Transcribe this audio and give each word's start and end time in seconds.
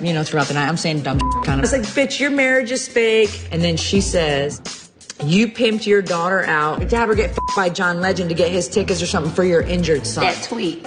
You 0.00 0.12
know, 0.12 0.22
throughout 0.24 0.48
the 0.48 0.54
night, 0.54 0.68
I'm 0.68 0.76
saying 0.76 1.02
dumb 1.02 1.18
kind 1.44 1.60
of. 1.60 1.64
It's 1.64 1.72
like, 1.72 1.82
bitch, 1.82 2.20
your 2.20 2.30
marriage 2.30 2.70
is 2.70 2.86
fake. 2.88 3.48
And 3.52 3.62
then 3.62 3.76
she 3.76 4.00
says, 4.00 4.60
you 5.24 5.48
pimped 5.48 5.86
your 5.86 6.02
daughter 6.02 6.44
out 6.44 6.88
to 6.88 6.96
have 6.96 7.08
her 7.08 7.14
get 7.14 7.30
f***ed 7.30 7.56
by 7.56 7.68
John 7.70 8.00
Legend 8.00 8.28
to 8.30 8.34
get 8.34 8.50
his 8.50 8.68
tickets 8.68 9.00
or 9.02 9.06
something 9.06 9.32
for 9.32 9.44
your 9.44 9.62
injured 9.62 10.06
son. 10.06 10.24
That 10.24 10.42
tweet. 10.44 10.86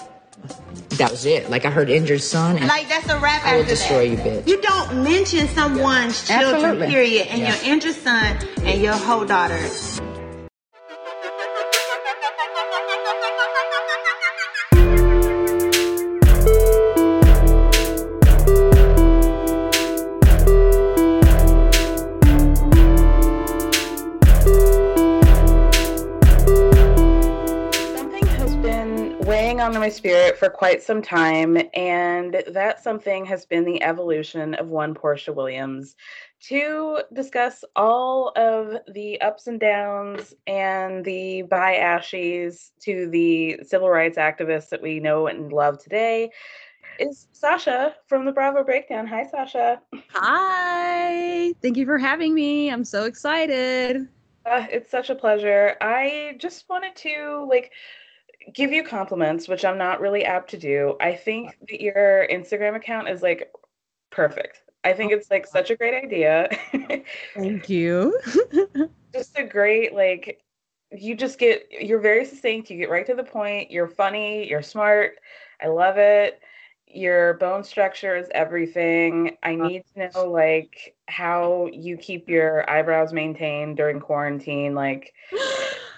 That 0.97 1.11
was 1.11 1.25
it. 1.25 1.49
Like 1.49 1.65
I 1.65 1.69
heard 1.69 1.89
injured 1.89 2.21
son. 2.21 2.57
And 2.57 2.67
Like 2.67 2.89
that's 2.89 3.07
a 3.09 3.17
wrap 3.19 3.45
I 3.45 3.57
will 3.57 3.63
destroy 3.65 4.15
that. 4.15 4.25
you, 4.25 4.31
bitch. 4.41 4.47
You 4.47 4.61
don't 4.61 5.03
mention 5.03 5.47
someone's 5.47 6.27
children, 6.27 6.55
Absolutely. 6.55 6.87
period, 6.87 7.27
and 7.27 7.41
Yeah. 7.41 7.55
your 7.63 7.73
injured 7.73 7.95
son 7.95 8.37
and 8.63 8.81
your 8.81 8.93
whole 8.93 9.25
daughter. 9.25 9.59
My 29.89 29.93
spirit 29.93 30.37
for 30.37 30.51
quite 30.51 30.83
some 30.83 31.01
time, 31.01 31.57
and 31.73 32.43
that 32.45 32.83
something 32.83 33.25
has 33.25 33.47
been 33.47 33.65
the 33.65 33.81
evolution 33.81 34.53
of 34.53 34.67
one 34.67 34.93
Porsha 34.93 35.33
Williams. 35.33 35.95
To 36.41 36.99
discuss 37.11 37.65
all 37.75 38.31
of 38.35 38.77
the 38.93 39.19
ups 39.21 39.47
and 39.47 39.59
downs 39.59 40.35
and 40.45 41.03
the 41.03 41.41
by 41.41 41.77
ashes 41.77 42.71
to 42.81 43.09
the 43.09 43.61
civil 43.63 43.89
rights 43.89 44.19
activists 44.19 44.69
that 44.69 44.79
we 44.79 44.99
know 44.99 45.25
and 45.25 45.51
love 45.51 45.79
today 45.79 46.29
is 46.99 47.27
Sasha 47.31 47.95
from 48.05 48.25
the 48.25 48.31
Bravo 48.31 48.63
Breakdown. 48.63 49.07
Hi, 49.07 49.25
Sasha. 49.25 49.81
Hi. 50.09 51.51
Thank 51.63 51.77
you 51.77 51.87
for 51.87 51.97
having 51.97 52.35
me. 52.35 52.69
I'm 52.71 52.85
so 52.85 53.05
excited. 53.05 54.07
Uh, 54.45 54.67
it's 54.71 54.91
such 54.91 55.09
a 55.09 55.15
pleasure. 55.15 55.77
I 55.81 56.35
just 56.37 56.69
wanted 56.69 56.95
to 56.97 57.47
like 57.49 57.71
give 58.53 58.71
you 58.71 58.83
compliments, 58.83 59.47
which 59.47 59.65
I'm 59.65 59.77
not 59.77 60.01
really 60.01 60.25
apt 60.25 60.49
to 60.51 60.57
do. 60.57 60.95
I 60.99 61.15
think 61.15 61.49
uh-huh. 61.49 61.65
that 61.69 61.81
your 61.81 62.27
Instagram 62.31 62.75
account 62.75 63.09
is 63.09 63.21
like 63.21 63.51
perfect. 64.11 64.63
I 64.83 64.93
think 64.93 65.11
oh 65.11 65.15
it's 65.15 65.29
like 65.29 65.45
such 65.45 65.69
a 65.69 65.75
great 65.75 65.93
idea. 65.93 66.49
Thank 67.35 67.69
you. 67.69 68.17
just 69.13 69.37
a 69.37 69.43
great 69.43 69.93
like 69.93 70.41
you 70.91 71.15
just 71.15 71.37
get 71.37 71.67
you're 71.71 71.99
very 71.99 72.25
succinct, 72.25 72.69
you 72.69 72.77
get 72.77 72.89
right 72.89 73.05
to 73.05 73.15
the 73.15 73.23
point, 73.23 73.71
you're 73.71 73.87
funny, 73.87 74.49
you're 74.49 74.61
smart. 74.61 75.19
I 75.61 75.67
love 75.67 75.97
it. 75.97 76.39
Your 76.87 77.35
bone 77.35 77.63
structure 77.63 78.15
is 78.15 78.29
everything. 78.33 79.37
I 79.43 79.53
uh-huh. 79.53 79.67
need 79.67 79.83
to 79.93 80.09
know 80.09 80.29
like 80.29 80.95
how 81.07 81.69
you 81.71 81.97
keep 81.97 82.29
your 82.29 82.67
eyebrows 82.69 83.13
maintained 83.13 83.77
during 83.77 83.99
quarantine 83.99 84.73
like 84.73 85.13
Oh 85.33 85.73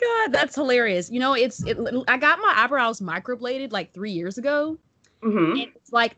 my 0.00 0.24
god, 0.24 0.32
that's 0.32 0.54
hilarious. 0.54 1.10
You 1.10 1.20
know, 1.20 1.34
it's 1.34 1.62
it, 1.66 1.78
I 2.08 2.16
got 2.18 2.38
my 2.40 2.52
eyebrows 2.56 3.00
microbladed 3.00 3.72
like 3.72 3.92
3 3.94 4.12
years 4.12 4.38
ago. 4.38 4.78
mhm. 5.22 5.56
It's 5.74 5.92
like 5.92 6.16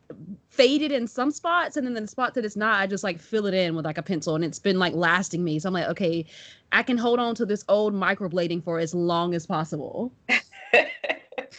faded 0.51 0.93
in 0.93 1.07
some 1.07 1.31
spots 1.31 1.77
and 1.77 1.87
then 1.87 1.95
the 1.95 2.07
spots 2.09 2.35
that 2.37 2.45
it's 2.45 2.57
not, 2.57 2.81
I 2.81 2.87
just 2.87 3.05
like 3.05 3.21
fill 3.21 3.47
it 3.47 3.55
in 3.55 3.75
with 3.77 3.85
like 3.85 3.99
a 3.99 4.03
pencil 4.03 4.35
and 4.35 4.45
it's 4.45 4.59
been 4.59 4.79
like 4.79 4.95
lasting 4.95 5.45
me. 5.45 5.59
So 5.61 5.69
I'm 5.69 5.75
like, 5.75 5.89
okay, 5.91 6.27
I 6.73 6.83
can 6.83 6.99
hold 6.99 7.21
on 7.21 7.35
to 7.37 7.47
this 7.47 7.65
old 7.69 7.95
microblading 7.95 8.65
for 8.65 8.79
as 8.81 8.95
long 8.95 9.35
as 9.35 9.47
possible. 9.47 10.15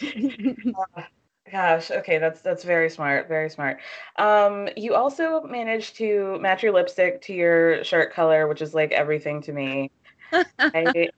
Gosh, 1.52 1.90
okay, 1.90 2.20
that's 2.20 2.42
that's 2.42 2.64
very 2.64 2.90
smart, 2.92 3.28
very 3.28 3.50
smart. 3.50 3.80
Um, 4.18 4.70
you 4.78 4.94
also 4.94 5.42
managed 5.42 5.96
to 5.98 6.38
match 6.40 6.62
your 6.62 6.72
lipstick 6.74 7.22
to 7.24 7.34
your 7.34 7.84
shirt 7.84 8.14
color, 8.14 8.48
which 8.48 8.62
is 8.62 8.76
like 8.76 8.92
everything 8.92 9.42
to 9.44 9.54
me. 9.54 9.92
I 10.74 11.10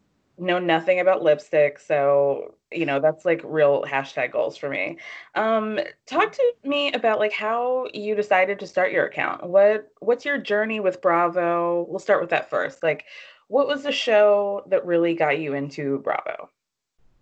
know 0.42 0.60
nothing 0.60 1.00
about 1.00 1.24
lipstick, 1.24 1.80
so 1.80 2.56
you 2.72 2.86
know 2.86 3.00
that's 3.00 3.26
like 3.26 3.42
real 3.44 3.84
hashtag 3.88 4.32
goals 4.32 4.58
for 4.58 4.70
me. 4.70 4.98
Um, 5.36 5.80
talk 6.06 6.32
to 6.32 6.54
me 6.64 6.92
about 6.94 7.20
like 7.20 7.34
how 7.34 7.88
you 7.94 8.16
decided 8.16 8.60
to 8.60 8.68
start 8.68 8.92
your 8.92 9.06
account. 9.06 9.48
What 9.48 9.90
what's 10.00 10.26
your 10.26 10.38
journey 10.38 10.80
with 10.80 11.02
Bravo? 11.02 11.86
We'll 11.88 12.00
start 12.00 12.22
with 12.22 12.32
that 12.32 12.50
first. 12.50 12.84
Like, 12.84 13.06
what 13.48 13.68
was 13.68 13.84
the 13.84 13.92
show 13.92 14.64
that 14.68 14.86
really 14.86 15.14
got 15.14 15.40
you 15.40 15.54
into 15.54 16.00
Bravo? 16.00 16.50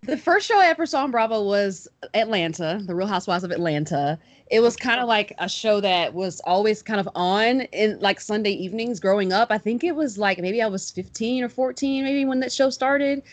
The 0.03 0.17
first 0.17 0.47
show 0.47 0.57
I 0.57 0.67
ever 0.67 0.85
saw 0.85 1.03
on 1.03 1.11
Bravo 1.11 1.43
was 1.43 1.87
Atlanta, 2.13 2.81
The 2.85 2.95
Real 2.95 3.07
Housewives 3.07 3.43
of 3.43 3.51
Atlanta. 3.51 4.17
It 4.49 4.61
was 4.61 4.77
kind 4.77 5.01
of 5.01 5.09
like 5.09 5.35
a 5.39 5.49
show 5.49 5.81
that 5.81 6.13
was 6.13 6.39
always 6.45 6.81
kind 6.81 7.01
of 7.01 7.09
on 7.15 7.61
in 7.73 7.99
like 7.99 8.21
Sunday 8.21 8.51
evenings 8.51 9.01
growing 9.01 9.33
up. 9.33 9.51
I 9.51 9.57
think 9.57 9.83
it 9.83 9.95
was 9.95 10.17
like 10.17 10.39
maybe 10.39 10.61
I 10.61 10.67
was 10.67 10.89
15 10.89 11.43
or 11.43 11.49
14 11.49 12.03
maybe 12.05 12.23
when 12.23 12.39
that 12.39 12.53
show 12.53 12.69
started. 12.69 13.23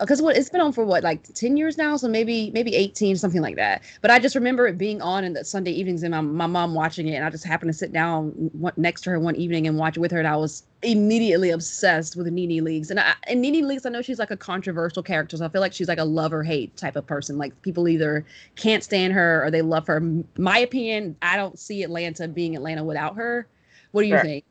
Uh, 0.00 0.04
because 0.04 0.22
what 0.22 0.36
it's 0.36 0.50
been 0.50 0.60
on 0.62 0.72
for 0.72 0.84
what 0.84 1.04
like 1.04 1.22
10 1.34 1.56
years 1.56 1.78
now, 1.78 1.96
so 1.96 2.08
maybe 2.08 2.50
maybe 2.52 2.74
18 2.74 3.16
something 3.16 3.42
like 3.42 3.56
that. 3.56 3.82
But 4.02 4.10
I 4.10 4.18
just 4.18 4.34
remember 4.34 4.66
it 4.66 4.78
being 4.78 5.02
on 5.02 5.24
in 5.24 5.34
the 5.34 5.44
Sunday 5.44 5.72
evenings 5.72 6.02
and 6.02 6.12
my, 6.12 6.22
my 6.22 6.46
mom 6.46 6.74
watching 6.74 7.08
it, 7.08 7.14
and 7.16 7.24
I 7.24 7.30
just 7.30 7.44
happened 7.44 7.70
to 7.72 7.78
sit 7.78 7.92
down 7.92 8.50
next 8.76 9.02
to 9.02 9.10
her 9.10 9.20
one 9.20 9.36
evening 9.36 9.66
and 9.68 9.78
watch 9.78 9.96
it 9.96 10.00
with 10.00 10.10
her, 10.12 10.18
and 10.18 10.28
I 10.28 10.36
was 10.36 10.64
immediately 10.82 11.50
obsessed 11.50 12.16
with 12.16 12.26
Nene 12.28 12.64
Leakes. 12.64 12.90
And 12.90 12.98
I, 13.00 13.14
and 13.28 13.42
Nene 13.42 13.64
Leakes, 13.66 13.84
I 13.86 13.90
know 13.90 14.02
she's 14.02 14.18
like 14.18 14.30
a 14.30 14.36
controversial 14.36 15.02
character, 15.02 15.36
so 15.36 15.44
I 15.44 15.48
feel 15.50 15.60
like 15.60 15.74
she's 15.74 15.88
like 15.88 15.98
a 15.98 16.04
love 16.04 16.32
or 16.32 16.42
hate 16.42 16.76
type 16.76 16.96
of 16.96 17.06
person. 17.06 17.38
Like 17.38 17.60
people 17.62 17.86
either 17.88 18.24
can't 18.56 18.82
stand 18.82 19.12
her 19.12 19.44
or 19.44 19.50
they 19.50 19.62
love 19.62 19.86
her. 19.86 20.02
My 20.38 20.58
opinion, 20.58 21.16
I 21.22 21.36
don't 21.36 21.58
see 21.58 21.82
Atlanta 21.82 22.26
being 22.28 22.56
Atlanta 22.56 22.84
without 22.84 23.16
her. 23.16 23.48
What 23.92 24.02
do 24.02 24.08
you 24.08 24.18
Sure. 24.18 24.20
think? 24.20 24.44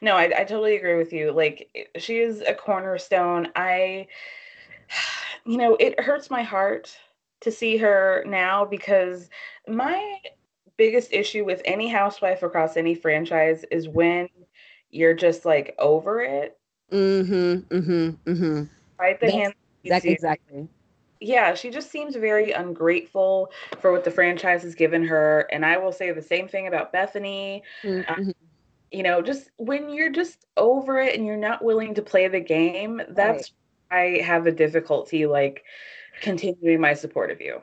No, 0.00 0.16
I, 0.16 0.24
I 0.24 0.44
totally 0.44 0.76
agree 0.76 0.96
with 0.96 1.12
you. 1.12 1.32
Like, 1.32 1.88
she 1.98 2.18
is 2.18 2.40
a 2.42 2.54
cornerstone. 2.54 3.48
I, 3.54 4.08
you 5.44 5.56
know, 5.56 5.76
it 5.76 5.98
hurts 6.00 6.30
my 6.30 6.42
heart 6.42 6.96
to 7.40 7.50
see 7.50 7.76
her 7.76 8.24
now 8.26 8.64
because 8.64 9.28
my 9.68 10.18
biggest 10.76 11.12
issue 11.12 11.44
with 11.44 11.60
any 11.64 11.88
housewife 11.88 12.42
across 12.42 12.76
any 12.76 12.94
franchise 12.94 13.64
is 13.70 13.88
when 13.88 14.28
you're 14.90 15.14
just 15.14 15.44
like 15.44 15.74
over 15.78 16.20
it, 16.20 16.58
Mm-hmm. 16.92 17.74
Mm-hmm. 17.74 18.30
Mm-hmm. 18.30 18.62
right? 18.98 19.18
The 19.18 19.30
hand. 19.30 19.54
Exactly. 19.84 20.12
Exactly. 20.12 20.68
Yeah, 21.20 21.54
she 21.54 21.70
just 21.70 21.90
seems 21.90 22.16
very 22.16 22.50
ungrateful 22.50 23.50
for 23.80 23.92
what 23.92 24.04
the 24.04 24.10
franchise 24.10 24.62
has 24.64 24.74
given 24.74 25.04
her. 25.04 25.48
And 25.52 25.64
I 25.64 25.78
will 25.78 25.92
say 25.92 26.10
the 26.10 26.20
same 26.22 26.48
thing 26.48 26.66
about 26.66 26.92
Bethany. 26.92 27.62
Mm-hmm. 27.82 28.30
you 28.90 29.02
know, 29.02 29.22
just 29.22 29.50
when 29.56 29.90
you're 29.90 30.10
just 30.10 30.46
over 30.56 30.98
it 30.98 31.16
and 31.16 31.24
you're 31.24 31.36
not 31.36 31.64
willing 31.64 31.94
to 31.94 32.02
play 32.02 32.28
the 32.28 32.40
game, 32.40 33.00
that's 33.10 33.52
I 33.92 34.22
have 34.24 34.46
a 34.46 34.52
difficulty 34.52 35.26
like 35.26 35.64
continuing 36.22 36.80
my 36.80 36.94
support 36.94 37.30
of 37.30 37.40
you. 37.40 37.60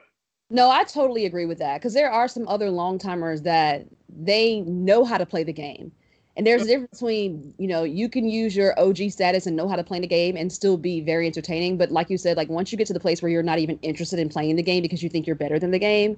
No, 0.52 0.70
I 0.70 0.84
totally 0.84 1.26
agree 1.26 1.46
with 1.46 1.60
that 1.60 1.80
because 1.80 1.94
there 1.94 2.12
are 2.12 2.28
some 2.28 2.48
other 2.48 2.70
long 2.70 2.98
timers 2.98 3.42
that 3.44 3.86
they 4.08 4.62
know 4.62 5.06
how 5.06 5.18
to 5.18 5.26
play 5.26 5.44
the 5.44 5.54
game. 5.54 5.92
And 6.38 6.48
there's 6.48 6.62
a 6.62 6.66
mm-hmm. 6.66 6.72
difference 6.72 7.00
between, 7.00 7.54
you 7.58 7.68
know, 7.68 7.84
you 7.84 8.08
can 8.08 8.28
use 8.30 8.56
your 8.56 8.80
OG 8.80 9.12
status 9.12 9.46
and 9.46 9.56
know 9.56 9.68
how 9.68 9.76
to 9.76 9.84
play 9.84 10.00
the 10.00 10.08
game 10.08 10.38
and 10.38 10.52
still 10.52 10.78
be 10.78 11.02
very 11.02 11.28
entertaining. 11.28 11.78
But 11.78 11.92
like 11.92 12.10
you 12.10 12.18
said, 12.18 12.38
like 12.38 12.50
once 12.50 12.72
you 12.72 12.78
get 12.78 12.88
to 12.88 12.94
the 12.94 13.00
place 13.00 13.22
where 13.22 13.30
you're 13.30 13.44
not 13.44 13.60
even 13.60 13.78
interested 13.82 14.20
in 14.20 14.30
playing 14.30 14.56
the 14.56 14.64
game 14.64 14.82
because 14.82 15.04
you 15.04 15.10
think 15.10 15.28
you're 15.28 15.36
better 15.36 15.60
than 15.60 15.72
the 15.72 15.80
game, 15.80 16.18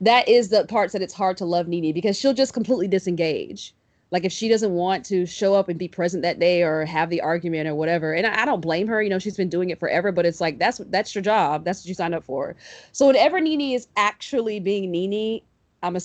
that 0.00 0.28
is 0.28 0.48
the 0.48 0.64
parts 0.66 0.92
that 0.94 1.02
it's 1.02 1.14
hard 1.14 1.36
to 1.36 1.44
love 1.44 1.68
Nene 1.68 1.94
because 1.94 2.18
she'll 2.18 2.34
just 2.34 2.52
completely 2.52 2.88
disengage. 2.88 3.72
Like 4.12 4.26
if 4.26 4.30
she 4.30 4.50
doesn't 4.50 4.72
want 4.72 5.06
to 5.06 5.24
show 5.24 5.54
up 5.54 5.70
and 5.70 5.78
be 5.78 5.88
present 5.88 6.22
that 6.22 6.38
day 6.38 6.62
or 6.62 6.84
have 6.84 7.08
the 7.08 7.22
argument 7.22 7.66
or 7.66 7.74
whatever, 7.74 8.12
and 8.12 8.26
I, 8.26 8.42
I 8.42 8.44
don't 8.44 8.60
blame 8.60 8.86
her. 8.88 9.02
You 9.02 9.08
know, 9.08 9.18
she's 9.18 9.38
been 9.38 9.48
doing 9.48 9.70
it 9.70 9.80
forever, 9.80 10.12
but 10.12 10.26
it's 10.26 10.38
like 10.38 10.58
that's 10.58 10.78
that's 10.90 11.14
your 11.14 11.22
job. 11.22 11.64
That's 11.64 11.80
what 11.80 11.86
you 11.86 11.94
signed 11.94 12.14
up 12.14 12.22
for. 12.22 12.54
So 12.92 13.06
whenever 13.06 13.40
Nene 13.40 13.72
is 13.72 13.88
actually 13.96 14.60
being 14.60 14.90
Nene, 14.90 15.40
I'm 15.82 15.96
a 15.96 16.00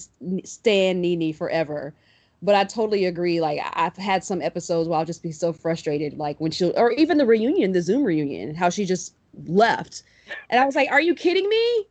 stand 0.46 1.02
Nene 1.02 1.34
forever. 1.34 1.94
But 2.42 2.56
I 2.56 2.64
totally 2.64 3.04
agree. 3.04 3.42
Like 3.42 3.60
I've 3.74 3.98
had 3.98 4.24
some 4.24 4.42
episodes 4.42 4.88
where 4.88 4.98
I'll 4.98 5.06
just 5.06 5.22
be 5.22 5.34
so 5.34 5.52
frustrated, 5.52 6.18
like 6.18 6.40
when 6.40 6.52
she'll, 6.52 6.72
or 6.78 6.94
even 6.94 7.18
the 7.18 7.26
reunion, 7.26 7.74
the 7.74 7.82
Zoom 7.82 8.06
reunion, 8.06 8.56
how 8.56 8.70
she 8.70 8.86
just 8.86 9.16
left, 9.48 10.04
and 10.50 10.62
I 10.62 10.66
was 10.66 10.76
like, 10.76 10.90
"Are 10.92 11.02
you 11.02 11.14
kidding 11.14 11.50
me?" 11.50 11.88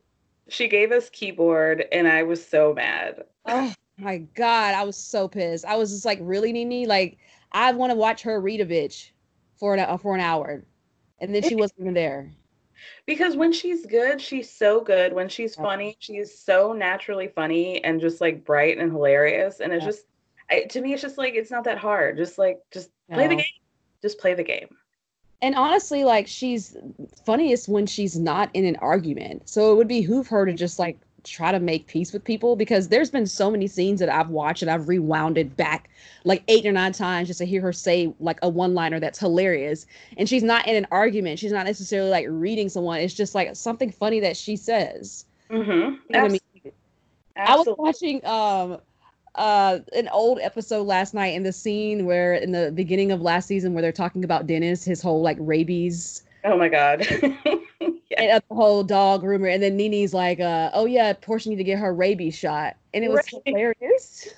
She 0.49 0.67
gave 0.67 0.91
us 0.91 1.11
keyboard, 1.11 1.85
and 1.91 2.07
I 2.07 2.23
was 2.23 2.43
so 2.43 2.73
mad. 2.73 3.23
Oh 3.45 3.71
my 3.97 4.19
god, 4.35 4.75
I 4.75 4.83
was 4.83 4.97
so 4.97 5.27
pissed. 5.27 5.65
I 5.65 5.75
was 5.75 5.91
just 5.91 6.05
like, 6.05 6.19
"Really, 6.21 6.53
Nene? 6.53 6.87
Like 6.87 7.17
I 7.51 7.71
want 7.71 7.91
to 7.91 7.95
watch 7.95 8.21
her 8.23 8.39
read 8.39 8.61
a 8.61 8.65
bitch 8.65 9.11
for 9.55 9.75
an 9.75 9.97
for 9.97 10.15
an 10.15 10.21
hour, 10.21 10.65
and 11.19 11.33
then 11.33 11.43
she 11.43 11.55
wasn't 11.55 11.81
even 11.81 11.93
there." 11.93 12.31
because 13.05 13.35
when 13.35 13.51
she's 13.53 13.85
good, 13.85 14.21
she's 14.21 14.51
so 14.51 14.81
good. 14.81 15.13
When 15.13 15.29
she's 15.29 15.55
funny, 15.55 15.95
she's 15.99 16.37
so 16.37 16.73
naturally 16.73 17.27
funny 17.27 17.83
and 17.83 17.99
just 17.99 18.21
like 18.21 18.45
bright 18.45 18.77
and 18.77 18.91
hilarious. 18.91 19.59
And 19.59 19.73
it's 19.73 19.83
yeah. 19.83 19.89
just 19.89 20.05
I, 20.49 20.61
to 20.63 20.81
me, 20.81 20.93
it's 20.93 21.01
just 21.01 21.17
like 21.17 21.33
it's 21.33 21.51
not 21.51 21.63
that 21.65 21.77
hard. 21.77 22.17
Just 22.17 22.37
like 22.37 22.59
just 22.71 22.89
play 23.11 23.27
the 23.27 23.35
game. 23.35 23.45
Just 24.01 24.19
play 24.19 24.33
the 24.33 24.43
game. 24.43 24.67
And 25.41 25.55
honestly, 25.55 26.03
like 26.03 26.27
she's 26.27 26.75
funniest 27.25 27.67
when 27.67 27.85
she's 27.85 28.17
not 28.17 28.49
in 28.53 28.65
an 28.65 28.75
argument. 28.77 29.49
So 29.49 29.71
it 29.71 29.75
would 29.75 29.87
behoove 29.87 30.27
her 30.27 30.45
to 30.45 30.53
just 30.53 30.79
like 30.79 30.99
try 31.23 31.51
to 31.51 31.59
make 31.59 31.87
peace 31.87 32.13
with 32.13 32.23
people 32.23 32.55
because 32.55 32.87
there's 32.87 33.09
been 33.09 33.25
so 33.25 33.51
many 33.51 33.67
scenes 33.67 33.99
that 33.99 34.09
I've 34.09 34.29
watched 34.29 34.61
and 34.61 34.71
I've 34.71 34.87
rewound 34.87 35.37
it 35.37 35.55
back 35.57 35.89
like 36.23 36.43
eight 36.47 36.65
or 36.65 36.71
nine 36.71 36.93
times 36.93 37.27
just 37.27 37.39
to 37.39 37.45
hear 37.45 37.61
her 37.61 37.73
say 37.73 38.13
like 38.19 38.39
a 38.41 38.49
one 38.49 38.73
liner 38.73 38.99
that's 38.99 39.19
hilarious. 39.19 39.85
And 40.17 40.27
she's 40.27 40.43
not 40.43 40.67
in 40.67 40.75
an 40.75 40.87
argument. 40.91 41.39
She's 41.39 41.51
not 41.51 41.65
necessarily 41.65 42.09
like 42.09 42.25
reading 42.29 42.69
someone. 42.69 42.99
It's 42.99 43.13
just 43.13 43.35
like 43.35 43.55
something 43.55 43.91
funny 43.91 44.19
that 44.21 44.37
she 44.37 44.55
says. 44.55 45.25
Mm-hmm. 45.49 45.71
You 45.71 45.99
know 46.09 46.25
I 46.25 46.27
mean? 46.29 46.41
I 47.35 47.55
was 47.55 47.67
watching 47.77 48.25
um 48.25 48.79
uh 49.35 49.79
an 49.95 50.07
old 50.09 50.39
episode 50.39 50.83
last 50.83 51.13
night 51.13 51.35
in 51.35 51.43
the 51.43 51.53
scene 51.53 52.05
where 52.05 52.33
in 52.33 52.51
the 52.51 52.71
beginning 52.71 53.11
of 53.11 53.21
last 53.21 53.47
season 53.47 53.73
where 53.73 53.81
they're 53.81 53.91
talking 53.91 54.23
about 54.23 54.47
Dennis, 54.47 54.83
his 54.83 55.01
whole 55.01 55.21
like 55.21 55.37
rabies. 55.39 56.23
Oh 56.43 56.57
my 56.57 56.69
god. 56.69 57.05
And 58.17 58.41
the 58.49 58.55
whole 58.55 58.83
dog 58.83 59.23
rumor, 59.23 59.47
and 59.47 59.61
then 59.61 59.77
Nene's 59.77 60.13
like, 60.13 60.39
uh, 60.39 60.71
"Oh 60.73 60.85
yeah, 60.85 61.13
Porsha 61.13 61.47
need 61.47 61.57
to 61.57 61.63
get 61.63 61.79
her 61.79 61.93
rabies 61.93 62.37
shot," 62.37 62.75
and 62.93 63.03
it 63.03 63.09
was 63.09 63.21
right. 63.33 63.41
hilarious. 63.45 64.33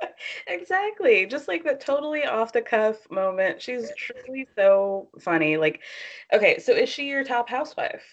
exactly, 0.46 1.26
just 1.26 1.48
like 1.48 1.64
that 1.64 1.80
totally 1.80 2.24
off 2.24 2.52
the 2.52 2.62
cuff 2.62 3.10
moment. 3.10 3.60
She's 3.60 3.92
truly 3.96 4.48
so 4.56 5.08
funny. 5.20 5.56
Like, 5.56 5.80
okay, 6.32 6.58
so 6.58 6.72
is 6.72 6.88
she 6.88 7.08
your 7.08 7.24
top 7.24 7.48
housewife? 7.48 8.04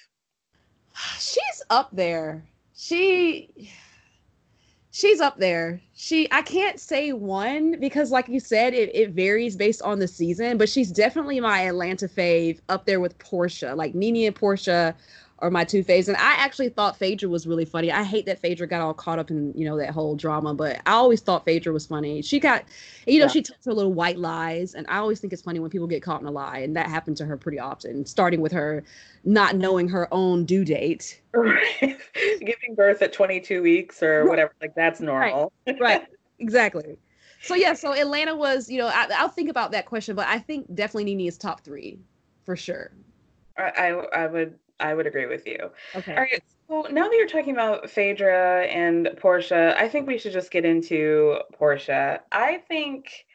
She's 1.20 1.64
up 1.70 1.90
there. 1.94 2.44
She 2.76 3.72
she's 5.00 5.22
up 5.22 5.38
there. 5.38 5.82
She 5.96 6.28
I 6.32 6.42
can't 6.42 6.80
say 6.80 7.14
one 7.14 7.80
because 7.80 8.12
like 8.12 8.28
you 8.28 8.40
said, 8.40 8.74
it, 8.74 8.94
it 8.94 9.12
varies 9.12 9.56
based 9.56 9.82
on 9.82 10.00
the 10.00 10.08
season, 10.08 10.58
but 10.58 10.68
she's 10.68 10.92
definitely 10.92 11.40
my 11.40 11.62
Atlanta 11.62 12.08
fave 12.08 12.60
up 12.68 12.86
there 12.86 13.00
with 13.00 13.18
Porsha. 13.18 13.76
Like 13.76 13.96
Nene 13.96 14.28
and 14.28 14.36
Porsha 14.36 14.94
are 15.42 15.50
my 15.50 15.64
two 15.64 15.84
faves. 15.84 16.08
And 16.08 16.18
I 16.18 16.34
actually 16.34 16.70
thought 16.70 16.98
Phaedra 16.98 17.30
was 17.30 17.48
really 17.48 17.66
funny. 17.66 17.92
I 17.92 18.04
hate 18.04 18.26
that 18.26 18.40
Phaedra 18.40 18.68
got 18.68 18.82
all 18.82 18.94
caught 18.94 19.20
up 19.20 19.32
in, 19.32 19.54
you 19.56 19.66
know, 19.66 19.78
that 19.78 19.92
whole 19.92 20.16
drama, 20.16 20.54
but 20.54 20.82
I 20.86 20.92
always 20.92 21.22
thought 21.22 21.46
Phaedra 21.46 21.74
was 21.74 21.86
funny. 21.86 22.22
She 22.22 22.40
got, 22.40 22.64
you 23.08 23.20
know, 23.20 23.26
yeah. 23.26 23.32
she 23.32 23.42
tells 23.42 23.66
her 23.66 23.74
little 23.74 23.94
white 23.94 24.18
lies. 24.18 24.74
And 24.74 24.86
I 24.90 24.98
always 24.98 25.20
think 25.20 25.34
it's 25.34 25.42
funny 25.42 25.60
when 25.60 25.70
people 25.70 25.88
get 25.88 26.04
caught 26.04 26.22
in 26.22 26.28
a 26.28 26.32
lie. 26.32 26.60
And 26.60 26.76
that 26.76 26.88
happened 26.88 27.18
to 27.18 27.26
her 27.26 27.38
pretty 27.38 27.60
often, 27.60 28.06
starting 28.06 28.42
with 28.42 28.52
her 28.52 28.84
not 29.24 29.56
knowing 29.56 29.88
her 29.90 30.08
own 30.14 30.46
due 30.46 30.66
date. 30.66 31.22
Right. 31.34 31.98
Giving 32.40 32.76
birth 32.76 33.02
at 33.02 33.14
22 33.14 33.62
weeks 33.62 34.04
or 34.04 34.20
right. 34.20 34.30
whatever. 34.30 34.54
Like 34.62 34.76
that's 34.76 35.00
normal. 35.00 35.52
Right. 35.66 35.80
right. 35.80 36.08
Exactly. 36.42 36.98
So 37.42 37.54
yeah, 37.54 37.74
so 37.74 37.92
Atlanta 37.92 38.34
was, 38.34 38.70
you 38.70 38.78
know, 38.78 38.88
I, 38.88 39.22
will 39.22 39.28
think 39.28 39.50
about 39.50 39.72
that 39.72 39.86
question, 39.86 40.16
but 40.16 40.26
I 40.26 40.40
think 40.40 40.74
definitely 40.74 41.04
Nene 41.04 41.28
is 41.28 41.38
top 41.38 41.66
three 41.66 42.00
for 42.46 42.56
sure. 42.56 42.92
I, 43.58 43.92
I 43.92 44.28
would 44.28 44.58
I 44.80 44.94
would 44.94 45.08
agree 45.08 45.26
with 45.26 45.46
you. 45.46 45.72
Okay. 45.96 46.14
All 46.14 46.22
right. 46.22 46.44
So 46.68 46.88
now 46.92 47.08
that 47.08 47.16
you're 47.16 47.28
talking 47.28 47.54
about 47.54 47.90
Phaedra 47.90 48.66
and 48.66 49.08
Porsha, 49.18 49.76
I 49.76 49.90
think 49.90 50.08
we 50.08 50.18
should 50.18 50.34
just 50.34 50.52
get 50.52 50.66
into 50.66 51.40
Porsha. 51.60 52.20
I 52.32 52.58
think 52.68 53.26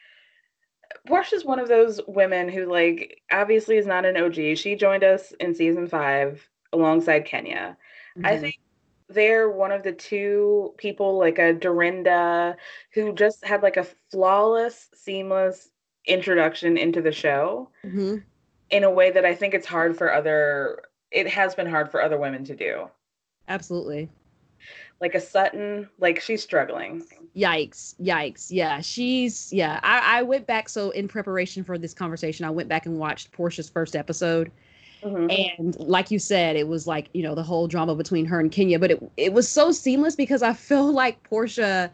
Porsha's 1.07 1.43
one 1.43 1.59
of 1.59 1.67
those 1.67 1.99
women 2.07 2.49
who, 2.49 2.65
like, 2.65 3.21
obviously 3.31 3.77
is 3.77 3.85
not 3.85 4.05
an 4.05 4.17
OG. 4.17 4.57
She 4.57 4.75
joined 4.75 5.03
us 5.03 5.33
in 5.39 5.53
season 5.53 5.87
five 5.87 6.47
alongside 6.71 7.25
Kenya. 7.25 7.77
Mm-hmm. 8.17 8.25
I 8.25 8.37
think 8.37 8.59
they're 9.09 9.49
one 9.49 9.71
of 9.71 9.83
the 9.83 9.91
two 9.91 10.73
people, 10.77 11.17
like 11.17 11.37
a 11.37 11.53
Dorinda, 11.53 12.55
who 12.91 13.13
just 13.13 13.45
had 13.45 13.61
like 13.61 13.77
a 13.77 13.87
flawless, 14.11 14.89
seamless 14.93 15.69
introduction 16.07 16.77
into 16.77 17.01
the 17.01 17.11
show 17.11 17.69
mm-hmm. 17.83 18.17
in 18.69 18.83
a 18.83 18.91
way 18.91 19.11
that 19.11 19.25
I 19.25 19.35
think 19.35 19.53
it's 19.53 19.67
hard 19.67 19.97
for 19.97 20.13
other 20.13 20.83
it 21.15 21.27
has 21.29 21.55
been 21.55 21.65
hard 21.65 21.89
for 21.89 22.03
other 22.03 22.19
women 22.19 22.43
to 22.43 22.55
do. 22.55 22.87
Absolutely. 23.47 24.09
Like 24.99 25.15
a 25.15 25.21
Sutton, 25.21 25.89
like 25.99 26.19
she's 26.21 26.43
struggling. 26.43 27.03
Yikes. 27.35 27.95
Yikes. 28.01 28.47
Yeah. 28.49 28.81
She's, 28.81 29.51
yeah. 29.51 29.79
I, 29.81 30.19
I 30.19 30.21
went 30.23 30.45
back. 30.45 30.69
So, 30.69 30.89
in 30.91 31.07
preparation 31.07 31.63
for 31.63 31.77
this 31.77 31.93
conversation, 31.93 32.45
I 32.45 32.49
went 32.49 32.69
back 32.69 32.85
and 32.85 32.99
watched 32.99 33.31
Porsha's 33.31 33.69
first 33.69 33.95
episode. 33.95 34.51
Mm-hmm. 35.03 35.61
And 35.61 35.79
like 35.79 36.11
you 36.11 36.19
said, 36.19 36.55
it 36.55 36.67
was 36.67 36.87
like, 36.87 37.09
you 37.13 37.23
know, 37.23 37.35
the 37.35 37.43
whole 37.43 37.67
drama 37.67 37.95
between 37.95 38.25
her 38.25 38.39
and 38.39 38.51
Kenya, 38.51 38.79
but 38.79 38.91
it, 38.91 39.11
it 39.17 39.33
was 39.33 39.47
so 39.47 39.71
seamless 39.71 40.15
because 40.15 40.41
I 40.41 40.53
feel 40.53 40.91
like 40.91 41.27
Porsha 41.29 41.91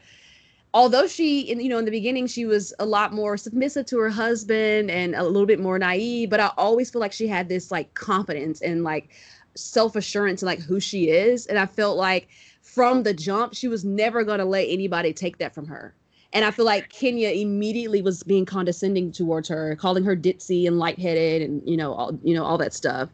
although 0.73 1.07
she 1.07 1.41
in 1.41 1.59
you 1.59 1.69
know 1.69 1.77
in 1.77 1.85
the 1.85 1.91
beginning 1.91 2.27
she 2.27 2.45
was 2.45 2.73
a 2.79 2.85
lot 2.85 3.13
more 3.13 3.37
submissive 3.37 3.85
to 3.85 3.97
her 3.99 4.09
husband 4.09 4.89
and 4.89 5.15
a 5.15 5.23
little 5.23 5.45
bit 5.45 5.59
more 5.59 5.77
naive 5.77 6.29
but 6.29 6.39
i 6.39 6.51
always 6.57 6.89
feel 6.89 7.01
like 7.01 7.11
she 7.11 7.27
had 7.27 7.49
this 7.49 7.71
like 7.71 7.93
confidence 7.93 8.61
and 8.61 8.83
like 8.83 9.09
self-assurance 9.55 10.41
and 10.41 10.47
like 10.47 10.61
who 10.61 10.79
she 10.79 11.09
is. 11.09 11.45
And 11.47 11.59
i 11.59 11.65
felt 11.65 11.97
like 11.97 12.27
from 12.61 13.03
the 13.03 13.13
jump 13.13 13.53
she 13.53 13.67
was 13.67 13.83
never 13.83 14.23
going 14.23 14.39
to 14.39 14.45
let 14.45 14.67
anybody 14.69 15.13
take 15.13 15.37
that 15.39 15.53
from 15.53 15.65
her. 15.67 15.93
And 16.33 16.45
i 16.45 16.51
feel 16.51 16.65
like 16.65 16.89
kenya 16.89 17.29
immediately 17.29 18.01
was 18.01 18.23
being 18.23 18.45
condescending 18.45 19.11
towards 19.11 19.49
her 19.49 19.75
calling 19.75 20.03
her 20.03 20.15
ditzy 20.15 20.67
and 20.67 20.79
lightheaded 20.79 21.41
and 21.41 21.61
you 21.67 21.77
know 21.77 21.93
all 21.93 22.19
you 22.23 22.33
know 22.33 22.43
all 22.43 22.57
that 22.59 22.73
stuff. 22.73 23.09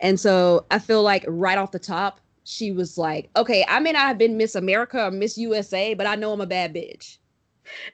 And 0.00 0.18
so 0.18 0.64
i 0.70 0.78
feel 0.78 1.02
like 1.02 1.24
right 1.28 1.58
off 1.58 1.72
the 1.72 1.78
top 1.78 2.20
she 2.46 2.70
was 2.70 2.96
like, 2.96 3.28
okay, 3.36 3.64
I 3.68 3.80
may 3.80 3.92
not 3.92 4.06
have 4.06 4.18
been 4.18 4.36
Miss 4.36 4.54
America 4.54 5.06
or 5.06 5.10
Miss 5.10 5.36
USA, 5.36 5.94
but 5.94 6.06
I 6.06 6.14
know 6.14 6.32
I'm 6.32 6.40
a 6.40 6.46
bad 6.46 6.72
bitch. 6.72 7.18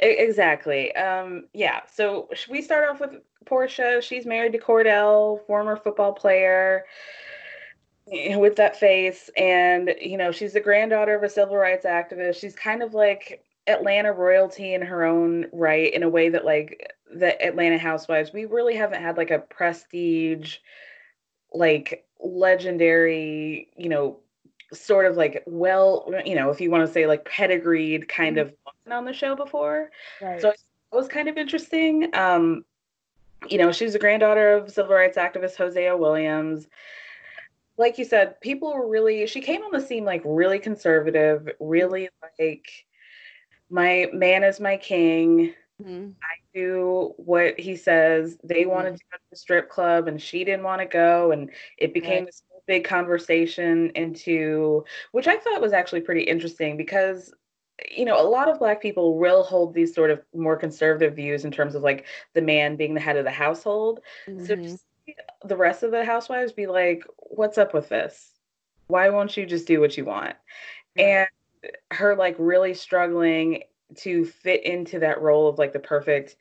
Exactly. 0.00 0.94
Um, 0.94 1.46
yeah. 1.54 1.80
So 1.90 2.28
we 2.50 2.60
start 2.60 2.88
off 2.88 3.00
with 3.00 3.22
Porsha. 3.46 4.02
She's 4.02 4.26
married 4.26 4.52
to 4.52 4.58
Kordell, 4.58 5.44
former 5.46 5.76
football 5.76 6.12
player 6.12 6.84
with 8.06 8.56
that 8.56 8.76
face. 8.76 9.30
And, 9.38 9.94
you 9.98 10.18
know, 10.18 10.30
she's 10.30 10.52
the 10.52 10.60
granddaughter 10.60 11.16
of 11.16 11.22
a 11.22 11.30
civil 11.30 11.56
rights 11.56 11.86
activist. 11.86 12.38
She's 12.38 12.54
kind 12.54 12.82
of 12.82 12.92
like 12.92 13.42
Atlanta 13.66 14.12
royalty 14.12 14.74
in 14.74 14.82
her 14.82 15.04
own 15.04 15.46
right, 15.52 15.92
in 15.94 16.02
a 16.02 16.08
way 16.08 16.28
that, 16.28 16.44
like, 16.44 16.92
the 17.14 17.40
Atlanta 17.42 17.78
Housewives, 17.78 18.32
we 18.34 18.44
really 18.44 18.74
haven't 18.74 19.00
had 19.00 19.16
like 19.16 19.30
a 19.30 19.38
prestige, 19.38 20.56
like, 21.54 22.04
legendary, 22.20 23.70
you 23.76 23.88
know, 23.88 24.18
sort 24.72 25.06
of 25.06 25.16
like 25.16 25.42
well, 25.46 26.12
you 26.24 26.34
know, 26.34 26.50
if 26.50 26.60
you 26.60 26.70
want 26.70 26.86
to 26.86 26.92
say 26.92 27.06
like 27.06 27.24
pedigreed 27.24 28.08
kind 28.08 28.36
mm-hmm. 28.36 28.48
of 28.48 28.92
on 28.92 29.04
the 29.04 29.12
show 29.12 29.36
before. 29.36 29.90
Right. 30.20 30.40
So 30.40 30.50
it 30.50 30.58
was 30.92 31.08
kind 31.08 31.28
of 31.28 31.36
interesting. 31.36 32.14
Um, 32.14 32.64
you 33.48 33.58
know, 33.58 33.72
she's 33.72 33.94
a 33.94 33.98
granddaughter 33.98 34.52
of 34.52 34.70
civil 34.70 34.94
rights 34.94 35.16
activist 35.16 35.56
Hosea 35.56 35.96
Williams. 35.96 36.66
Like 37.76 37.98
you 37.98 38.04
said, 38.04 38.40
people 38.40 38.74
were 38.74 38.88
really 38.88 39.26
she 39.26 39.40
came 39.40 39.62
on 39.62 39.72
the 39.72 39.80
scene 39.80 40.04
like 40.04 40.22
really 40.24 40.58
conservative, 40.58 41.48
really 41.58 42.08
like 42.38 42.66
my 43.70 44.08
man 44.12 44.44
is 44.44 44.60
my 44.60 44.76
king. 44.76 45.54
Mm-hmm. 45.82 46.10
I 46.10 46.36
do 46.54 47.14
what 47.16 47.58
he 47.58 47.76
says. 47.76 48.36
They 48.44 48.66
wanted 48.66 48.90
mm-hmm. 48.90 48.96
to 48.96 49.04
go 49.10 49.16
to 49.16 49.22
the 49.30 49.36
strip 49.36 49.70
club 49.70 50.06
and 50.06 50.20
she 50.20 50.44
didn't 50.44 50.64
want 50.64 50.80
to 50.80 50.86
go. 50.86 51.32
And 51.32 51.50
it 51.78 51.94
became 51.94 52.24
right. 52.24 52.26
this 52.26 52.42
big 52.66 52.84
conversation 52.84 53.90
into 53.94 54.84
which 55.12 55.26
I 55.26 55.36
thought 55.36 55.60
was 55.60 55.72
actually 55.72 56.02
pretty 56.02 56.22
interesting 56.22 56.76
because 56.76 57.32
you 57.90 58.04
know 58.04 58.20
a 58.20 58.28
lot 58.28 58.48
of 58.48 58.58
black 58.58 58.80
people 58.80 59.18
will 59.18 59.42
hold 59.42 59.74
these 59.74 59.94
sort 59.94 60.10
of 60.10 60.22
more 60.34 60.56
conservative 60.56 61.16
views 61.16 61.44
in 61.44 61.50
terms 61.50 61.74
of 61.74 61.82
like 61.82 62.06
the 62.34 62.42
man 62.42 62.76
being 62.76 62.94
the 62.94 63.00
head 63.00 63.16
of 63.16 63.24
the 63.24 63.30
household. 63.30 64.00
Mm-hmm. 64.28 64.68
so 64.68 64.78
the 65.44 65.56
rest 65.56 65.82
of 65.82 65.90
the 65.90 66.04
housewives 66.04 66.52
be 66.52 66.66
like 66.66 67.04
what's 67.16 67.58
up 67.58 67.74
with 67.74 67.88
this? 67.88 68.30
Why 68.86 69.08
won't 69.08 69.36
you 69.36 69.46
just 69.46 69.66
do 69.66 69.80
what 69.80 69.96
you 69.96 70.04
want? 70.04 70.36
And 70.96 71.26
her 71.90 72.14
like 72.14 72.36
really 72.38 72.74
struggling 72.74 73.62
to 73.96 74.24
fit 74.24 74.64
into 74.64 75.00
that 75.00 75.20
role 75.20 75.48
of 75.48 75.58
like 75.58 75.72
the 75.72 75.78
perfect 75.78 76.36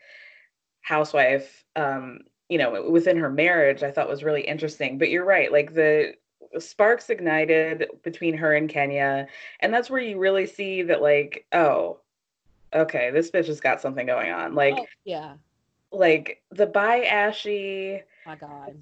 housewife 0.82 1.63
um 1.75 2.20
you 2.51 2.58
know 2.58 2.89
within 2.91 3.15
her 3.15 3.29
marriage 3.29 3.81
i 3.81 3.89
thought 3.89 4.10
was 4.10 4.25
really 4.25 4.41
interesting 4.41 4.98
but 4.98 5.10
you're 5.10 5.24
right 5.24 5.53
like 5.53 5.74
the 5.74 6.13
sparks 6.60 7.10
ignited 7.10 7.86
between 8.03 8.36
her 8.36 8.53
and 8.53 8.70
kenya 8.70 9.25
and 9.62 9.74
that's 9.74 9.89
where 9.89 10.01
you 10.01 10.20
really 10.20 10.46
see 10.46 10.81
that 10.81 11.01
like 11.01 11.46
oh 11.53 11.98
okay 12.75 13.10
this 13.12 13.31
bitch 13.31 13.48
has 13.48 13.62
got 13.62 13.79
something 13.79 14.05
going 14.05 14.31
on 14.34 14.53
like 14.53 14.75
Oh, 14.77 14.86
yeah. 15.05 15.36
like 15.93 16.43
the 16.51 16.65
by 16.65 17.03
ashy 17.03 18.01
My 18.25 18.36
God. 18.36 18.75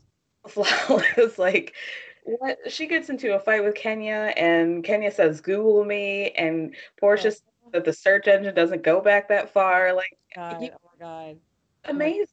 flawless 0.47 1.37
like 1.37 1.75
what 2.23 2.57
she 2.69 2.87
gets 2.87 3.09
into 3.09 3.35
a 3.35 3.39
fight 3.39 3.63
with 3.63 3.75
kenya 3.75 4.33
and 4.35 4.83
kenya 4.83 5.11
says 5.11 5.41
google 5.41 5.85
me 5.85 6.31
and 6.31 6.73
porsha 6.99 7.23
says 7.33 7.41
that 7.71 7.85
the 7.85 7.93
search 7.93 8.27
engine 8.27 8.55
doesn't 8.55 8.81
go 8.81 8.99
back 8.99 9.27
that 9.29 9.53
far 9.53 9.93
like 9.93 10.17
God. 10.35 10.63
you- 10.63 10.71
Oh 10.73 10.89
my 10.99 11.05
God. 11.05 11.37
amazing 11.85 12.25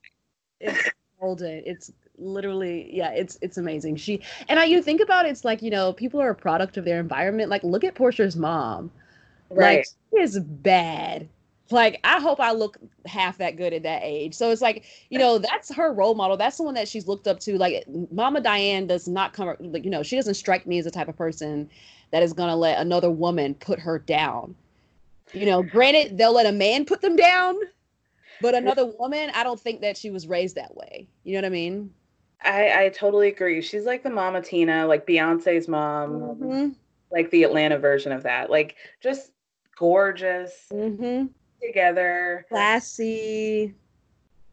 It's 0.61 0.89
golden. 1.21 1.63
It's 1.65 1.93
literally 2.19 2.89
yeah. 2.95 3.11
It's 3.11 3.39
it's 3.43 3.59
amazing. 3.59 3.97
She 3.97 4.21
and 4.49 4.59
I 4.59 4.65
you 4.65 4.83
think 4.83 5.01
about 5.01 5.27
it, 5.27 5.31
it's 5.31 5.45
like 5.45 5.63
you 5.63 5.71
know 5.71 5.93
people 5.93 6.21
are 6.21 6.31
a 6.31 6.35
product 6.35 6.77
of 6.77 6.85
their 6.85 7.01
environment. 7.01 7.51
Like 7.51 7.65
look 7.65 7.85
at 7.85 7.95
Porsha's 7.95 8.37
mom. 8.37 8.91
right 9.51 9.79
Like 9.79 9.87
she 10.11 10.21
is 10.21 10.39
bad. 10.39 11.29
Like 11.71 12.01
I 12.05 12.21
hope 12.21 12.39
I 12.41 12.53
look 12.53 12.79
half 13.07 13.39
that 13.39 13.57
good 13.57 13.73
at 13.73 13.83
that 13.83 14.03
age. 14.05 14.35
So 14.35 14.51
it's 14.51 14.63
like 14.63 14.85
you 15.11 15.19
know 15.19 15.39
that's 15.39 15.75
her 15.75 15.93
role 15.93 16.15
model. 16.15 16.37
That's 16.37 16.57
someone 16.57 16.75
that 16.77 16.89
she's 16.89 17.09
looked 17.09 17.27
up 17.27 17.41
to. 17.41 17.59
Like 17.59 17.85
Mama 18.13 18.41
Diane 18.41 18.87
does 18.87 19.09
not 19.09 19.33
come 19.33 19.55
like 19.61 19.85
you 19.85 19.91
know 19.91 20.03
she 20.03 20.17
doesn't 20.17 20.35
strike 20.35 20.67
me 20.67 20.79
as 20.79 20.85
the 20.85 20.91
type 20.91 21.09
of 21.09 21.17
person 21.17 21.69
that 22.13 22.23
is 22.23 22.33
gonna 22.33 22.57
let 22.57 22.79
another 22.79 23.11
woman 23.11 23.55
put 23.55 23.81
her 23.81 23.99
down. 23.99 24.55
You 25.33 25.47
know, 25.47 25.63
granted 25.63 26.19
they'll 26.19 26.33
let 26.33 26.47
a 26.47 26.53
man 26.53 26.85
put 26.85 27.01
them 27.01 27.17
down, 27.17 27.57
but 28.41 28.55
another 28.55 28.87
woman, 28.87 29.31
I 29.35 29.45
don't 29.45 29.61
think 29.61 29.81
that 29.81 29.97
she 29.97 30.11
was 30.11 30.27
raised 30.27 30.57
that 30.57 30.77
way. 30.77 31.09
You 31.25 31.35
know 31.35 31.39
what 31.39 31.47
I 31.47 31.51
mean? 31.51 31.91
I, 32.45 32.85
I 32.85 32.89
totally 32.91 33.29
agree. 33.29 33.63
She's 33.63 33.85
like 33.85 34.03
the 34.03 34.11
Mama 34.11 34.43
Tina, 34.43 34.87
like 34.87 35.07
Beyonce's 35.07 35.69
mom, 35.69 36.13
Mm-hmm. 36.13 36.69
like 37.11 37.31
the 37.31 37.45
Atlanta 37.45 37.79
version 37.79 38.13
of 38.13 38.25
that. 38.25 38.51
Like 38.51 38.77
just 39.01 39.33
gorgeous, 39.79 40.53
Mm-hmm. 40.73 41.27
together, 41.63 42.47
Classy. 42.49 43.75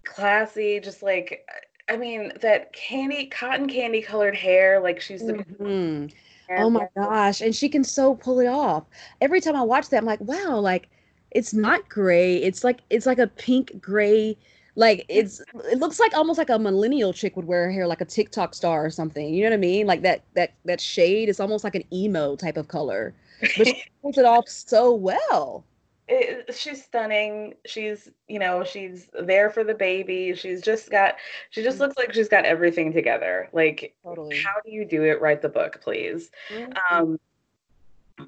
classy, 0.06 0.80
just 0.80 1.04
like 1.04 1.48
I 1.90 1.98
mean 1.98 2.32
that 2.42 2.74
candy 2.74 3.28
cotton 3.28 3.68
candy 3.68 4.02
colored 4.02 4.36
hair, 4.36 4.80
like 4.80 5.02
she's 5.02 5.26
the 5.26 5.34
Mhm. 5.34 6.14
Oh 6.50 6.70
my 6.70 6.88
gosh. 6.96 7.42
And 7.42 7.56
she 7.56 7.68
can 7.70 7.84
so 7.84 8.16
pull 8.16 8.40
it 8.40 8.48
off. 8.48 8.86
Every 9.22 9.42
time 9.42 9.56
I 9.56 9.64
watch 9.64 9.90
that, 9.90 9.98
I'm 9.98 10.06
like, 10.06 10.22
wow, 10.22 10.60
like 10.60 10.90
it's 11.34 11.54
not 11.54 11.88
gray. 11.90 12.38
It's 12.38 12.64
like 12.64 12.82
it's 12.90 13.06
like 13.06 13.20
a 13.20 13.28
pink 13.28 13.80
gray. 13.82 14.38
Like 14.76 15.06
it's 15.10 15.42
it 15.72 15.78
looks 15.80 16.00
like 16.00 16.14
almost 16.16 16.38
like 16.38 16.50
a 16.50 16.58
millennial 16.60 17.14
chick 17.14 17.36
would 17.36 17.46
wear 17.46 17.66
her 17.66 17.72
hair 17.72 17.88
like 17.88 18.02
a 18.02 18.06
TikTok 18.06 18.54
star 18.56 18.86
or 18.86 18.90
something. 18.90 19.34
You 19.34 19.44
know 19.44 19.50
what 19.50 19.56
I 19.56 19.58
mean? 19.58 19.86
Like 19.88 20.02
that 20.02 20.24
that 20.36 20.54
that 20.66 20.82
shade 20.82 21.30
is 21.30 21.40
almost 21.40 21.64
like 21.64 21.76
an 21.76 21.84
emo 21.94 22.36
type 22.36 22.58
of 22.58 22.68
color. 22.68 23.14
But 23.58 23.68
she 23.68 23.84
pulls 24.02 24.18
it 24.18 24.26
off 24.26 24.48
so 24.50 24.94
well. 24.94 25.64
it, 26.08 26.54
she's 26.56 26.84
stunning. 26.84 27.54
She's, 27.66 28.10
you 28.28 28.40
know, 28.40 28.64
she's 28.64 29.10
there 29.22 29.50
for 29.50 29.64
the 29.64 29.74
baby. 29.74 30.34
She's 30.36 30.62
just 30.62 30.90
got, 30.90 31.16
she 31.50 31.62
just 31.64 31.80
looks 31.80 31.96
like 31.98 32.14
she's 32.14 32.28
got 32.30 32.46
everything 32.46 32.92
together. 32.94 33.50
Like, 33.54 33.96
Totally. 34.04 34.38
how 34.40 34.56
do 34.66 34.72
you 34.72 34.86
do 34.86 35.04
it? 35.04 35.22
Write 35.22 35.42
the 35.42 35.50
book, 35.50 35.80
please. 35.82 36.30
Mhm. 36.54 36.74
Um, 36.92 37.20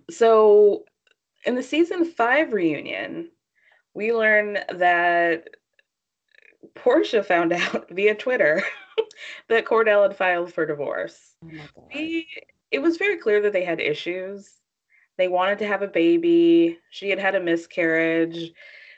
so 0.09 0.85
in 1.45 1.55
the 1.55 1.63
season 1.63 2.05
five 2.05 2.53
reunion, 2.53 3.29
we 3.93 4.13
learn 4.13 4.59
that 4.73 5.47
Porsha 6.75 7.25
found 7.25 7.53
out 7.53 7.89
via 7.89 8.15
Twitter 8.15 8.61
that 9.49 9.65
Kordell 9.65 10.03
had 10.03 10.17
filed 10.17 10.53
for 10.53 10.65
divorce. 10.65 11.35
Oh 11.43 11.87
He, 11.89 12.27
it 12.71 12.79
was 12.79 12.97
very 12.97 13.17
clear 13.17 13.41
that 13.41 13.53
they 13.53 13.63
had 13.63 13.79
issues. 13.79 14.51
They 15.17 15.27
wanted 15.27 15.59
to 15.59 15.67
have 15.67 15.81
a 15.81 15.87
baby. 15.87 16.79
She 16.89 17.09
had 17.09 17.19
had 17.19 17.35
a 17.35 17.39
miscarriage. 17.39 18.51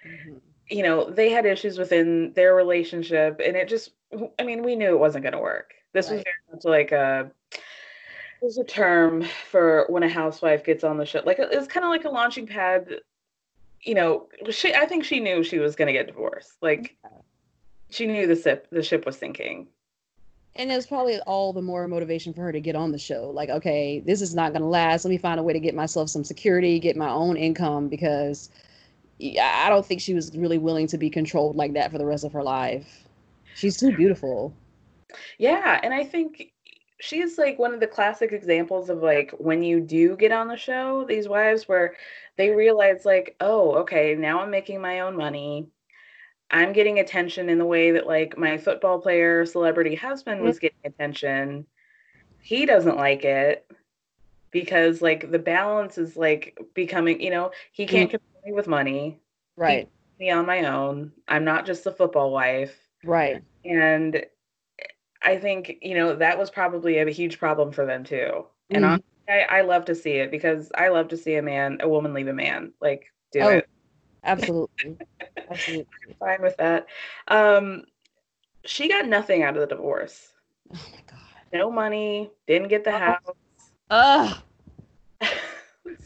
Mhm. 0.06 0.42
You 0.70 0.84
know, 0.84 1.10
they 1.10 1.30
had 1.30 1.46
issues 1.46 1.78
within 1.78 2.34
their 2.34 2.54
relationship, 2.54 3.40
and 3.44 3.56
it 3.56 3.70
just, 3.70 3.92
I 4.38 4.44
mean, 4.44 4.64
we 4.64 4.76
knew 4.76 4.90
it 4.90 5.00
wasn't 5.00 5.24
going 5.24 5.34
to 5.34 5.40
work. 5.40 5.74
This 5.94 6.10
was 6.10 6.24
very 6.24 6.36
much 6.52 6.66
like 6.66 6.92
a, 6.92 7.32
there's 8.42 8.58
a 8.58 8.64
term 8.64 9.26
for 9.50 9.86
when 9.90 10.04
a 10.04 10.10
housewife 10.10 10.64
gets 10.64 10.84
on 10.84 10.98
the 10.98 11.06
show. 11.06 11.22
Like, 11.26 11.38
it's 11.40 11.68
kind 11.68 11.84
of 11.86 11.90
like 11.90 12.06
a 12.06 12.10
launching 12.10 12.48
pad. 12.48 12.88
You 13.82 13.96
know, 13.96 14.28
she, 14.50 14.74
I 14.74 14.86
think 14.86 15.04
she 15.04 15.20
knew 15.20 15.44
she 15.44 15.60
was 15.60 15.76
going 15.76 15.88
to 15.88 15.94
get 15.94 16.08
divorced. 16.08 16.58
Like, 16.62 16.98
she 17.90 18.06
knew 18.06 18.28
the 18.28 18.36
ship, 18.36 18.68
the 18.72 18.84
ship 18.84 19.06
was 19.06 19.18
sinking. 19.18 19.68
And 20.56 20.72
it 20.72 20.76
was 20.76 20.88
probably 20.88 21.20
all 21.22 21.54
the 21.54 21.62
more 21.62 21.88
motivation 21.88 22.34
for 22.34 22.42
her 22.42 22.52
to 22.52 22.60
get 22.60 22.76
on 22.76 22.92
the 22.92 22.98
show. 22.98 23.30
Like, 23.30 23.50
okay, 23.50 24.00
this 24.00 24.22
is 24.22 24.34
not 24.34 24.54
going 24.54 24.64
to 24.64 24.68
last. 24.68 25.06
Let 25.06 25.12
me 25.12 25.18
find 25.18 25.40
a 25.40 25.44
way 25.44 25.54
to 25.54 25.60
get 25.60 25.76
myself 25.76 26.10
some 26.10 26.24
security, 26.24 26.80
get 26.80 26.96
my 26.96 27.10
own 27.10 27.38
income, 27.38 27.88
because 27.88 28.50
I 29.22 29.68
don't 29.70 29.86
think 29.86 30.02
she 30.02 30.16
was 30.16 30.36
really 30.36 30.58
willing 30.58 30.88
to 30.88 30.98
be 30.98 31.10
controlled 31.10 31.56
like 31.56 31.74
that 31.74 31.92
for 31.92 32.00
the 32.00 32.06
rest 32.06 32.24
of 32.24 32.34
her 32.34 32.44
life. 32.44 33.06
She's 33.56 33.78
too 33.78 33.96
beautiful. 33.96 34.54
Yeah, 35.38 35.80
and 35.84 35.94
I 35.94 36.04
think 36.04 36.52
she's 37.00 37.38
like 37.38 37.60
one 37.60 37.74
of 37.74 37.80
the 37.80 37.88
classic 37.88 38.32
examples 38.32 38.90
of 38.90 39.00
like 39.00 39.32
when 39.38 39.64
you 39.64 39.80
do 39.80 40.16
get 40.16 40.32
on 40.32 40.48
the 40.48 40.58
show, 40.58 41.06
these 41.08 41.28
wives 41.28 41.68
where 41.68 41.96
they 42.38 42.50
realize 42.50 43.06
like, 43.06 43.36
oh, 43.40 43.76
okay, 43.76 44.16
now 44.16 44.42
I'm 44.42 44.52
making 44.52 44.82
my 44.82 45.02
own 45.02 45.16
money. 45.16 45.68
I'm 46.50 46.74
getting 46.74 47.00
attention 47.00 47.50
in 47.50 47.58
the 47.58 47.66
way 47.66 47.92
that 47.92 48.08
like 48.08 48.38
my 48.38 48.58
football 48.58 49.00
player 49.00 49.46
celebrity 49.46 49.96
husband 49.96 50.42
was 50.42 50.58
mm-hmm. 50.58 50.68
getting 50.68 50.80
attention. 50.86 51.66
He 52.40 52.66
doesn't 52.66 52.96
like 52.96 53.26
it 53.26 53.70
because 54.52 55.02
like 55.02 55.30
the 55.30 55.40
balance 55.40 55.98
is 55.98 56.16
like 56.16 56.58
becoming, 56.74 57.22
you 57.22 57.30
know, 57.30 57.52
he 57.74 57.84
mm-hmm. 57.84 57.96
can't 57.96 58.10
control 58.10 58.42
me 58.46 58.54
with 58.54 58.68
money. 58.68 59.20
Right. 59.58 59.90
Me 60.20 60.32
on 60.32 60.46
my 60.46 60.66
own. 60.66 61.12
I'm 61.28 61.44
not 61.44 61.66
just 61.66 61.86
a 61.86 61.92
football 61.92 62.32
wife 62.32 62.76
Right. 63.04 63.44
and 63.66 64.26
I 65.22 65.38
think 65.38 65.78
you 65.82 65.96
know 65.96 66.16
that 66.16 66.38
was 66.38 66.50
probably 66.50 66.98
a 67.00 67.10
huge 67.10 67.40
problem 67.40 67.72
for 67.72 67.86
them 67.86 68.04
too. 68.04 68.46
And 68.74 68.86
Mhm. 68.86 68.90
honestly, 68.90 69.04
I, 69.30 69.60
I 69.60 69.62
love 69.62 69.86
to 69.86 69.96
see 69.96 70.12
it 70.14 70.32
because 70.32 70.72
I 70.76 70.90
love 70.90 71.10
to 71.10 71.18
see 71.18 71.36
a 71.36 71.42
man, 71.42 71.80
a 71.82 71.90
woman 71.90 72.14
leave 72.14 72.28
a 72.28 72.34
man. 72.34 72.74
Like, 72.82 73.12
do 73.32 73.42
Oh, 73.42 73.50
it. 73.50 73.68
Absolutely. 74.24 74.98
Absolutely. 75.50 75.86
Fine 76.20 76.42
with 76.42 76.58
that. 76.58 76.88
Um, 77.28 77.86
she 78.66 78.90
got 78.90 79.08
nothing 79.08 79.44
out 79.44 79.56
of 79.56 79.62
the 79.62 79.68
divorce. 79.76 80.34
Oh 80.72 80.76
my 80.94 81.02
God. 81.08 81.18
No 81.54 81.72
money. 81.72 82.32
Didn't 82.48 82.68
get 82.70 82.84
the 82.84 82.92
Oh. 82.92 82.98
house. 82.98 83.36
Ugh. 83.90 84.38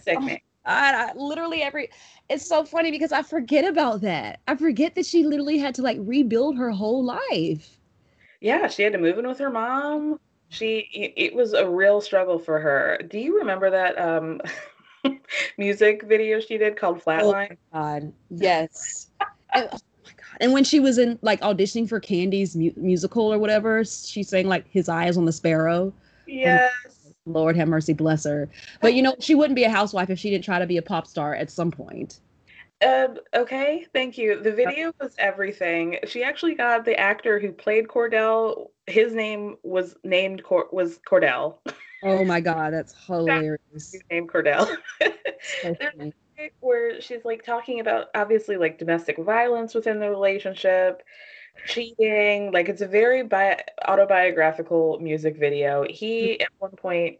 Sickening. 0.03 0.41
I, 0.65 1.09
I 1.09 1.13
literally 1.15 1.63
every 1.63 1.89
it's 2.29 2.47
so 2.47 2.63
funny 2.63 2.91
because 2.91 3.11
I 3.11 3.23
forget 3.23 3.65
about 3.65 4.01
that. 4.01 4.41
I 4.47 4.55
forget 4.55 4.95
that 4.95 5.05
she 5.05 5.23
literally 5.23 5.57
had 5.57 5.75
to 5.75 5.81
like 5.81 5.97
rebuild 6.01 6.57
her 6.57 6.69
whole 6.71 7.03
life. 7.03 7.80
Yeah, 8.41 8.67
she 8.67 8.83
had 8.83 8.93
to 8.93 8.99
move 8.99 9.17
in 9.19 9.27
with 9.27 9.39
her 9.39 9.51
mom. 9.51 10.19
She 10.49 10.89
it 10.91 11.33
was 11.33 11.53
a 11.53 11.69
real 11.69 12.01
struggle 12.01 12.37
for 12.37 12.59
her. 12.59 12.99
Do 13.09 13.17
you 13.19 13.39
remember 13.39 13.69
that 13.69 13.97
um 13.97 14.41
music 15.57 16.03
video 16.03 16.41
she 16.41 16.57
did 16.57 16.75
called 16.75 17.01
Flatline? 17.01 17.51
Oh 17.51 17.77
God, 17.79 18.13
yes. 18.29 19.07
and, 19.53 19.69
oh 19.71 19.77
my 20.03 20.11
God. 20.17 20.37
And 20.41 20.51
when 20.51 20.65
she 20.65 20.81
was 20.81 20.97
in 20.97 21.17
like 21.21 21.39
auditioning 21.41 21.87
for 21.87 22.01
Kandi's 22.01 22.55
mu- 22.55 22.73
musical 22.75 23.31
or 23.31 23.39
whatever, 23.39 23.85
she 23.85 24.23
sang 24.23 24.47
like 24.47 24.65
"His 24.69 24.89
Eyes 24.89 25.15
on 25.15 25.25
the 25.25 25.31
Sparrow." 25.31 25.93
Yes. 26.27 26.71
Lord 27.25 27.55
have 27.55 27.67
mercy, 27.67 27.93
bless 27.93 28.25
her. 28.25 28.49
But 28.81 28.95
you 28.95 29.03
know, 29.03 29.15
she 29.19 29.35
wouldn't 29.35 29.55
be 29.55 29.63
a 29.63 29.69
housewife 29.69 30.09
if 30.09 30.19
she 30.19 30.31
didn't 30.31 30.43
try 30.43 30.59
to 30.59 30.65
be 30.65 30.77
a 30.77 30.81
pop 30.81 31.05
star 31.05 31.35
at 31.35 31.51
some 31.51 31.71
point. 31.71 32.19
Um, 32.81 33.19
okay, 33.35 33.85
thank 33.93 34.17
you. 34.17 34.41
The 34.41 34.51
video 34.51 34.91
was 34.99 35.13
everything. 35.19 35.99
She 36.07 36.23
actually 36.23 36.55
got 36.55 36.83
the 36.83 36.99
actor 36.99 37.39
who 37.39 37.51
played 37.51 37.87
Kordell. 37.87 38.69
His 38.87 39.13
name 39.13 39.57
was 39.61 39.95
named 40.03 40.43
Cor- 40.43 40.69
was 40.71 40.99
Cordell. 40.99 41.57
Oh 42.01 42.25
my 42.25 42.39
God, 42.41 42.73
that's 42.73 42.95
hilarious. 43.05 43.95
Name 44.09 44.27
Cordell. 44.27 44.65
So 44.65 44.73
There's 45.63 45.93
funny. 45.95 46.09
a 46.09 46.41
bit 46.41 46.53
where 46.59 46.99
she's 47.01 47.23
like 47.23 47.43
talking 47.43 47.79
about 47.79 48.07
obviously 48.15 48.57
like 48.57 48.79
domestic 48.79 49.17
violence 49.19 49.75
within 49.75 49.99
the 49.99 50.09
relationship, 50.09 51.03
cheating. 51.67 52.51
Like 52.51 52.67
it's 52.67 52.81
a 52.81 52.87
very 52.87 53.21
bi- 53.21 53.63
autobiographical 53.87 54.99
music 54.99 55.37
video. 55.37 55.85
He 55.87 56.41
at 56.41 56.49
one 56.57 56.71
point, 56.71 57.19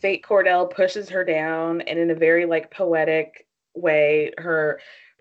Fate 0.00 0.24
Kordell 0.26 0.70
pushes 0.70 1.10
her 1.10 1.24
down, 1.24 1.82
and 1.82 1.98
in 1.98 2.10
a 2.10 2.14
very 2.14 2.46
like 2.46 2.70
poetic 2.70 3.45
way, 3.76 4.32
her 4.38 4.80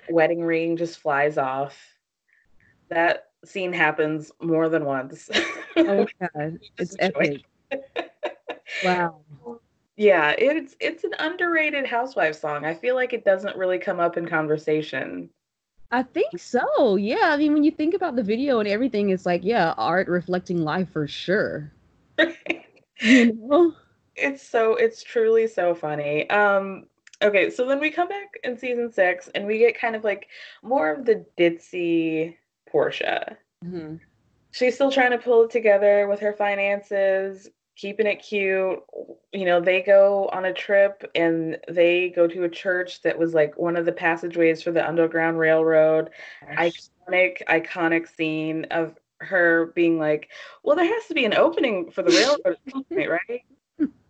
wedding 0.09 0.43
ring 0.43 0.77
just 0.77 0.99
flies 0.99 1.37
off. 1.37 1.77
That 2.89 3.29
scene 3.43 3.73
happens 3.73 4.31
more 4.41 4.69
than 4.69 4.85
once. 4.85 5.29
Oh 5.77 6.07
God, 6.21 6.57
it's 6.77 6.95
epic. 6.99 7.43
Wow. 8.81 9.23
Yeah, 9.97 10.33
it's 10.37 10.75
it's 10.79 11.03
an 11.03 11.11
underrated 11.19 11.85
housewife 11.85 12.35
song. 12.35 12.63
I 12.63 12.73
feel 12.73 12.95
like 12.95 13.11
it 13.11 13.25
doesn't 13.25 13.57
really 13.57 13.77
come 13.77 13.99
up 13.99 14.15
in 14.15 14.25
conversation. 14.25 15.29
I 15.91 16.03
think 16.03 16.37
so. 16.37 16.95
Yeah. 16.95 17.23
I 17.23 17.37
mean, 17.37 17.53
when 17.53 17.63
you 17.63 17.71
think 17.71 17.93
about 17.93 18.15
the 18.15 18.23
video 18.23 18.59
and 18.59 18.67
everything, 18.67 19.09
it's 19.09 19.25
like, 19.25 19.43
yeah, 19.43 19.73
art 19.77 20.07
reflecting 20.07 20.63
life 20.63 20.89
for 20.91 21.07
sure. 21.07 21.71
You 23.01 23.33
know? 23.33 23.73
It's 24.15 24.41
so 24.41 24.75
it's 24.75 25.03
truly 25.03 25.47
so 25.47 25.75
funny. 25.75 26.29
Um 26.29 26.85
okay, 27.21 27.49
so 27.49 27.65
then 27.65 27.79
we 27.79 27.91
come 27.91 28.07
back 28.07 28.39
in 28.43 28.57
season 28.57 28.91
6 28.91 29.29
and 29.35 29.45
we 29.45 29.57
get 29.57 29.79
kind 29.79 29.95
of 29.95 30.03
like 30.03 30.27
more 30.63 30.91
of 30.91 31.05
the 31.05 31.25
ditzy 31.37 32.35
Porsha. 32.71 33.37
Mhm. 33.63 33.99
She's 34.51 34.75
still 34.75 34.91
trying 34.91 35.11
to 35.11 35.17
pull 35.17 35.43
it 35.43 35.51
together 35.51 36.07
with 36.07 36.19
her 36.21 36.33
finances, 36.33 37.49
keeping 37.75 38.07
it 38.07 38.17
cute. 38.17 38.81
You 39.33 39.45
know, 39.45 39.59
they 39.59 39.81
go 39.81 40.29
on 40.29 40.45
a 40.45 40.53
trip 40.53 41.09
and 41.13 41.59
they 41.67 42.09
go 42.09 42.27
to 42.27 42.43
a 42.43 42.49
church 42.49 43.01
that 43.01 43.17
was 43.17 43.33
like 43.33 43.57
one 43.57 43.75
of 43.75 43.85
the 43.85 43.91
passageways 43.91 44.63
for 44.63 44.71
the 44.71 44.87
Underground 44.87 45.39
Railroad. 45.39 46.09
Iconic, 46.47 47.43
iconic 47.47 48.07
scene 48.07 48.65
of 48.71 48.97
her 49.19 49.67
being 49.75 49.97
like, 49.99 50.29
"Well, 50.63 50.75
there 50.75 50.85
has 50.85 51.05
to 51.07 51.13
be 51.13 51.25
an 51.25 51.33
opening 51.33 51.91
for 51.91 52.01
the 52.01 52.11
railroad 52.11 52.45
at 52.45 52.71
some 52.71 52.83
point, 52.85 53.09
right? 53.27 53.43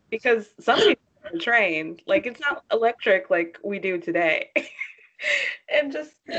Because 0.10 0.54
somebody's 0.60 0.98
train. 1.40 2.00
Like 2.06 2.26
it's 2.26 2.40
not 2.40 2.64
electric 2.72 3.30
like 3.30 3.60
we 3.64 3.80
do 3.80 3.98
today." 3.98 4.52
and 5.70 5.92
just 5.92 6.12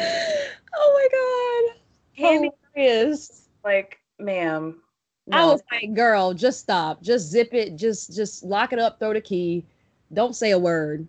Oh 0.78 1.68
my 1.68 1.72
god. 1.72 1.80
handing 2.16 2.50
Hilarious. 2.74 3.48
like, 3.64 3.98
"Ma'am." 4.18 4.80
I 5.32 5.44
was 5.44 5.60
like, 5.72 5.92
girl, 5.94 6.34
just 6.34 6.60
stop. 6.60 7.02
Just 7.02 7.30
zip 7.30 7.52
it. 7.52 7.76
Just 7.76 8.14
just 8.14 8.44
lock 8.44 8.72
it 8.72 8.78
up, 8.78 8.98
throw 8.98 9.12
the 9.12 9.20
key. 9.20 9.64
Don't 10.12 10.36
say 10.36 10.52
a 10.52 10.58
word. 10.58 11.06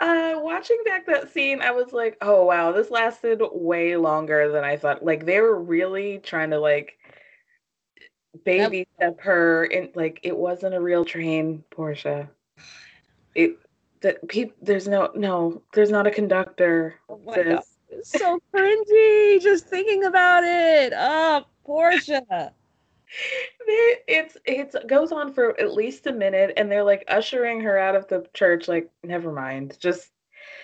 Uh, 0.00 0.34
watching 0.36 0.78
back 0.84 1.06
that 1.06 1.32
scene, 1.32 1.60
I 1.60 1.70
was 1.70 1.92
like, 1.92 2.16
oh 2.20 2.44
wow, 2.44 2.72
this 2.72 2.90
lasted 2.90 3.40
way 3.52 3.96
longer 3.96 4.50
than 4.50 4.64
I 4.64 4.76
thought. 4.76 5.04
Like 5.04 5.24
they 5.26 5.40
were 5.40 5.60
really 5.60 6.18
trying 6.18 6.50
to 6.50 6.58
like 6.58 6.98
baby 8.44 8.86
step 8.96 9.20
her 9.20 9.64
in 9.64 9.90
like 9.94 10.20
it 10.22 10.36
wasn't 10.36 10.74
a 10.74 10.80
real 10.80 11.04
train, 11.04 11.62
Porsha. 11.70 12.28
It 13.34 13.58
that 14.00 14.26
people 14.28 14.56
there's 14.62 14.88
no 14.88 15.10
no, 15.14 15.62
there's 15.72 15.90
not 15.90 16.06
a 16.06 16.10
conductor. 16.10 16.94
Oh 17.08 17.20
my 17.24 17.34
god. 17.34 17.60
It's 17.90 18.10
so 18.10 18.40
cringy 18.52 19.40
just 19.40 19.66
thinking 19.66 20.04
about 20.04 20.42
it. 20.44 20.92
Oh, 20.96 21.44
Porsha. 21.66 22.50
It's 24.08 24.36
it's 24.44 24.74
goes 24.88 25.12
on 25.12 25.32
for 25.32 25.58
at 25.60 25.72
least 25.72 26.08
a 26.08 26.12
minute 26.12 26.54
and 26.56 26.68
they're 26.70 26.82
like 26.82 27.04
ushering 27.06 27.60
her 27.60 27.78
out 27.78 27.94
of 27.94 28.08
the 28.08 28.26
church, 28.34 28.66
like, 28.66 28.90
never 29.04 29.30
mind. 29.30 29.78
Just 29.78 30.10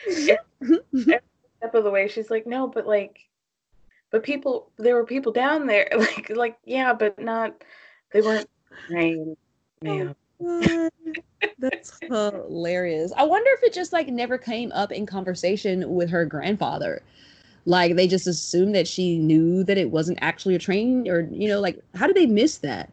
step 1.61 1.75
of 1.75 1.85
the 1.85 1.91
way 1.91 2.09
she's 2.09 2.31
like 2.31 2.47
no 2.47 2.67
but 2.67 2.87
like 2.87 3.29
but 4.11 4.23
people 4.23 4.71
there 4.79 4.95
were 4.95 5.05
people 5.05 5.33
down 5.33 5.67
there 5.67 5.89
like 5.97 6.31
like 6.31 6.59
yeah 6.65 6.93
but 6.93 7.19
not 7.19 7.62
they 8.12 8.21
weren't 8.21 8.49
trained 8.89 9.37
That's 11.59 12.03
hilarious. 12.09 13.13
I 13.17 13.25
wonder 13.25 13.51
if 13.55 13.63
it 13.65 13.73
just 13.75 13.93
like 13.93 14.09
never 14.09 14.39
came 14.39 14.73
up 14.73 14.93
in 14.93 15.07
conversation 15.07 15.95
with 15.95 16.11
her 16.11 16.25
grandfather. 16.25 17.03
Like 17.67 17.97
they 17.97 18.09
just 18.09 18.27
assumed 18.27 18.75
that 18.75 18.89
she 18.89 19.19
knew 19.19 19.65
that 19.65 19.79
it 19.79 19.91
wasn't 19.91 20.19
actually 20.23 20.55
a 20.57 20.59
train, 20.61 21.09
or 21.09 21.23
you 21.33 21.49
know, 21.49 21.61
like 21.61 21.83
how 21.95 22.07
did 22.07 22.17
they 22.17 22.27
miss 22.27 22.59
that? 22.59 22.93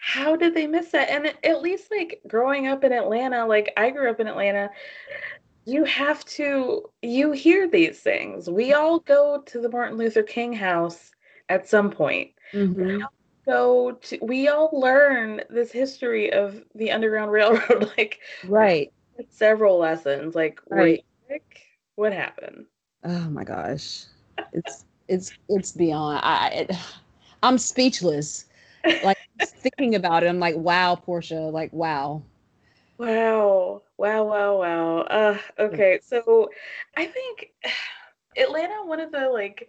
how 0.00 0.36
did 0.36 0.54
they 0.54 0.66
miss 0.66 0.90
that 0.92 1.10
and 1.10 1.26
at- 1.44 1.62
least 1.62 1.90
like 1.90 2.20
growing 2.28 2.66
up 2.68 2.84
in 2.84 2.92
atlanta 2.92 3.44
like 3.46 3.72
i 3.76 3.90
grew 3.90 4.08
up 4.08 4.20
in 4.20 4.28
atlanta 4.28 4.70
you 5.64 5.84
have 5.84 6.24
to 6.24 6.90
you 7.02 7.32
hear 7.32 7.68
these 7.68 8.00
things 8.00 8.48
we 8.48 8.72
all 8.72 9.00
go 9.00 9.42
to 9.46 9.60
the 9.60 9.68
martin 9.68 9.98
luther 9.98 10.22
king 10.22 10.52
house 10.52 11.10
at 11.48 11.68
some 11.68 11.90
point 11.90 12.30
Mhm. 12.52 13.08
To 13.48 13.96
we 14.22 14.48
all 14.48 14.70
learn 14.72 15.42
this 15.50 15.72
history 15.72 16.32
of 16.32 16.64
the 16.74 16.90
underground 16.92 17.32
railroad 17.32 17.90
like 17.98 18.20
Right. 18.42 18.92
several 19.30 19.78
lessons 19.78 20.34
like 20.34 20.60
Right. 20.70 21.00
wait 21.00 21.04
what 21.96 22.12
happened 22.12 22.66
Oh 23.04 23.28
my 23.30 23.44
gosh, 23.44 24.04
it's 24.52 24.84
it's 25.08 25.34
it's 25.48 25.72
beyond. 25.72 26.20
I 26.24 26.48
it, 26.68 26.76
I'm 27.42 27.58
speechless. 27.58 28.46
Like 29.00 29.18
thinking 29.40 29.94
about 29.94 30.22
it, 30.24 30.28
I'm 30.28 30.40
like, 30.40 30.56
wow, 30.56 30.96
Porsha. 30.96 31.52
Like, 31.52 31.72
wow. 31.72 32.22
Wow. 32.98 33.82
Wow, 33.98 34.24
wow, 34.24 34.58
wow. 34.58 34.98
Uh 35.02 35.38
okay, 35.58 35.98
so 36.02 36.50
I 36.96 37.06
think 37.06 37.50
Atlanta 38.36 38.84
one 38.84 39.00
of 39.00 39.12
the 39.12 39.28
like 39.30 39.68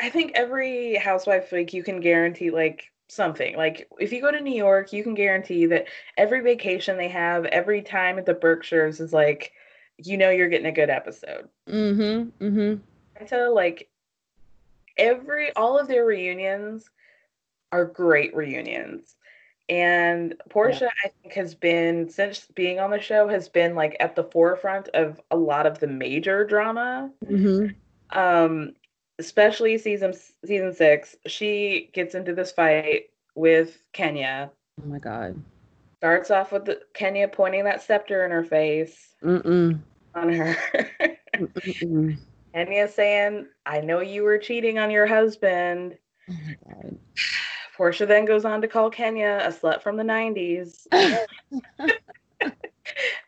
I 0.00 0.10
think 0.10 0.32
every 0.34 0.96
housewife 0.96 1.52
like 1.52 1.72
you 1.72 1.82
can 1.82 2.00
guarantee 2.00 2.50
like 2.50 2.90
something. 3.08 3.56
Like 3.56 3.88
if 3.98 4.12
you 4.12 4.20
go 4.20 4.30
to 4.30 4.40
New 4.40 4.54
York, 4.54 4.92
you 4.92 5.02
can 5.02 5.14
guarantee 5.14 5.66
that 5.66 5.86
every 6.16 6.40
vacation 6.40 6.96
they 6.96 7.08
have, 7.08 7.44
every 7.46 7.82
time 7.82 8.18
at 8.18 8.26
the 8.26 8.34
Berkshires 8.34 9.00
is 9.00 9.12
like 9.12 9.52
you 9.98 10.16
know 10.16 10.30
you're 10.30 10.48
getting 10.48 10.66
a 10.66 10.72
good 10.72 10.90
episode. 10.90 11.48
Mm-hmm. 11.68 12.44
Mm-hmm. 12.44 12.82
Atlanta, 13.16 13.50
like 13.50 13.88
every 14.96 15.52
all 15.54 15.78
of 15.78 15.88
their 15.88 16.04
reunions 16.04 16.90
are 17.72 17.84
great 17.84 18.34
reunions. 18.34 19.16
And 19.68 20.34
Porsha, 20.50 20.88
I 21.04 21.08
think, 21.08 21.32
has 21.34 21.54
been 21.54 22.10
since 22.10 22.46
being 22.54 22.80
on 22.80 22.90
the 22.90 23.00
show 23.00 23.28
has 23.28 23.48
been 23.48 23.74
like 23.74 23.96
at 23.98 24.14
the 24.14 24.24
forefront 24.24 24.88
of 24.88 25.20
a 25.30 25.36
lot 25.36 25.66
of 25.66 25.78
the 25.78 25.86
major 25.86 26.44
drama. 26.44 27.10
Mm-hmm. 27.24 28.18
Um, 28.18 28.74
especially 29.18 29.78
season 29.78 30.14
season 30.44 30.72
six. 30.74 31.16
She 31.26 31.90
gets 31.92 32.14
into 32.14 32.34
this 32.34 32.52
fight 32.52 33.10
with 33.34 33.82
Kenya. 33.92 34.50
Oh 34.82 34.86
my 34.86 34.98
god. 34.98 35.40
Starts 35.98 36.30
off 36.30 36.52
with 36.52 36.66
the, 36.66 36.80
Kenya 36.92 37.28
pointing 37.28 37.64
that 37.64 37.82
scepter 37.82 38.24
in 38.24 38.30
her 38.30 38.44
face 38.44 39.14
Mm-mm. 39.22 39.78
on 40.14 40.32
her. 40.32 40.56
Kenya 42.54 42.88
saying, 42.88 43.46
"I 43.66 43.80
know 43.80 44.00
you 44.00 44.22
were 44.22 44.38
cheating 44.38 44.78
on 44.78 44.90
your 44.90 45.06
husband." 45.06 45.96
Oh 46.28 46.36
my 46.46 46.56
god. 46.72 46.98
Porsha 47.76 48.06
then 48.06 48.24
goes 48.24 48.44
on 48.44 48.60
to 48.62 48.68
call 48.68 48.88
Kenya 48.88 49.40
a 49.42 49.48
slut 49.48 49.82
from 49.82 49.96
the 49.96 50.04
90s. 50.04 50.86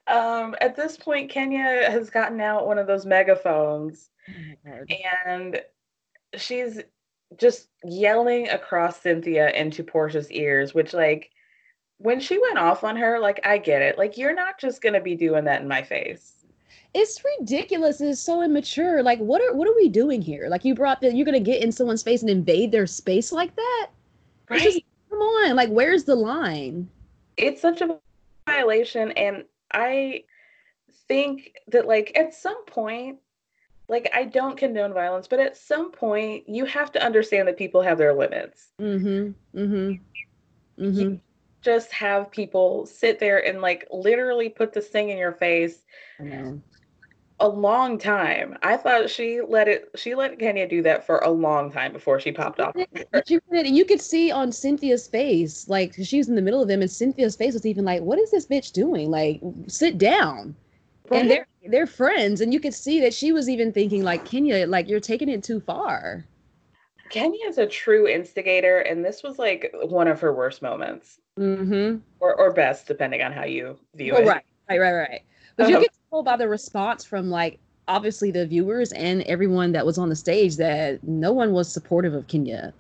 um, 0.07 0.55
at 0.61 0.77
this 0.77 0.97
point, 0.97 1.31
Kenya 1.31 1.91
has 1.91 2.11
gotten 2.11 2.41
out 2.41 2.65
one 2.65 2.79
of 2.79 2.87
those 2.87 3.05
megaphones 3.05 4.11
Oh 4.29 4.85
and 5.27 5.61
she's 6.37 6.81
just 7.39 7.69
yelling 7.85 8.49
across 8.49 9.01
Cynthia 9.01 9.51
into 9.51 9.83
Porsha's 9.83 10.31
ears, 10.31 10.75
which, 10.75 10.93
like, 10.93 11.31
when 11.99 12.21
she 12.21 12.39
went 12.39 12.59
off 12.59 12.85
on 12.85 12.97
her, 12.97 13.19
like, 13.19 13.41
I 13.45 13.59
get 13.59 13.83
it. 13.83 13.99
Like, 13.99 14.17
you're 14.17 14.35
not 14.35 14.61
just 14.61 14.83
going 14.83 14.93
to 14.93 15.01
be 15.01 15.15
doing 15.17 15.45
that 15.45 15.63
in 15.63 15.69
my 15.69 15.83
face. 15.83 16.45
It's 16.95 17.23
ridiculous. 17.41 18.01
It's 18.01 18.21
so 18.21 18.43
immature. 18.43 19.03
Like, 19.03 19.19
what 19.19 19.43
are 19.43 19.55
what 19.55 19.69
are 19.69 19.75
we 19.77 19.89
doing 19.89 20.23
here? 20.23 20.47
Like, 20.49 20.65
you 20.65 20.75
brought 20.75 21.01
that 21.03 21.15
you're 21.15 21.27
gonna 21.27 21.41
get 21.41 21.63
in 21.63 21.71
someone's 21.71 22.03
face 22.03 22.23
and 22.23 22.31
invade 22.31 22.73
their 22.73 22.87
space 22.87 23.33
like 23.33 23.55
that? 23.57 23.89
It's 24.51 24.63
just- 24.63 24.77
Right? 24.77 24.85
come 25.11 25.19
on. 25.21 25.57
Like, 25.57 25.69
where's 25.69 26.05
the 26.05 26.15
line? 26.15 26.89
it's 27.37 27.61
such 27.61 27.83
a 27.83 27.99
violation 28.47 29.13
and 29.13 29.45
i 29.75 30.25
think 31.07 31.53
that 31.69 31.87
like 31.87 32.13
at 32.17 32.33
some 32.33 32.65
point 32.65 33.19
like 33.89 34.11
i 34.15 34.25
don't 34.25 34.57
condone 34.57 34.93
violence 34.93 35.27
but 35.29 35.39
at 35.41 35.57
some 35.57 35.91
point 35.93 36.49
you 36.49 36.65
have 36.65 36.91
to 36.93 37.03
understand 37.05 37.47
that 37.49 37.57
people 37.57 37.81
have 37.83 37.99
their 37.99 38.15
limits 38.15 38.69
Mm-hmm. 38.81 39.59
Mm-hmm. 39.59 39.93
Mm-hmm. 40.85 41.15
just 41.63 41.93
have 41.93 42.31
people 42.31 42.87
sit 42.87 43.19
there 43.19 43.45
and 43.47 43.61
like 43.63 43.87
literally 43.91 44.49
put 44.49 44.73
this 44.73 44.89
thing 44.89 45.11
in 45.11 45.19
your 45.19 45.33
face 45.33 45.79
a 47.41 47.49
long 47.49 47.99
time 47.99 48.57
i 48.63 48.77
thought 48.77 49.09
she 49.11 49.41
let 49.47 49.69
it 49.69 49.91
she 49.95 50.15
let 50.15 50.39
kenya 50.39 50.67
do 50.69 50.83
that 50.83 51.05
for 51.07 51.19
a 51.19 51.31
long 51.31 51.71
time 51.71 51.93
before 51.93 52.19
she 52.19 52.33
popped 52.33 52.61
off 52.61 52.75
you 53.27 53.41
could, 53.51 53.67
you 53.69 53.85
could 53.85 54.01
see 54.01 54.31
on 54.31 54.53
Cynthia's 54.53 55.07
face, 55.07 55.69
like 55.69 55.95
she 56.03 56.19
was 56.19 56.29
in 56.29 56.35
the 56.35 56.43
middle 56.43 56.63
of 56.63 56.69
them, 56.69 56.81
and 56.83 56.91
Cynthia's 56.91 57.37
face 57.37 57.55
was 57.55 57.67
even 57.67 57.85
like, 57.85 58.03
"What 58.03 58.19
is 58.19 58.31
this 58.31 58.47
bitch 58.47 58.73
doing? 58.73 59.11
Like, 59.11 59.41
sit 59.67 59.99
down." 59.99 60.55
And 61.11 61.31
they're 61.31 61.47
they're 61.69 61.87
friends, 61.87 62.41
and 62.41 62.53
you 62.53 62.61
could 62.61 62.75
see 62.75 63.01
that 63.01 63.13
she 63.13 63.33
was 63.33 63.49
even 63.49 63.73
thinking, 63.73 64.03
like, 64.05 64.25
Kenya, 64.25 64.67
like 64.67 64.89
you're 64.89 65.01
taking 65.01 65.29
it 65.29 65.43
too 65.43 65.61
far. 65.61 66.25
kenya 67.11 67.47
is 67.47 67.59
a 67.59 67.67
true 67.67 68.09
instigator 68.09 68.79
and 68.81 69.05
this 69.05 69.23
was 69.23 69.39
like 69.39 69.73
one 69.85 70.09
of 70.09 70.21
her 70.21 70.33
worst 70.35 70.61
moments 70.63 71.21
Mm-hmm. 71.39 71.99
or, 72.19 72.35
or 72.35 72.53
best 72.53 72.87
depending 72.89 73.21
on 73.23 73.31
how 73.31 73.45
you 73.45 73.79
view 73.95 74.15
Oh, 74.17 74.23
it 74.23 74.27
right, 74.27 74.43
right, 74.69 74.79
right, 74.81 74.93
right. 74.95 75.23
But 75.57 75.69
you 75.69 75.77
Um, 75.77 75.83
could 75.83 75.91
tell 76.11 76.23
by 76.25 76.37
the 76.37 76.49
response 76.49 77.05
from 77.05 77.31
like 77.31 77.59
obviously 77.89 78.31
the 78.33 78.45
viewers 78.47 78.91
and 78.93 79.23
everyone 79.23 79.71
that 79.73 79.85
was 79.87 79.99
on 79.99 80.09
the 80.09 80.17
stage 80.17 80.57
that 80.57 81.03
no 81.05 81.33
one 81.33 81.53
was 81.53 81.71
supportive 81.73 82.15
of 82.15 82.27
Kenya. 82.27 82.73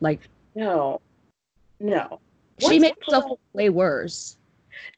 Like 0.00 0.20
No, 0.54 1.00
no. 1.80 2.20
she 2.60 2.66
What's 2.66 2.80
made 2.80 2.94
herself 3.04 3.38
way 3.52 3.68
worse. 3.68 4.36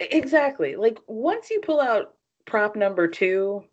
Exactly. 0.01 0.77
Like 0.77 0.99
once 1.09 1.51
you 1.51 1.61
pull 1.61 1.81
out 1.81 2.15
prop 2.47 2.77
number 2.77 3.07
two, 3.09 3.65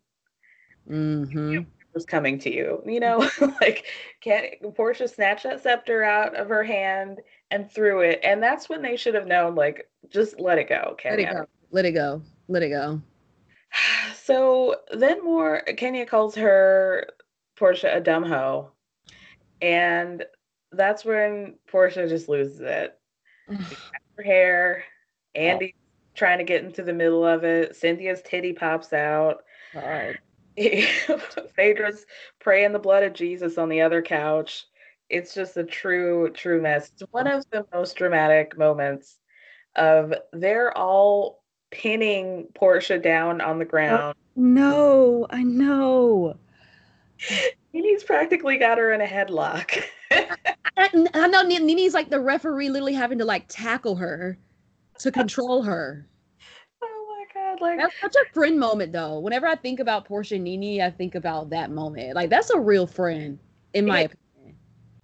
Mm-hmm. 0.90 1.60
was 1.94 2.06
coming 2.06 2.38
to 2.40 2.54
you. 2.54 2.82
You 2.86 3.00
know, 3.00 3.30
like 3.62 3.86
can 4.22 4.48
Porsha 4.64 5.10
snatched 5.10 5.44
that 5.44 5.64
scepter 5.64 6.04
out 6.04 6.36
of 6.36 6.50
her 6.50 6.64
hand 6.64 7.22
and 7.52 7.72
threw 7.72 8.02
it, 8.02 8.20
and 8.24 8.44
that's 8.44 8.68
when 8.68 8.82
they 8.82 8.98
should 8.98 9.16
have 9.16 9.28
known. 9.28 9.56
Like, 9.56 9.88
just 10.10 10.40
let 10.40 10.58
it 10.58 10.68
go, 10.70 10.98
Let 11.06 11.20
it 11.20 11.24
Kenya. 11.24 11.34
go. 11.34 11.46
Let 11.72 11.86
it 11.86 11.92
go. 11.94 12.22
Let 12.48 12.64
it 12.64 12.70
go. 12.70 13.02
So 14.16 14.76
then 14.94 15.22
more 15.24 15.62
Kenya 15.76 16.06
calls 16.06 16.36
her 16.36 17.08
Porsha 17.60 17.98
a 17.98 18.00
dumb 18.00 18.24
hoe. 18.24 18.72
And 19.62 20.24
that's 20.72 21.04
when 21.04 21.56
Porsha 21.72 22.08
just 22.08 22.30
loses 22.30 22.62
it. 22.62 22.98
Her 24.18 24.24
hair, 24.24 24.84
Andy 25.36 25.76
trying 26.16 26.38
to 26.38 26.44
get 26.44 26.64
into 26.64 26.84
the 26.84 26.94
middle 26.94 27.26
of 27.26 27.44
it. 27.44 27.76
Cynthia's 27.76 28.22
titty 28.22 28.54
pops 28.54 28.94
out. 28.94 29.44
God. 29.74 30.20
Phaedra's 31.56 32.06
praying 32.40 32.74
the 32.74 32.80
blood 32.80 33.04
of 33.04 33.14
Jesus 33.14 33.58
on 33.58 33.70
the 33.70 33.82
other 33.82 34.02
couch. 34.02 34.66
It's 35.10 35.34
just 35.34 35.58
a 35.58 35.64
true, 35.64 36.32
true 36.32 36.62
mess. 36.62 36.92
It's 36.94 37.12
one 37.12 37.28
of 37.28 37.46
the 37.52 37.66
most 37.74 37.96
dramatic 37.96 38.58
moments 38.58 39.18
of 39.76 40.14
they're 40.32 40.76
all 40.78 41.44
pinning 41.72 42.48
Porsha 42.54 43.02
down 43.02 43.42
on 43.42 43.58
the 43.58 43.66
oh, 43.66 43.70
ground. 43.70 44.16
No, 44.36 45.28
I 45.30 45.44
know. 45.44 46.38
He's 47.72 48.04
practically 48.04 48.58
got 48.58 48.78
her 48.78 48.94
in 48.94 49.02
a 49.02 49.06
headlock. 49.06 49.84
I, 50.12 50.28
I 51.14 51.28
know 51.28 51.42
Nene's 51.42 51.94
like 51.94 52.10
the 52.10 52.20
referee 52.20 52.70
literally 52.70 52.94
having 52.94 53.18
to 53.18 53.26
like 53.26 53.46
tackle 53.48 53.96
her 53.96 54.38
to 55.04 55.12
control 55.12 55.64
her. 55.64 56.10
oh 56.84 57.06
my 57.10 57.26
god, 57.34 57.62
like 57.62 57.78
That's 57.78 58.00
such 58.02 58.16
a 58.16 58.26
friend 58.34 58.60
moment 58.60 58.92
though. 58.92 59.20
Whenever 59.20 59.48
I 59.48 59.56
think 59.56 59.80
about 59.80 60.08
Porsha 60.08 60.40
Nene, 60.40 60.82
I 60.82 60.90
think 60.92 61.16
about 61.16 61.50
that 61.52 61.72
moment. 61.72 62.16
Like 62.16 62.30
that's 62.30 62.50
a 62.52 62.60
real 62.60 62.88
friend, 62.88 63.40
in 63.74 63.86
my 63.86 64.02
Yeah. 64.02 64.06
opinion. 64.06 64.58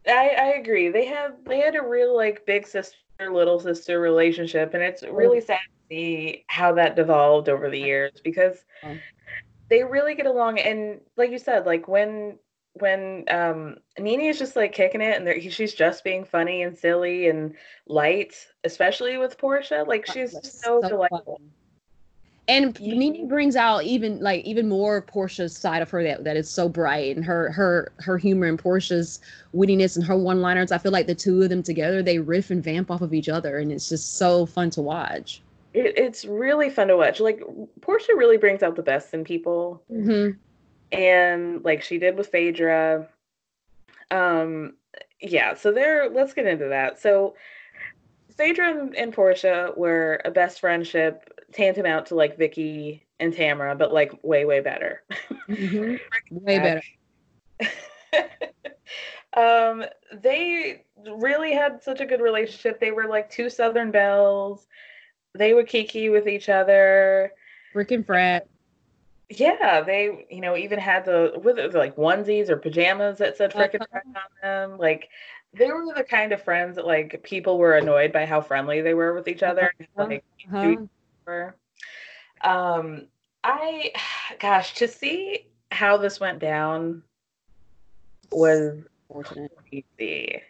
I, 0.08 0.30
I 0.40 0.46
agree. 0.60 0.90
They 0.90 1.06
have 1.06 1.34
they 1.46 1.60
had 1.60 1.76
a 1.76 1.82
real 1.84 2.16
like 2.16 2.46
big 2.46 2.68
sister, 2.68 2.98
little 3.20 3.60
sister 3.60 4.00
relationship, 4.00 4.74
and 4.74 4.84
it's 4.84 5.04
oh. 5.04 5.12
really 5.12 5.42
sad 5.42 5.60
to 5.90 5.96
see 5.96 6.46
how 6.48 6.74
that 6.76 6.96
devolved 6.96 7.50
over 7.50 7.70
the 7.70 7.80
years 7.80 8.12
because 8.24 8.66
Oh. 8.84 9.02
they 9.70 9.84
really 9.84 10.16
get 10.16 10.26
along. 10.26 10.60
And 10.60 11.02
like 11.18 11.32
you 11.32 11.40
said, 11.40 11.66
like 11.66 11.88
when 11.88 12.40
when 12.80 13.26
um 13.30 13.78
Nene 13.98 14.22
is 14.22 14.40
just 14.40 14.56
like 14.56 14.74
kicking 14.74 15.02
it 15.02 15.22
and 15.22 15.54
she's 15.54 15.74
just 15.74 16.04
being 16.04 16.24
funny 16.24 16.64
and 16.64 16.78
silly 16.78 17.28
and 17.28 17.54
light, 17.88 18.34
especially 18.64 19.18
with 19.18 19.38
Porsha. 19.38 19.88
Like 19.88 20.06
she's 20.06 20.32
so, 20.32 20.82
so 20.82 20.90
delightful. 20.90 21.40
fun. 21.40 21.52
And 22.48 22.80
Yeah. 22.80 22.96
Nene 22.96 23.28
brings 23.28 23.56
out 23.56 23.84
even 23.84 24.20
like 24.22 24.44
even 24.44 24.68
more 24.68 25.04
Porsha's 25.04 25.56
side 25.56 25.84
of 25.84 25.90
her 25.92 26.04
that, 26.04 26.24
that 26.24 26.36
is 26.36 26.50
so 26.50 26.68
bright 26.68 27.16
and 27.16 27.24
her 27.24 27.52
her 27.52 27.92
her 28.00 28.18
humor 28.18 28.48
and 28.48 28.62
Porsha's 28.62 29.20
wittiness 29.54 29.96
and 29.96 30.06
her 30.06 30.18
one 30.18 30.42
liners. 30.42 30.72
I 30.72 30.80
feel 30.80 30.92
like 30.92 31.06
the 31.06 31.16
two 31.16 31.44
of 31.44 31.50
them 31.50 31.62
together 31.62 32.02
they 32.02 32.18
riff 32.18 32.50
and 32.50 32.64
vamp 32.64 32.90
off 32.90 33.02
of 33.02 33.14
each 33.14 33.30
other 33.30 33.60
and 33.60 33.72
it's 33.72 33.88
just 33.88 34.18
so 34.18 34.48
fun 34.48 34.72
to 34.72 34.82
watch. 34.82 35.44
It, 35.76 35.96
it's 35.96 36.26
really 36.26 36.72
fun 36.72 36.88
to 36.88 36.98
watch. 36.98 37.20
Like 37.20 37.42
Porsha 37.82 38.16
really 38.16 38.38
brings 38.38 38.64
out 38.64 38.76
the 38.76 38.82
best 38.82 39.14
in 39.14 39.24
people. 39.24 39.84
Mm-hmm. 39.92 40.38
And 40.92 41.64
like 41.64 41.82
she 41.82 41.98
did 41.98 42.18
with 42.18 42.28
Phaedra. 42.28 43.08
Um, 44.12 44.74
yeah, 45.22 45.54
so 45.54 45.72
there. 45.72 46.10
Let's 46.10 46.34
get 46.34 46.48
into 46.48 46.70
that. 46.70 47.00
So, 47.00 47.36
Phaedra 48.36 48.72
and, 48.72 48.96
and 48.96 49.14
Porsha 49.14 49.78
were 49.78 50.22
a 50.26 50.32
best 50.32 50.60
friendship, 50.60 51.30
tantamount 51.54 52.08
to 52.08 52.16
like 52.16 52.38
Vicki 52.38 53.04
and 53.20 53.34
Tamra, 53.34 53.78
but 53.78 53.94
like 53.94 54.14
way 54.24 54.46
way 54.46 54.62
better. 54.62 55.04
Mm-hmm. 55.48 55.96
Way 56.46 56.60
better. 56.60 56.82
um, 59.38 59.84
they 60.22 60.86
really 61.18 61.54
had 61.54 61.84
such 61.84 62.02
a 62.02 62.06
good 62.06 62.22
relationship. 62.22 62.80
They 62.80 62.92
were 62.92 63.08
like 63.08 63.30
two 63.30 63.50
Southern 63.50 63.92
belles. 63.92 64.68
They 65.36 65.54
would 65.54 65.68
kiki 65.68 66.10
with 66.10 66.28
each 66.28 66.50
other. 66.50 67.32
Freaking 67.74 68.06
frat. 68.06 68.48
Yeah, 69.30 69.82
they, 69.82 70.26
you 70.30 70.42
know, 70.42 70.58
even 70.58 70.80
had 70.80 71.06
the 71.06 71.34
with 71.44 71.76
like 71.76 71.96
onesies 71.96 72.50
or 72.50 72.58
pajamas 72.58 73.20
that 73.20 73.38
said 73.38 73.54
frickin' 73.54 73.82
Uh-huh. 73.82 74.00
on 74.16 74.22
them. 74.42 74.78
Like 74.80 75.10
they 75.54 75.72
were 75.72 75.86
the 75.96 76.04
kind 76.04 76.32
of 76.32 76.44
friends 76.44 76.76
that 76.76 76.86
like 76.86 77.22
people 77.24 77.58
were 77.60 77.76
annoyed 77.76 78.12
by 78.12 78.26
how 78.26 78.42
friendly 78.42 78.82
they 78.82 78.94
were 78.96 79.14
with 79.14 79.28
each 79.28 79.44
other. 79.44 79.72
Uh-huh. 79.98 80.06
Like, 80.08 80.24
Huh? 81.28 81.52
Um, 82.42 83.08
I, 83.44 83.92
gosh, 84.40 84.74
to 84.76 84.88
see 84.88 85.48
how 85.72 85.98
this 85.98 86.20
went 86.20 86.40
down 86.40 87.04
was 88.32 88.80
Fortunate. 89.08 89.52
crazy. 89.70 90.42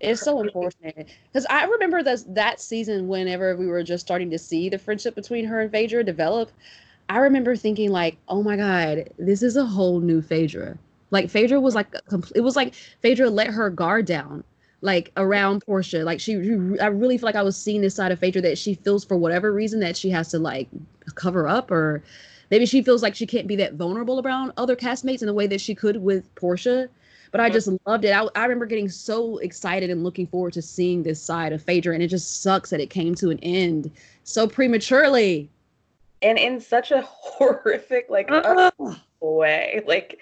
It's 0.00 0.22
so 0.22 0.40
unfortunate 0.40 1.08
because 1.32 1.46
I 1.50 1.64
remember 1.64 2.04
that 2.04 2.34
that 2.34 2.60
season 2.60 3.08
whenever 3.08 3.56
we 3.56 3.66
were 3.66 3.82
just 3.82 4.06
starting 4.06 4.30
to 4.30 4.38
see 4.38 4.68
the 4.68 4.78
friendship 4.78 5.16
between 5.16 5.44
her 5.46 5.60
and 5.60 5.72
Phaedra 5.72 6.04
develop. 6.04 6.52
I 7.08 7.18
remember 7.18 7.56
thinking 7.56 7.90
like, 7.90 8.16
"Oh 8.28 8.42
my 8.42 8.56
god, 8.56 9.10
this 9.18 9.42
is 9.42 9.56
a 9.56 9.64
whole 9.64 10.00
new 10.00 10.22
Phaedra." 10.22 10.78
Like 11.10 11.30
Phaedra 11.30 11.60
was 11.60 11.74
like, 11.74 11.90
compl- 12.10 12.32
it 12.34 12.42
was 12.42 12.54
like 12.56 12.74
Phaedra 13.00 13.30
let 13.30 13.48
her 13.48 13.70
guard 13.70 14.04
down, 14.04 14.44
like 14.82 15.10
around 15.16 15.64
Porsha. 15.64 16.04
Like 16.04 16.20
she, 16.20 16.34
I 16.80 16.86
really 16.86 17.16
feel 17.16 17.26
like 17.26 17.34
I 17.34 17.42
was 17.42 17.56
seeing 17.56 17.80
this 17.80 17.94
side 17.94 18.12
of 18.12 18.18
Phaedra 18.18 18.42
that 18.42 18.58
she 18.58 18.74
feels 18.74 19.04
for 19.04 19.16
whatever 19.16 19.52
reason 19.52 19.80
that 19.80 19.96
she 19.96 20.10
has 20.10 20.28
to 20.28 20.38
like 20.38 20.68
cover 21.14 21.48
up, 21.48 21.70
or 21.70 22.02
maybe 22.50 22.66
she 22.66 22.82
feels 22.82 23.02
like 23.02 23.14
she 23.14 23.26
can't 23.26 23.46
be 23.46 23.56
that 23.56 23.74
vulnerable 23.74 24.20
around 24.20 24.52
other 24.58 24.76
castmates 24.76 25.22
in 25.22 25.26
the 25.26 25.34
way 25.34 25.46
that 25.46 25.60
she 25.60 25.74
could 25.74 25.96
with 25.96 26.34
Porsha 26.34 26.88
but 27.30 27.40
I 27.40 27.50
just 27.50 27.68
loved 27.86 28.04
it. 28.04 28.10
I, 28.10 28.26
I 28.34 28.42
remember 28.42 28.66
getting 28.66 28.88
so 28.88 29.38
excited 29.38 29.90
and 29.90 30.02
looking 30.02 30.26
forward 30.26 30.52
to 30.54 30.62
seeing 30.62 31.02
this 31.02 31.20
side 31.20 31.52
of 31.52 31.62
Phaedra, 31.62 31.94
and 31.94 32.02
it 32.02 32.08
just 32.08 32.42
sucks 32.42 32.70
that 32.70 32.80
it 32.80 32.90
came 32.90 33.14
to 33.16 33.30
an 33.30 33.38
end 33.40 33.90
so 34.24 34.46
prematurely. 34.46 35.48
And 36.22 36.38
in 36.38 36.60
such 36.60 36.90
a 36.90 37.02
horrific, 37.06 38.06
like, 38.08 38.28
way. 39.20 39.82
Like, 39.86 40.20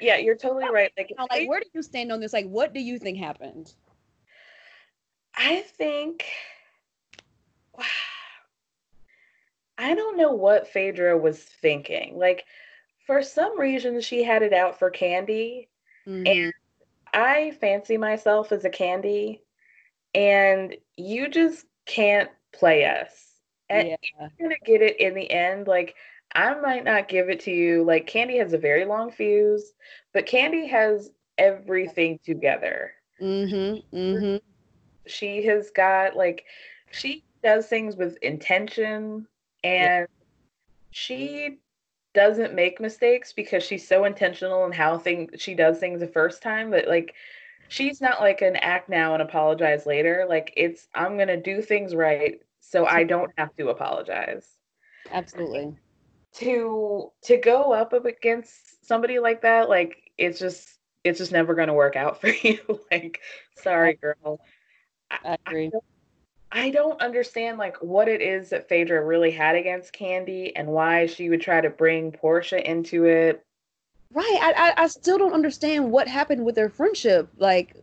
yeah, 0.00 0.16
you're 0.16 0.36
totally 0.36 0.68
right. 0.70 0.92
Like, 0.96 1.12
Now, 1.16 1.26
like, 1.30 1.48
where 1.48 1.60
do 1.60 1.66
you 1.72 1.82
stand 1.82 2.12
on 2.12 2.20
this? 2.20 2.32
Like, 2.32 2.46
what 2.46 2.72
do 2.72 2.80
you 2.80 2.98
think 2.98 3.18
happened? 3.18 3.72
I 5.36 5.62
think 5.62 6.24
I 9.76 9.94
don't 9.94 10.16
know 10.16 10.32
what 10.32 10.68
Phaedra 10.68 11.18
was 11.18 11.42
thinking. 11.42 12.16
Like 12.16 12.44
for 13.06 13.22
some 13.22 13.58
reason 13.58 14.00
she 14.00 14.22
had 14.22 14.42
it 14.42 14.52
out 14.52 14.78
for 14.78 14.90
Kandi 14.90 15.68
Mhm. 16.06 16.28
and 16.28 16.52
I 17.12 17.50
fancy 17.60 17.96
myself 17.96 18.52
as 18.52 18.64
a 18.64 18.70
Kandi 18.70 19.40
and 20.14 20.76
you 20.96 21.28
just 21.28 21.66
can't 21.86 22.30
play 22.52 22.84
us. 22.84 23.33
Yeah. 23.82 23.96
you're 24.38 24.48
gonna 24.48 24.60
get 24.64 24.82
it 24.82 25.00
in 25.00 25.14
the 25.14 25.30
end. 25.30 25.66
Like 25.66 25.94
I 26.34 26.54
might 26.54 26.84
not 26.84 27.08
give 27.08 27.28
it 27.28 27.40
to 27.40 27.50
you. 27.50 27.84
Like 27.84 28.10
Kandi 28.10 28.38
has 28.38 28.52
a 28.52 28.58
very 28.58 28.84
long 28.84 29.10
fuse, 29.10 29.72
but 30.12 30.26
Kandi 30.26 30.68
has 30.68 31.10
everything 31.38 32.18
together. 32.24 32.92
Mm-hmm. 33.20 33.96
Mm-hmm. 33.96 34.36
she 35.06 35.46
has 35.46 35.70
got 35.70 36.16
like 36.16 36.44
she 36.90 37.22
does 37.44 37.66
things 37.68 37.94
with 37.94 38.16
intention 38.22 39.26
and 39.62 40.08
she 40.90 41.58
doesn't 42.14 42.54
make 42.54 42.80
mistakes 42.80 43.32
because 43.32 43.62
she's 43.62 43.86
so 43.86 44.04
intentional 44.04 44.64
in 44.64 44.72
how 44.72 44.96
thing 44.98 45.28
she 45.36 45.54
does 45.54 45.78
things 45.78 46.00
the 46.00 46.08
first 46.08 46.42
time 46.42 46.70
that 46.70 46.88
like 46.88 47.14
she's 47.68 48.00
not 48.00 48.20
like 48.20 48.40
an 48.42 48.56
act 48.56 48.88
now 48.88 49.14
and 49.14 49.22
apologize 49.22 49.86
later 49.86 50.26
like 50.28 50.52
it's 50.56 50.88
i'm 50.94 51.18
gonna 51.18 51.40
do 51.40 51.60
things 51.60 51.94
right 51.94 52.40
so 52.74 52.86
i 52.86 53.04
don't 53.04 53.30
have 53.38 53.54
to 53.56 53.68
apologize 53.68 54.46
Absolutely. 55.12 55.76
to 56.34 57.12
to 57.22 57.36
go 57.36 57.72
up 57.72 57.92
against 57.92 58.84
somebody 58.84 59.18
like 59.20 59.42
that 59.42 59.68
like 59.68 60.10
it's 60.18 60.38
just 60.40 60.68
it's 61.04 61.18
just 61.18 61.30
never 61.30 61.54
gonna 61.54 61.74
work 61.74 61.94
out 61.94 62.20
for 62.20 62.28
you 62.28 62.58
like 62.90 63.20
sorry 63.56 63.94
girl 63.94 64.40
I 65.10 65.36
agree. 65.46 65.70
don't- 65.70 65.84
I 66.50 66.70
don't 66.70 67.00
understand 67.00 67.58
like 67.58 67.76
what 67.82 68.06
it 68.08 68.22
is 68.22 68.50
that 68.50 68.68
Phaedra 68.68 69.04
really 69.04 69.32
had 69.32 69.56
against 69.56 69.92
Kandi 69.92 70.52
and 70.54 70.68
why 70.68 71.06
she 71.06 71.28
would 71.28 71.40
try 71.40 71.60
to 71.60 71.68
bring 71.68 72.12
Porsha 72.12 72.62
into 72.62 73.06
it. 73.06 73.44
Right. 74.12 74.38
I, 74.40 74.52
I 74.52 74.82
I 74.84 74.86
still 74.86 75.18
don't 75.18 75.32
understand 75.32 75.90
what 75.90 76.06
happened 76.06 76.44
with 76.44 76.54
their 76.54 76.68
friendship. 76.68 77.28
Like, 77.38 77.74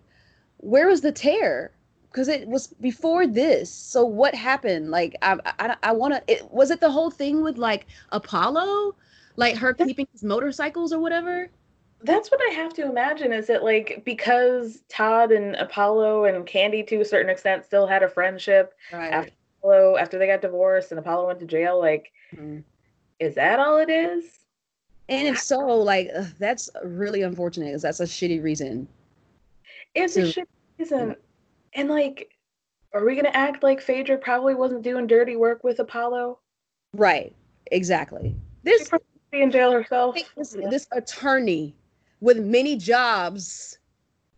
where 0.57 0.87
was 0.87 1.01
the 1.01 1.11
tear? 1.11 1.71
Because 2.11 2.27
it 2.27 2.47
was 2.47 2.67
before 2.67 3.25
this. 3.25 3.71
So 3.71 4.03
what 4.03 4.35
happened? 4.35 4.91
Like, 4.91 5.15
I 5.21 5.37
I, 5.59 5.75
I 5.81 5.91
want 5.93 6.13
to. 6.13 6.23
It 6.31 6.51
was 6.51 6.69
it 6.71 6.81
the 6.81 6.91
whole 6.91 7.09
thing 7.09 7.41
with 7.41 7.57
like 7.57 7.87
Apollo, 8.11 8.95
like 9.37 9.55
her 9.55 9.73
keeping 9.73 10.07
his 10.11 10.23
motorcycles 10.23 10.91
or 10.91 10.99
whatever. 10.99 11.49
That's 12.03 12.29
what 12.31 12.41
I 12.49 12.53
have 12.55 12.73
to 12.73 12.83
imagine 12.83 13.31
is 13.31 13.47
that 13.47 13.63
like 13.63 14.01
because 14.03 14.83
Todd 14.89 15.31
and 15.31 15.55
Apollo 15.55 16.25
and 16.25 16.45
Kandi 16.45 16.85
to 16.87 16.99
a 17.01 17.05
certain 17.05 17.29
extent 17.29 17.63
still 17.63 17.87
had 17.87 18.03
a 18.03 18.09
friendship 18.09 18.73
Right. 18.91 19.13
after 19.13 19.31
Apollo 19.61 19.97
after 19.97 20.17
they 20.17 20.27
got 20.27 20.41
divorced 20.41 20.91
and 20.91 20.99
Apollo 20.99 21.27
went 21.27 21.39
to 21.39 21.45
jail. 21.45 21.79
Like, 21.79 22.11
Mhm. 22.35 22.63
is 23.19 23.35
that 23.35 23.59
all 23.59 23.77
it 23.77 23.89
is? 23.89 24.39
And 25.07 25.27
if 25.27 25.39
so, 25.39 25.59
like 25.59 26.09
ugh, 26.15 26.25
that's 26.39 26.69
really 26.83 27.21
unfortunate 27.21 27.67
because 27.67 27.83
that's 27.83 27.99
a 27.99 28.05
shitty 28.05 28.43
reason. 28.43 28.87
It's 29.93 30.17
a 30.17 30.25
shit 30.25 30.47
reason. 30.79 31.15
And 31.73 31.89
like, 31.89 32.31
are 32.93 33.05
we 33.05 33.15
gonna 33.15 33.29
act 33.29 33.63
like 33.63 33.81
Phaedra 33.81 34.17
probably 34.17 34.55
wasn't 34.55 34.81
doing 34.81 35.07
dirty 35.07 35.35
work 35.35 35.63
with 35.63 35.79
Apollo? 35.79 36.39
Right. 36.93 37.33
Exactly. 37.71 38.35
This 38.63 38.89
be 39.31 39.41
in 39.41 39.51
jail 39.51 39.71
herself. 39.71 40.17
this, 40.35 40.51
this 40.69 40.87
attorney 40.91 41.73
with 42.19 42.39
many 42.39 42.75
jobs 42.75 43.79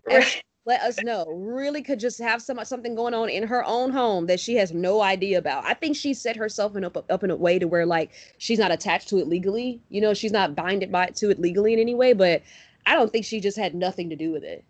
Right. 0.06 0.41
let 0.65 0.82
us 0.82 1.02
know 1.04 1.26
really 1.28 1.82
could 1.82 2.00
just 2.00 2.19
have 2.19 2.41
some 2.41 2.63
something 2.63 2.96
going 2.96 3.13
on 3.13 3.30
in 3.30 3.43
her 3.43 3.65
own 3.65 3.91
home 3.91 4.28
that 4.28 4.39
she 4.39 4.56
has 4.56 4.72
no 4.72 5.02
idea 5.02 5.38
about. 5.38 5.65
I 5.65 5.74
think 5.74 5.96
she 5.96 6.13
set 6.13 6.36
herself 6.36 6.76
in 6.76 6.86
up 6.86 7.06
up 7.10 7.24
in 7.24 7.32
a 7.32 7.36
way 7.36 7.60
to 7.60 7.67
where 7.67 7.86
like 7.86 8.12
she's 8.38 8.60
not 8.60 8.72
attached 8.72 9.10
to 9.10 9.17
it 9.17 9.28
legally. 9.28 9.82
You 9.89 10.02
know, 10.02 10.13
she's 10.13 10.32
not 10.32 10.56
binded 10.56 10.91
by 10.91 11.08
to 11.08 11.30
it 11.30 11.39
legally 11.39 11.74
in 11.74 11.80
any 11.80 11.96
way, 11.96 12.13
but 12.13 12.41
I 12.86 12.96
don't 12.96 13.12
think 13.12 13.26
she 13.26 13.39
just 13.39 13.58
had 13.58 13.76
nothing 13.76 14.10
to 14.10 14.15
do 14.15 14.32
with 14.32 14.43
it. 14.43 14.63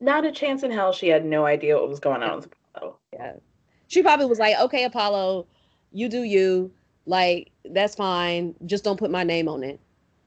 Not 0.00 0.24
a 0.24 0.32
chance 0.32 0.62
in 0.62 0.70
hell 0.70 0.92
she 0.92 1.08
had 1.08 1.24
no 1.24 1.44
idea 1.44 1.76
what 1.76 1.88
was 1.88 2.00
going 2.00 2.22
on 2.22 2.36
with 2.36 2.48
Apollo. 2.74 2.96
Yeah. 3.12 3.32
She 3.88 4.02
probably 4.02 4.26
was 4.26 4.38
like, 4.38 4.58
"Okay, 4.58 4.84
Apollo, 4.84 5.46
you 5.92 6.08
do 6.08 6.22
you. 6.22 6.70
Like 7.06 7.50
that's 7.64 7.94
fine. 7.94 8.54
Just 8.66 8.84
don't 8.84 8.98
put 8.98 9.10
my 9.10 9.24
name 9.24 9.48
on 9.48 9.62
it." 9.64 9.80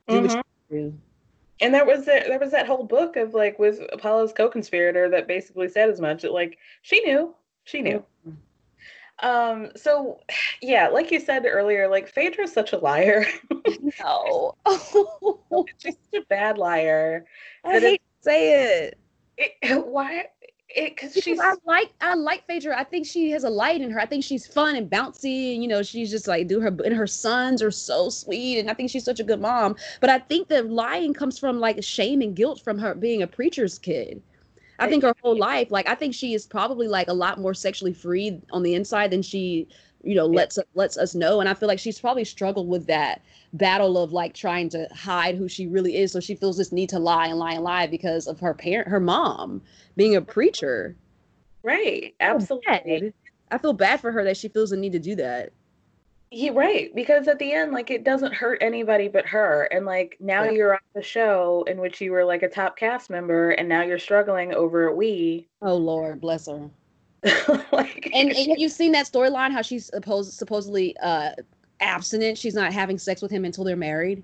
Do 0.08 0.22
what 0.22 0.32
Mhm. 0.32 0.44
you 0.70 0.78
do. 0.78 0.94
And 1.62 1.74
there 1.74 1.86
was 1.86 2.06
that 2.06 2.28
there 2.28 2.40
was 2.40 2.52
that 2.52 2.66
whole 2.66 2.84
book 2.84 3.16
of 3.16 3.34
like 3.34 3.60
with 3.60 3.80
Apollo's 3.94 4.34
co-conspirator 4.34 5.10
that 5.10 5.28
basically 5.28 5.70
said 5.70 5.90
as 5.90 6.02
much. 6.02 6.24
That 6.24 6.34
like 6.34 6.58
she 6.82 7.02
knew, 7.04 7.36
she 7.66 7.82
knew. 7.82 8.04
Um. 9.20 9.70
So, 9.76 10.20
yeah, 10.62 10.88
like 10.88 11.12
you 11.12 11.20
said 11.20 11.46
earlier, 11.46 11.88
like 11.88 12.12
Phaedra's 12.12 12.52
such 12.52 12.74
a 12.74 12.78
liar. 12.78 13.26
No. 14.00 14.56
She's 15.78 15.96
such 16.12 16.22
a 16.22 16.26
bad 16.28 16.58
liar. 16.58 17.26
I 17.64 17.80
hate 17.80 18.02
to 18.02 18.24
say 18.24 18.84
it. 18.86 18.98
It, 19.62 19.88
why? 19.88 20.26
Because 20.74 21.14
she's 21.14 21.40
I 21.40 21.54
like 21.66 21.92
I 22.00 22.14
like 22.14 22.46
Phaedra. 22.48 22.80
I 22.80 22.84
think 22.84 23.06
she 23.06 23.32
has 23.32 23.44
a 23.44 23.50
light 23.50 23.82
in 23.82 23.92
her. 23.92 24.00
I 24.00 24.06
think 24.06 24.24
she's 24.24 24.48
fun 24.48 24.76
and 24.76 24.90
bouncy, 24.90 25.54
and 25.54 25.64
you 25.64 25.68
know 25.68 25.84
she's 25.84 26.10
just 26.10 26.28
like 26.28 26.48
do 26.48 26.62
her. 26.62 26.68
And 26.68 26.94
her 26.94 27.08
sons 27.08 27.62
are 27.62 27.72
so 27.72 28.10
sweet, 28.10 28.60
and 28.60 28.70
I 28.70 28.74
think 28.74 28.90
she's 28.90 29.04
such 29.04 29.20
a 29.20 29.24
good 29.24 29.42
mom. 29.42 29.76
But 30.00 30.10
I 30.10 30.20
think 30.20 30.48
the 30.48 30.64
lying 30.64 31.14
comes 31.14 31.38
from 31.38 31.60
like 31.60 31.84
shame 31.84 32.22
and 32.22 32.36
guilt 32.36 32.62
from 32.64 32.78
her 32.80 32.96
being 32.96 33.22
a 33.22 33.28
preacher's 33.28 33.78
kid. 33.80 34.22
I 34.80 34.90
think 34.90 35.04
her 35.04 35.14
whole 35.22 35.38
life, 35.38 35.70
like 35.70 35.88
I 35.88 35.94
think 35.94 36.16
she 36.16 36.34
is 36.34 36.48
probably 36.48 36.88
like 36.88 37.08
a 37.08 37.14
lot 37.14 37.40
more 37.40 37.54
sexually 37.54 37.94
free 37.94 38.42
on 38.52 38.64
the 38.64 38.74
inside 38.74 39.12
than 39.12 39.22
she, 39.22 39.68
you 40.04 40.16
know, 40.16 40.26
lets 40.26 40.58
us 40.58 40.66
lets 40.76 40.98
us 40.98 41.16
know. 41.16 41.40
And 41.40 41.50
I 41.50 41.54
feel 41.54 41.68
like 41.68 41.80
she's 41.80 42.00
probably 42.00 42.26
struggled 42.26 42.68
with 42.68 42.88
that 42.88 43.22
battle 43.54 43.98
of 43.98 44.12
like 44.14 44.34
trying 44.34 44.70
to 44.70 44.88
hide 44.94 45.36
who 45.36 45.48
she 45.48 45.68
really 45.68 45.98
is. 45.98 46.12
So 46.12 46.20
she 46.20 46.36
feels 46.36 46.58
this 46.58 46.72
need 46.72 46.90
to 46.90 47.00
lie 47.00 47.28
and 47.28 47.38
lie 47.40 47.54
and 47.54 47.64
lie 47.64 47.88
because 47.88 48.28
of 48.28 48.40
her 48.40 48.54
parent, 48.54 48.88
her 48.88 49.00
mom 49.00 49.62
being 49.96 50.16
a 50.16 50.22
preacher. 50.22 50.96
right. 51.64 52.14
Absolutely. 52.20 53.14
I 53.52 53.58
feel 53.58 53.74
bad 53.74 54.00
for 54.02 54.12
her 54.12 54.24
that 54.24 54.38
she 54.38 54.48
feels 54.48 54.70
the 54.72 54.78
need 54.78 54.94
to 54.94 55.00
do 55.00 55.16
that. 55.16 55.52
Yeah, 56.34 56.52
right. 56.54 56.94
Because 56.96 57.28
at 57.28 57.40
the 57.40 57.52
end, 57.52 57.74
like 57.74 57.92
it 57.92 58.04
doesn't 58.06 58.34
hurt 58.34 58.60
anybody 58.62 59.10
but 59.10 59.26
her. 59.28 59.64
And 59.66 59.86
like 59.86 60.16
now 60.22 60.44
Yeah. 60.46 60.52
you're 60.52 60.74
on 60.76 60.80
the 60.96 61.02
show 61.02 61.64
in 61.68 61.78
which 61.80 62.00
you 62.00 62.12
were 62.14 62.24
like 62.24 62.42
a 62.44 62.50
top 62.50 62.78
cast 62.78 63.10
member, 63.10 63.52
and 63.52 63.68
now 63.68 63.82
you're 63.84 64.00
struggling 64.00 64.54
over 64.54 64.94
we. 64.96 65.50
Oh 65.62 65.76
Lord, 65.76 66.22
bless 66.22 66.48
her. 66.48 66.70
like 67.72 68.10
And, 68.14 68.32
and 68.32 68.60
have 68.62 68.72
seen 68.72 68.92
that 68.94 69.06
storyline? 69.06 69.52
How 69.52 69.62
she's 69.62 69.88
supposed 69.88 70.34
supposedly 70.34 70.96
uh 70.98 71.32
abstinent. 71.80 72.38
She's 72.38 72.56
not 72.56 72.74
having 72.74 72.98
sex 72.98 73.22
with 73.22 73.32
him 73.32 73.46
until 73.46 73.64
they're 73.64 73.76
married. 73.76 74.24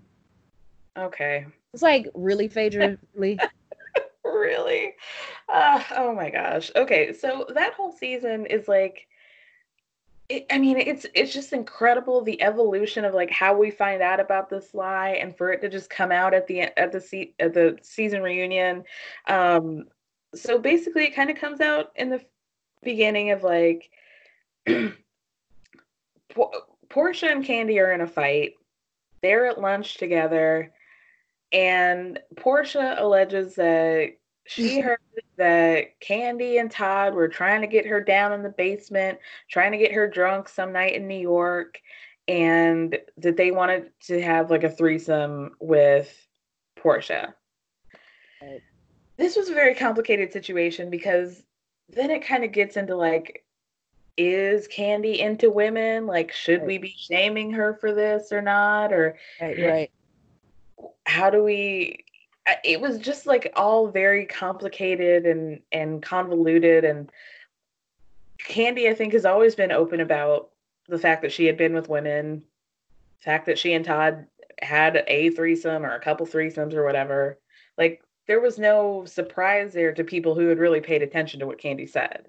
okay. 0.97 1.45
It's 1.73 1.83
like 1.83 2.07
really, 2.13 2.47
Phaedra. 2.47 2.97
Really? 3.15 3.39
Really? 4.23 4.93
Uh, 5.49 5.81
oh 5.95 6.13
my 6.13 6.29
gosh. 6.29 6.69
Okay, 6.75 7.13
so 7.13 7.47
that 7.53 7.73
whole 7.73 7.91
season 7.91 8.45
is 8.45 8.67
like 8.67 9.07
it, 10.29 10.45
I 10.51 10.57
mean, 10.57 10.77
it's 10.77 11.05
it's 11.15 11.33
just 11.33 11.53
incredible 11.53 12.21
the 12.21 12.41
evolution 12.41 13.05
of 13.05 13.13
like 13.13 13.31
how 13.31 13.55
we 13.57 13.71
find 13.71 14.01
out 14.01 14.19
about 14.19 14.49
this 14.49 14.73
lie 14.73 15.11
and 15.21 15.35
for 15.35 15.51
it 15.51 15.61
to 15.61 15.69
just 15.69 15.89
come 15.89 16.11
out 16.11 16.33
at 16.33 16.47
the 16.47 16.61
at 16.77 16.91
the 16.91 16.99
se- 16.99 17.33
at 17.39 17.53
the 17.53 17.77
season 17.81 18.21
reunion. 18.21 18.83
Um 19.27 19.85
so 20.35 20.59
basically 20.59 21.05
it 21.05 21.15
kind 21.15 21.29
of 21.29 21.37
comes 21.37 21.61
out 21.61 21.91
in 21.95 22.09
the 22.09 22.21
beginning 22.83 23.31
of 23.31 23.43
like 23.43 23.89
Porsha 24.67 24.93
and 27.31 27.45
Kandi 27.45 27.81
are 27.81 27.91
in 27.91 28.01
a 28.01 28.07
fight. 28.07 28.53
They're 29.21 29.47
at 29.47 29.59
lunch 29.59 29.97
together 29.97 30.71
and 31.51 32.19
Porsha 32.35 32.99
alleges 32.99 33.55
that 33.55 34.13
she 34.45 34.79
heard 34.81 34.99
that 35.37 35.99
Kandi 35.99 36.59
and 36.59 36.71
Todd 36.71 37.13
were 37.13 37.27
trying 37.27 37.61
to 37.61 37.67
get 37.67 37.85
her 37.85 38.01
down 38.01 38.33
in 38.33 38.43
the 38.43 38.49
basement, 38.49 39.19
trying 39.49 39.71
to 39.71 39.77
get 39.77 39.91
her 39.91 40.07
drunk 40.07 40.49
some 40.49 40.73
night 40.73 40.95
in 40.95 41.07
New 41.07 41.19
York, 41.19 41.79
and 42.27 42.97
that 43.17 43.37
they 43.37 43.51
wanted 43.51 43.91
to 44.07 44.21
have 44.21 44.49
like 44.49 44.63
a 44.63 44.69
threesome 44.69 45.51
with 45.59 46.27
Porsha. 46.77 47.33
Right. 48.41 48.61
This 49.17 49.35
was 49.35 49.49
a 49.49 49.53
very 49.53 49.73
complicated 49.73 50.31
situation 50.31 50.89
because 50.89 51.43
then 51.89 52.11
it 52.11 52.25
kind 52.25 52.43
of 52.43 52.51
gets 52.51 52.77
into 52.77 52.95
like, 52.95 53.43
is 54.17 54.67
Kandi 54.67 55.19
into 55.19 55.49
women? 55.51 56.07
Like, 56.07 56.31
should 56.31 56.63
we 56.63 56.77
be 56.79 56.95
shaming 56.97 57.51
her 57.51 57.75
for 57.75 57.93
this 57.93 58.31
or 58.31 58.41
not? 58.41 58.91
Or 58.91 59.17
right, 59.39 59.57
right. 59.59 59.91
how 61.05 61.29
do 61.29 61.43
we 61.43 62.03
it 62.63 62.79
was 62.79 62.97
just 62.97 63.25
like 63.25 63.51
all 63.55 63.87
very 63.87 64.25
complicated 64.25 65.25
and 65.25 65.59
and 65.71 66.01
convoluted 66.01 66.85
and 66.85 67.11
kandi 68.47 68.89
i 68.89 68.93
think 68.93 69.13
has 69.13 69.25
always 69.25 69.55
been 69.55 69.71
open 69.71 69.99
about 69.99 70.49
the 70.87 70.99
fact 70.99 71.21
that 71.21 71.31
she 71.31 71.45
had 71.45 71.57
been 71.57 71.73
with 71.73 71.89
women 71.89 72.43
the 73.19 73.23
fact 73.23 73.45
that 73.45 73.59
she 73.59 73.73
and 73.73 73.85
todd 73.85 74.25
had 74.61 75.03
a 75.07 75.29
threesome 75.31 75.85
or 75.85 75.95
a 75.95 75.99
couple 75.99 76.25
threesomes 76.25 76.73
or 76.73 76.85
whatever 76.85 77.37
like 77.77 78.01
there 78.27 78.39
was 78.39 78.59
no 78.59 79.03
surprise 79.05 79.73
there 79.73 79.93
to 79.93 80.03
people 80.03 80.35
who 80.35 80.47
had 80.47 80.59
really 80.59 80.81
paid 80.81 81.01
attention 81.01 81.39
to 81.39 81.47
what 81.47 81.59
kandi 81.59 81.89
said 81.89 82.27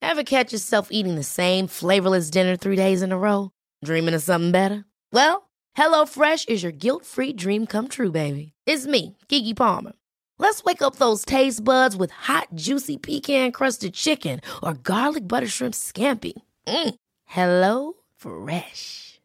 Ever 0.00 0.22
catch 0.22 0.52
yourself 0.52 0.88
eating 0.90 1.16
the 1.16 1.22
same 1.22 1.66
flavorless 1.66 2.30
dinner 2.30 2.56
three 2.56 2.76
days 2.76 3.02
in 3.02 3.12
a 3.12 3.18
row? 3.18 3.50
Dreaming 3.84 4.14
of 4.14 4.22
something 4.22 4.52
better? 4.52 4.84
Well, 5.12 5.50
HelloFresh 5.76 6.48
is 6.48 6.62
your 6.62 6.72
guilt 6.72 7.04
free 7.04 7.32
dream 7.32 7.66
come 7.66 7.88
true, 7.88 8.10
baby. 8.10 8.52
It's 8.64 8.86
me, 8.86 9.16
Keke 9.28 9.54
Palmer. 9.56 9.92
Let's 10.38 10.64
wake 10.64 10.82
up 10.82 10.96
those 10.96 11.24
taste 11.24 11.62
buds 11.62 11.96
with 11.96 12.10
hot, 12.10 12.48
juicy 12.54 12.96
pecan 12.96 13.52
crusted 13.52 13.92
chicken 13.92 14.40
or 14.62 14.74
garlic 14.74 15.28
butter 15.28 15.48
shrimp 15.48 15.74
scampi. 15.74 16.32
Mm. 16.66 16.94
Hello 17.24 17.94
Fresh. 18.16 19.20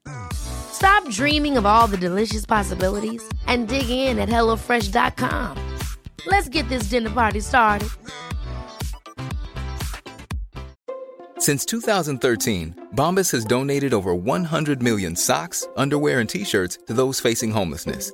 Stop 0.73 1.07
dreaming 1.09 1.55
of 1.55 1.65
all 1.65 1.87
the 1.87 1.97
delicious 1.97 2.45
possibilities 2.45 3.23
and 3.47 3.67
dig 3.67 3.89
in 3.89 4.19
at 4.19 4.27
HelloFresh.com. 4.27 5.57
Let's 6.25 6.49
get 6.49 6.67
this 6.67 6.89
dinner 6.89 7.11
party 7.11 7.39
started. 7.39 7.89
Since 11.39 11.65
2013, 11.65 12.89
Bombas 12.95 13.31
has 13.31 13.43
donated 13.43 13.93
over 13.93 14.15
100 14.15 14.81
million 14.81 15.15
socks, 15.15 15.67
underwear, 15.75 16.19
and 16.19 16.29
t 16.29 16.45
shirts 16.45 16.79
to 16.87 16.93
those 16.93 17.19
facing 17.19 17.51
homelessness. 17.51 18.13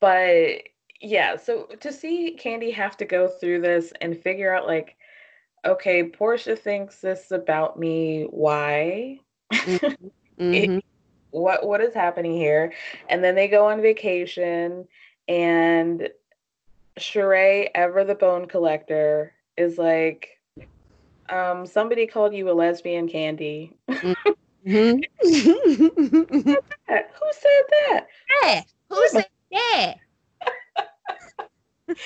but 0.00 0.62
yeah, 1.00 1.36
so 1.36 1.64
to 1.80 1.92
see 1.92 2.38
Kandi 2.42 2.72
have 2.74 2.96
to 2.98 3.04
go 3.04 3.28
through 3.28 3.60
this 3.60 3.92
and 4.00 4.20
figure 4.20 4.54
out 4.54 4.66
like, 4.66 4.96
okay, 5.64 6.08
Porsha 6.08 6.58
thinks 6.58 7.00
this 7.00 7.30
about 7.30 7.78
me. 7.78 8.26
Why? 8.30 9.18
Mm-hmm. 9.52 10.04
It- 10.54 10.84
what 11.30 11.66
what 11.66 11.82
is 11.82 11.92
happening 11.92 12.32
here? 12.32 12.72
And 13.10 13.22
then 13.22 13.34
they 13.34 13.48
go 13.48 13.66
on 13.66 13.82
vacation, 13.82 14.86
and 15.28 16.08
Sheree, 16.98 17.68
ever 17.74 18.02
the 18.04 18.14
bone 18.14 18.46
collector, 18.46 19.34
is 19.58 19.76
like, 19.76 20.30
um, 21.28 21.66
somebody 21.66 22.06
called 22.06 22.32
you 22.34 22.50
a 22.50 22.52
lesbian, 22.52 23.08
Kandi. 23.08 23.74
Mhm. 23.90 24.14
Who 25.22 26.56
said 26.86 27.64
that? 27.70 28.06
yeah. 28.42 28.62
Who 28.88 29.08
said 29.08 29.26
that? 29.50 29.94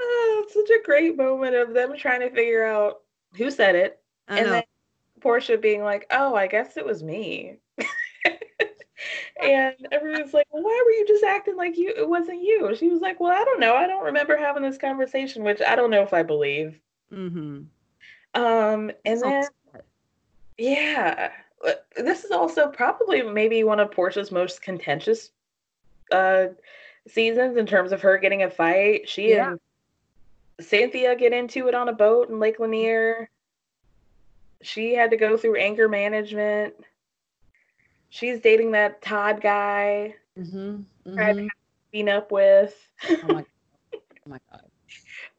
Oh, 0.00 0.46
such 0.48 0.70
a 0.70 0.82
great 0.82 1.14
moment 1.16 1.54
of 1.54 1.74
them 1.74 1.94
trying 1.96 2.20
to 2.20 2.30
figure 2.30 2.64
out 2.64 3.02
who 3.36 3.50
said 3.50 3.74
it, 3.74 4.00
I 4.28 4.38
and 4.38 4.46
know. 4.46 4.52
then 4.52 4.62
Porsha 5.20 5.60
being 5.60 5.82
like, 5.82 6.06
"Oh, 6.10 6.34
I 6.34 6.46
guess 6.46 6.78
it 6.78 6.86
was 6.86 7.02
me." 7.02 7.56
and 9.42 9.74
everyone's 9.92 10.32
like, 10.32 10.46
well, 10.50 10.62
"Why 10.62 10.82
were 10.84 10.92
you 10.92 11.06
just 11.06 11.22
acting 11.22 11.56
like 11.56 11.76
you? 11.76 11.92
It 11.94 12.08
wasn't 12.08 12.42
you." 12.42 12.74
She 12.76 12.88
was 12.88 13.02
like, 13.02 13.20
"Well, 13.20 13.30
I 13.30 13.44
don't 13.44 13.60
know. 13.60 13.74
I 13.74 13.86
don't 13.86 14.04
remember 14.04 14.38
having 14.38 14.62
this 14.62 14.78
conversation, 14.78 15.44
which 15.44 15.60
I 15.60 15.76
don't 15.76 15.90
know 15.90 16.02
if 16.02 16.14
I 16.14 16.22
believe." 16.22 16.80
Mm-hmm. 17.12 17.64
Um, 18.40 18.90
and 19.04 19.22
then 19.22 19.44
yeah, 20.58 21.30
uh, 21.66 21.72
this 21.96 22.24
is 22.24 22.30
also 22.30 22.68
probably 22.68 23.22
maybe 23.22 23.64
one 23.64 23.80
of 23.80 23.90
Porsha's 23.90 24.32
most 24.32 24.62
contentious 24.62 25.30
uh 26.12 26.46
seasons 27.08 27.56
in 27.56 27.66
terms 27.66 27.92
of 27.92 28.02
her 28.02 28.18
getting 28.18 28.42
a 28.42 28.50
fight. 28.50 29.08
She 29.08 29.30
Yeah. 29.30 29.52
and 29.52 29.60
Cynthia 30.60 31.14
get 31.16 31.32
into 31.32 31.68
it 31.68 31.74
on 31.74 31.88
a 31.88 31.92
boat 31.92 32.28
in 32.28 32.38
Lake 32.38 32.58
Lanier. 32.58 33.30
She 34.62 34.94
had 34.94 35.10
to 35.10 35.16
go 35.16 35.36
through 35.36 35.56
anger 35.56 35.88
management. 35.88 36.74
She's 38.08 38.40
dating 38.40 38.72
that 38.72 39.02
Todd 39.02 39.40
guy, 39.40 40.14
Mm-hmm. 40.38 41.14
tried 41.14 41.36
mm-hmm. 41.36 41.46
being 41.92 42.08
up 42.08 42.30
with. 42.30 42.74
Oh 43.10 43.34
my, 43.34 43.44
oh 43.94 43.98
my 44.26 44.38
god. 44.50 44.62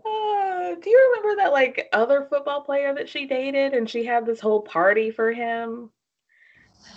Uh, 0.05 0.75
do 0.75 0.89
you 0.89 1.09
remember 1.09 1.41
that 1.41 1.51
like 1.51 1.87
other 1.93 2.25
football 2.29 2.61
player 2.61 2.93
that 2.93 3.09
she 3.09 3.25
dated 3.25 3.73
and 3.73 3.89
she 3.89 4.05
had 4.05 4.25
this 4.25 4.39
whole 4.39 4.61
party 4.61 5.11
for 5.11 5.31
him? 5.31 5.89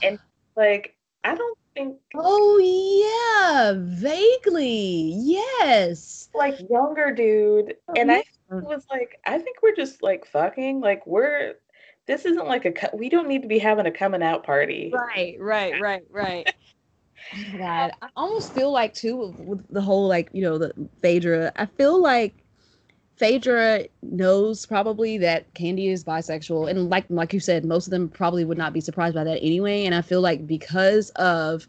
And 0.03 0.19
like, 0.57 0.97
I 1.25 1.35
don't 1.35 1.59
think 1.81 1.97
Oh 2.15 2.59
yeah, 3.53 3.75
vaguely. 3.77 5.15
Yes. 5.17 6.29
like 6.35 6.59
younger 6.69 7.13
dude. 7.13 7.77
Oh, 7.89 7.95
and 7.97 8.13
I 8.13 8.23
was 8.51 8.85
like, 8.91 9.19
I 9.27 9.39
think 9.39 9.59
we're 9.63 9.75
just 9.75 10.03
like 10.03 10.27
fucking. 10.27 10.81
Like 10.81 11.07
we're 11.07 11.55
this 12.07 12.25
isn't 12.25 12.47
like 12.47 12.65
a 12.65 12.91
we 12.95 13.09
don't 13.09 13.29
need 13.29 13.43
to 13.43 13.49
be 13.49 13.59
having 13.59 13.87
a 13.87 13.91
coming 13.91 14.23
out 14.23 14.45
party. 14.45 14.93
Right, 14.93 15.37
right, 15.39 15.81
right, 15.81 16.03
right. 16.11 16.47
Oh 17.35 17.59
God, 17.59 17.93
I 18.01 18.09
almost 18.17 18.55
feel 18.55 18.73
like 18.73 18.95
too 18.95 19.19
with, 19.19 19.39
with 19.39 19.69
the 19.69 19.83
whole 19.83 20.09
like 20.09 20.31
you 20.33 20.41
know 20.41 20.57
the 20.57 20.73
Phaedra. 21.03 21.53
I 21.55 21.67
feel 21.67 22.01
like 22.01 22.43
Phaedra 23.21 23.85
knows 24.01 24.65
probably 24.65 25.19
that 25.19 25.53
Kandi 25.53 25.93
is 25.93 26.03
bisexual, 26.03 26.71
and 26.71 26.89
like 26.89 27.05
like 27.11 27.35
you 27.35 27.41
said, 27.41 27.67
most 27.67 27.87
of 27.87 27.91
them 27.91 28.09
probably 28.09 28.47
would 28.47 28.57
not 28.57 28.73
be 28.73 28.81
surprised 28.81 29.15
by 29.15 29.25
that 29.25 29.43
anyway. 29.43 29.85
And 29.85 29.95
I 29.95 30.01
feel 30.01 30.23
like 30.23 30.47
because 30.47 31.11
of 31.11 31.69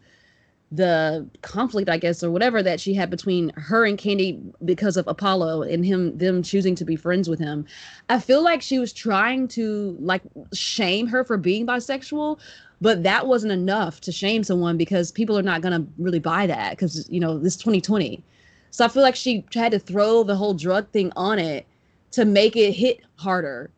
the 0.70 1.28
conflict, 1.42 1.90
I 1.90 1.98
guess, 1.98 2.22
or 2.22 2.30
whatever 2.30 2.62
that 2.62 2.80
she 2.80 2.94
had 2.94 3.10
between 3.10 3.50
her 3.50 3.84
and 3.84 3.98
Kandi 3.98 4.40
because 4.64 4.96
of 4.96 5.06
Apollo 5.06 5.64
and 5.64 5.84
him 5.84 6.16
them 6.16 6.42
choosing 6.42 6.74
to 6.74 6.86
be 6.86 6.96
friends 6.96 7.28
with 7.28 7.38
him, 7.38 7.66
I 8.08 8.18
feel 8.18 8.42
like 8.42 8.62
she 8.62 8.78
was 8.78 8.94
trying 8.94 9.46
to 9.48 9.94
like 10.00 10.22
shame 10.54 11.06
her 11.08 11.22
for 11.22 11.36
being 11.36 11.66
bisexual, 11.66 12.38
but 12.80 13.02
that 13.02 13.26
wasn't 13.26 13.52
enough 13.52 14.00
to 14.00 14.10
shame 14.10 14.42
someone 14.42 14.78
because 14.78 15.12
people 15.12 15.38
are 15.38 15.42
not 15.42 15.60
gonna 15.60 15.84
really 15.98 16.18
buy 16.18 16.46
that 16.46 16.70
because 16.70 17.06
you 17.10 17.20
know 17.20 17.36
this 17.36 17.56
2020. 17.56 18.24
So 18.72 18.86
I 18.86 18.88
feel 18.88 19.02
like 19.02 19.14
she 19.14 19.44
had 19.54 19.72
to 19.72 19.78
throw 19.78 20.24
the 20.24 20.34
whole 20.34 20.54
drug 20.54 20.88
thing 20.88 21.12
on 21.14 21.38
it 21.38 21.66
to 22.12 22.24
make 22.24 22.56
it 22.56 22.72
hit 22.72 23.00
harder, 23.16 23.70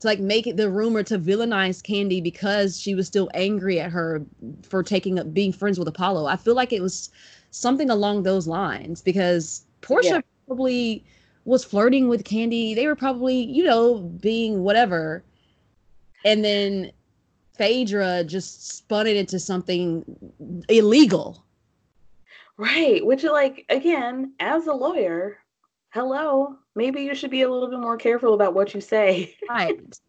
to 0.00 0.06
like 0.06 0.20
make 0.20 0.46
it 0.46 0.58
the 0.58 0.70
rumor 0.70 1.02
to 1.04 1.18
villainize 1.18 1.82
Kandi 1.82 2.22
because 2.22 2.78
she 2.78 2.94
was 2.94 3.06
still 3.06 3.30
angry 3.32 3.80
at 3.80 3.90
her 3.90 4.22
for 4.62 4.82
taking 4.82 5.18
up 5.18 5.32
being 5.32 5.52
friends 5.52 5.78
with 5.78 5.88
Apollo. 5.88 6.26
I 6.26 6.36
feel 6.36 6.54
like 6.54 6.72
it 6.72 6.82
was 6.82 7.10
something 7.50 7.88
along 7.88 8.22
those 8.22 8.46
lines 8.46 9.00
because 9.00 9.64
Porsha 9.80 10.04
Yeah. 10.04 10.20
probably 10.46 11.02
was 11.46 11.64
flirting 11.64 12.08
with 12.08 12.24
Kandi. 12.24 12.74
They 12.74 12.86
were 12.86 12.94
probably, 12.94 13.36
you 13.36 13.64
know, 13.64 13.98
being 13.98 14.62
whatever. 14.62 15.24
And 16.26 16.44
then 16.44 16.92
Phaedra 17.56 18.24
just 18.24 18.68
spun 18.68 19.06
it 19.06 19.16
into 19.16 19.38
something 19.38 20.04
illegal. 20.68 21.42
Right. 22.62 23.04
Which 23.04 23.24
like 23.24 23.66
again, 23.68 24.34
as 24.38 24.68
a 24.68 24.72
lawyer, 24.72 25.38
hello, 25.90 26.54
maybe 26.76 27.02
you 27.02 27.12
should 27.12 27.32
be 27.32 27.42
a 27.42 27.50
little 27.50 27.68
bit 27.68 27.80
more 27.80 27.96
careful 27.96 28.34
about 28.34 28.54
what 28.54 28.72
you 28.72 28.80
say. 28.80 29.34
Right. 29.48 29.80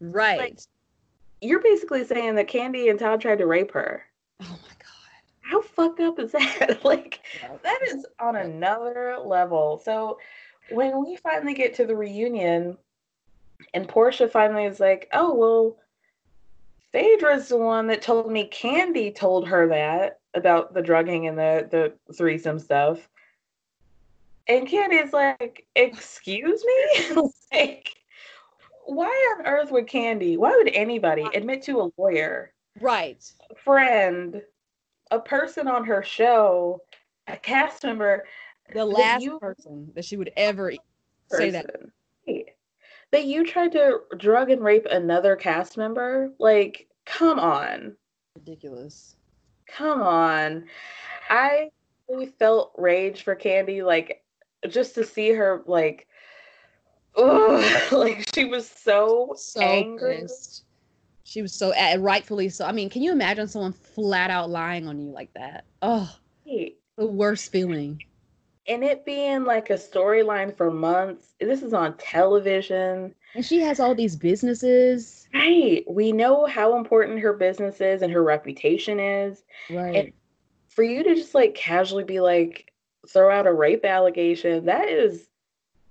Right. 0.00 0.60
You're 1.40 1.62
basically 1.62 2.04
saying 2.04 2.34
that 2.34 2.48
Kandi 2.48 2.90
and 2.90 2.98
Todd 2.98 3.22
tried 3.22 3.38
to 3.38 3.46
rape 3.46 3.70
her. 3.72 4.02
oh 4.42 4.44
my 4.44 4.48
god. 4.50 5.40
How 5.40 5.62
fucked 5.62 6.00
up 6.00 6.18
is 6.18 6.32
that? 6.32 6.80
like 6.84 7.20
that 7.62 7.78
is 7.88 8.04
on 8.20 8.36
another 8.36 9.16
level. 9.24 9.80
So 9.82 10.18
when 10.70 11.02
we 11.02 11.16
finally 11.16 11.54
get 11.54 11.74
to 11.76 11.86
the 11.86 11.96
reunion 11.96 12.76
and 13.72 13.88
Porsha 13.88 14.30
finally 14.30 14.64
is 14.64 14.80
like, 14.80 15.08
"Oh, 15.14 15.32
well, 15.32 15.76
Phaedra's 16.92 17.48
the 17.48 17.56
one 17.56 17.86
that 17.86 18.02
told 18.02 18.30
me 18.30 18.50
Kandi 18.50 19.14
told 19.14 19.48
her 19.48 19.68
that 19.68 20.18
about 20.34 20.74
the 20.74 20.82
drugging 20.82 21.26
and 21.26 21.38
the 21.38 21.68
the 22.08 22.14
threesome 22.14 22.58
stuff." 22.58 23.08
And 24.48 24.66
Kandi's 24.68 25.12
like, 25.12 25.66
"Excuse 25.74 26.64
me?" 26.64 27.16
like 27.52 27.94
why 28.86 29.36
on 29.38 29.46
earth 29.46 29.70
would 29.70 29.86
Kandi, 29.86 30.36
why 30.36 30.50
would 30.56 30.68
anybody 30.74 31.26
admit 31.34 31.62
to 31.62 31.80
a 31.80 31.90
lawyer 31.96 32.52
Right. 32.80 33.24
friend, 33.56 34.42
a 35.10 35.18
person 35.20 35.66
on 35.68 35.84
her 35.86 36.02
show, 36.02 36.82
a 37.26 37.36
cast 37.36 37.84
member, 37.84 38.26
The 38.68 38.80
that 38.80 38.84
last 38.86 39.22
you- 39.22 39.38
person 39.38 39.90
that 39.94 40.04
she 40.04 40.16
would 40.18 40.32
ever 40.36 40.72
e, 40.72 40.80
say 41.30 41.50
that. 41.50 41.66
that 43.10 43.24
you 43.24 43.46
tried 43.46 43.72
to 43.72 44.00
drug 44.18 44.50
and 44.50 44.62
rape 44.62 44.86
another 44.90 45.34
cast 45.36 45.78
member? 45.78 46.32
Like, 46.38 46.88
come 47.06 47.38
on. 47.38 47.96
Ridiculous. 48.34 49.16
Come 49.66 50.02
on. 50.02 50.64
I 51.30 51.70
really 52.08 52.26
felt 52.26 52.72
rage 52.76 53.22
for 53.22 53.34
Kandi, 53.34 53.84
like 53.84 54.22
just 54.68 54.94
to 54.94 55.04
see 55.04 55.30
her 55.30 55.62
like 55.66 56.06
ugh, 57.16 57.92
like 57.92 58.26
she 58.34 58.44
was 58.44 58.68
so, 58.68 59.34
So 59.36 59.60
angry. 59.60 60.20
pissed. 60.22 60.64
She 61.24 61.42
was 61.42 61.52
so 61.52 61.72
rightfully 61.98 62.48
so. 62.50 62.66
I 62.66 62.72
mean, 62.72 62.90
can 62.90 63.02
you 63.02 63.12
imagine 63.12 63.48
someone 63.48 63.72
flat 63.72 64.30
out 64.30 64.50
lying 64.50 64.86
on 64.86 65.00
you 65.00 65.10
like 65.10 65.32
that? 65.34 65.64
Oh, 65.82 66.14
Right. 66.46 66.74
the 66.96 67.06
worst 67.06 67.50
feeling. 67.50 68.02
And 68.66 68.84
it 68.84 69.04
being 69.04 69.44
like 69.44 69.70
a 69.70 69.74
storyline 69.74 70.56
for 70.56 70.70
months. 70.70 71.34
This 71.40 71.62
is 71.62 71.74
on 71.74 71.96
television. 71.96 73.14
And 73.34 73.44
she 73.44 73.60
has 73.60 73.80
all 73.80 73.94
these 73.94 74.16
businesses. 74.16 75.28
Right. 75.34 75.84
We 75.88 76.12
know 76.12 76.46
how 76.46 76.76
important 76.76 77.18
her 77.20 77.32
business 77.32 77.80
is 77.80 78.02
and 78.02 78.12
her 78.12 78.22
reputation 78.22 79.00
is. 79.00 79.42
Right. 79.70 79.96
And 79.96 80.12
For 80.68 80.84
you 80.84 81.02
to 81.02 81.14
just 81.14 81.34
like 81.34 81.54
casually 81.54 82.04
be 82.04 82.20
like, 82.20 82.72
throw 83.08 83.30
out 83.36 83.46
a 83.46 83.52
rape 83.52 83.84
allegation, 83.84 84.64
that 84.66 84.88
is 84.88 85.28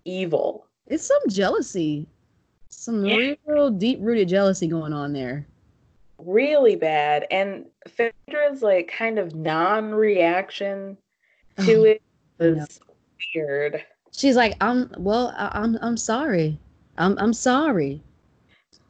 evil. 0.06 0.66
it's 0.88 1.06
some 1.06 1.22
jealousy. 1.30 2.08
Some 2.70 3.06
yeah. 3.06 3.36
real 3.46 3.70
deep 3.70 4.00
rooted 4.02 4.28
jealousy 4.28 4.68
going 4.68 4.94
on 4.94 5.14
there. 5.14 5.46
Really 6.18 6.76
bad. 6.76 7.28
And 7.30 7.66
Phaedra's 7.88 8.62
like 8.62 8.88
kind 8.88 9.20
of 9.20 9.36
non 9.36 9.94
reaction 9.94 10.98
to 11.60 11.76
oh, 11.76 11.84
it 12.46 12.56
was 12.58 12.80
weird. 13.36 13.84
She's 14.12 14.36
like, 14.36 14.56
I'm 14.62 14.92
well, 14.98 15.34
I, 15.38 15.52
I'm, 15.54 15.78
I'm 15.82 15.98
sorry. 15.98 16.58
I'm 16.98 17.18
I'm 17.18 17.34
sorry. 17.34 18.02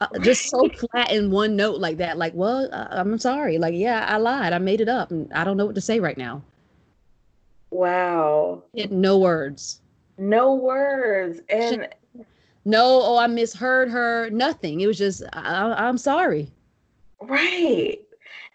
Uh, 0.00 0.06
just 0.20 0.48
so 0.50 0.68
flat 0.92 1.12
in 1.12 1.30
one 1.30 1.56
note 1.56 1.78
like 1.78 1.98
that. 1.98 2.18
Like, 2.18 2.34
well, 2.34 2.68
uh, 2.72 2.88
I'm 2.90 3.18
sorry. 3.18 3.58
Like, 3.58 3.74
yeah, 3.74 4.06
I 4.08 4.16
lied. 4.16 4.52
I 4.52 4.58
made 4.58 4.80
it 4.80 4.88
up, 4.88 5.10
and 5.10 5.32
I 5.32 5.44
don't 5.44 5.56
know 5.56 5.66
what 5.66 5.74
to 5.76 5.80
say 5.80 6.00
right 6.00 6.18
now. 6.18 6.42
Wow. 7.70 8.62
It, 8.72 8.92
no 8.92 9.18
words. 9.18 9.80
No 10.16 10.54
words. 10.54 11.40
And 11.48 11.88
she, 12.14 12.22
no, 12.64 13.00
oh, 13.02 13.18
I 13.18 13.26
misheard 13.26 13.90
her. 13.90 14.30
Nothing. 14.30 14.80
It 14.80 14.86
was 14.86 14.98
just, 14.98 15.22
I, 15.32 15.74
I'm 15.76 15.98
sorry. 15.98 16.50
Right. 17.20 18.00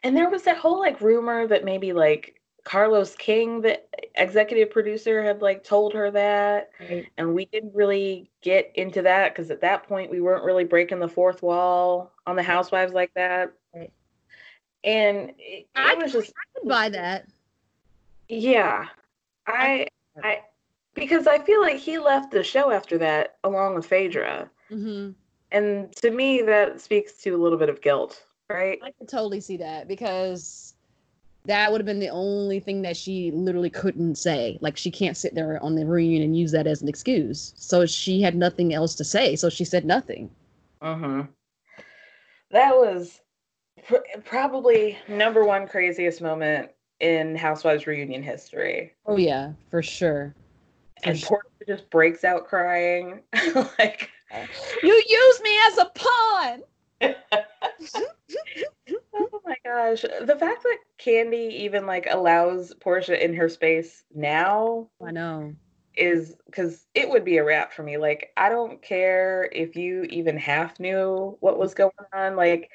And 0.03 0.15
there 0.15 0.29
was 0.29 0.43
that 0.43 0.57
whole 0.57 0.79
like 0.79 1.01
rumor 1.01 1.47
that 1.47 1.65
maybe 1.65 1.91
like 1.91 2.38
Carlos 2.63 3.15
King, 3.15 3.61
the 3.61 3.81
executive 4.15 4.69
producer, 4.69 5.23
had 5.23 5.41
like 5.41 5.63
told 5.63 5.93
her 5.93 6.11
that, 6.11 6.71
right. 6.79 7.07
and 7.17 7.33
we 7.33 7.45
didn't 7.45 7.73
really 7.73 8.29
get 8.41 8.71
into 8.75 9.01
that 9.01 9.33
because 9.33 9.49
at 9.51 9.61
that 9.61 9.87
point 9.87 10.11
we 10.11 10.21
weren't 10.21 10.43
really 10.43 10.65
breaking 10.65 10.99
the 10.99 11.07
fourth 11.07 11.41
wall 11.41 12.11
on 12.27 12.35
the 12.35 12.43
Housewives 12.43 12.93
like 12.93 13.13
that. 13.15 13.51
Right. 13.73 13.91
And 14.83 15.33
it, 15.37 15.67
I, 15.75 15.95
was 15.95 16.11
just 16.11 16.31
I 16.31 16.59
could 16.59 16.67
buy 16.67 16.89
that. 16.89 17.27
Yeah, 18.27 18.87
I, 19.47 19.87
I, 20.23 20.41
because 20.93 21.25
I 21.25 21.39
feel 21.39 21.61
like 21.61 21.77
he 21.77 21.97
left 21.97 22.31
the 22.31 22.43
show 22.43 22.71
after 22.71 22.97
that 22.99 23.37
along 23.43 23.75
with 23.75 23.85
Phaedra, 23.85 24.49
mm-hmm. 24.69 25.11
and 25.51 25.95
to 25.95 26.11
me 26.11 26.43
that 26.43 26.79
speaks 26.79 27.13
to 27.23 27.31
a 27.31 27.37
little 27.37 27.57
bit 27.57 27.69
of 27.69 27.81
guilt, 27.81 28.23
right? 28.49 28.79
I 28.83 28.91
can 28.91 29.07
totally 29.07 29.41
see 29.41 29.57
that 29.57 29.87
because 29.87 30.68
that 31.45 31.71
would 31.71 31.81
have 31.81 31.85
been 31.85 31.99
the 31.99 32.09
only 32.09 32.59
thing 32.59 32.81
that 32.83 32.97
she 32.97 33.31
literally 33.31 33.69
couldn't 33.69 34.15
say. 34.15 34.57
Like 34.61 34.77
she 34.77 34.91
can't 34.91 35.17
sit 35.17 35.35
there 35.35 35.61
on 35.63 35.75
the 35.75 35.85
reunion 35.85 36.23
and 36.23 36.37
use 36.37 36.51
that 36.51 36.67
as 36.67 36.81
an 36.81 36.87
excuse. 36.87 37.53
So 37.55 37.85
she 37.85 38.21
had 38.21 38.35
nothing 38.35 38.73
else 38.73 38.95
to 38.95 39.03
say. 39.03 39.35
So 39.35 39.49
she 39.49 39.65
said 39.65 39.85
nothing. 39.85 40.29
Uh-huh. 40.81 41.23
That 42.51 42.75
was 42.75 43.21
pr- 43.85 43.97
probably 44.23 44.97
number 45.07 45.45
one 45.45 45.67
craziest 45.67 46.21
moment 46.21 46.71
in 46.99 47.35
Housewives 47.35 47.87
reunion 47.87 48.21
history. 48.21 48.93
Oh 49.05 49.17
yeah, 49.17 49.53
for 49.69 49.81
sure. 49.81 50.35
For 51.03 51.09
and 51.09 51.19
sure. 51.19 51.41
Porsha 51.61 51.67
just 51.67 51.89
breaks 51.89 52.23
out 52.23 52.47
crying. 52.47 53.21
like 53.79 54.09
you 54.83 55.03
use 55.07 55.41
me 55.41 55.57
as 55.67 55.77
a 55.77 55.91
pawn. 55.95 56.63
Oh 57.01 57.13
my 59.45 59.55
gosh. 59.65 60.01
The 60.01 60.35
fact 60.39 60.63
that 60.63 60.77
Kandi 60.99 61.51
even 61.51 61.85
like 61.85 62.07
allows 62.09 62.73
Porsha 62.83 63.19
in 63.19 63.33
her 63.33 63.49
space 63.49 64.03
now. 64.13 64.89
I 65.05 65.11
know. 65.11 65.53
Is 65.95 66.35
because 66.45 66.85
it 66.95 67.09
would 67.09 67.25
be 67.25 67.37
a 67.37 67.43
wrap 67.43 67.73
for 67.73 67.83
me. 67.83 67.97
Like, 67.97 68.31
I 68.37 68.47
don't 68.47 68.81
care 68.81 69.49
if 69.51 69.75
you 69.75 70.03
even 70.03 70.37
half 70.37 70.79
knew 70.79 71.35
what 71.41 71.59
was 71.59 71.73
going 71.73 71.91
on. 72.13 72.37
Like, 72.37 72.69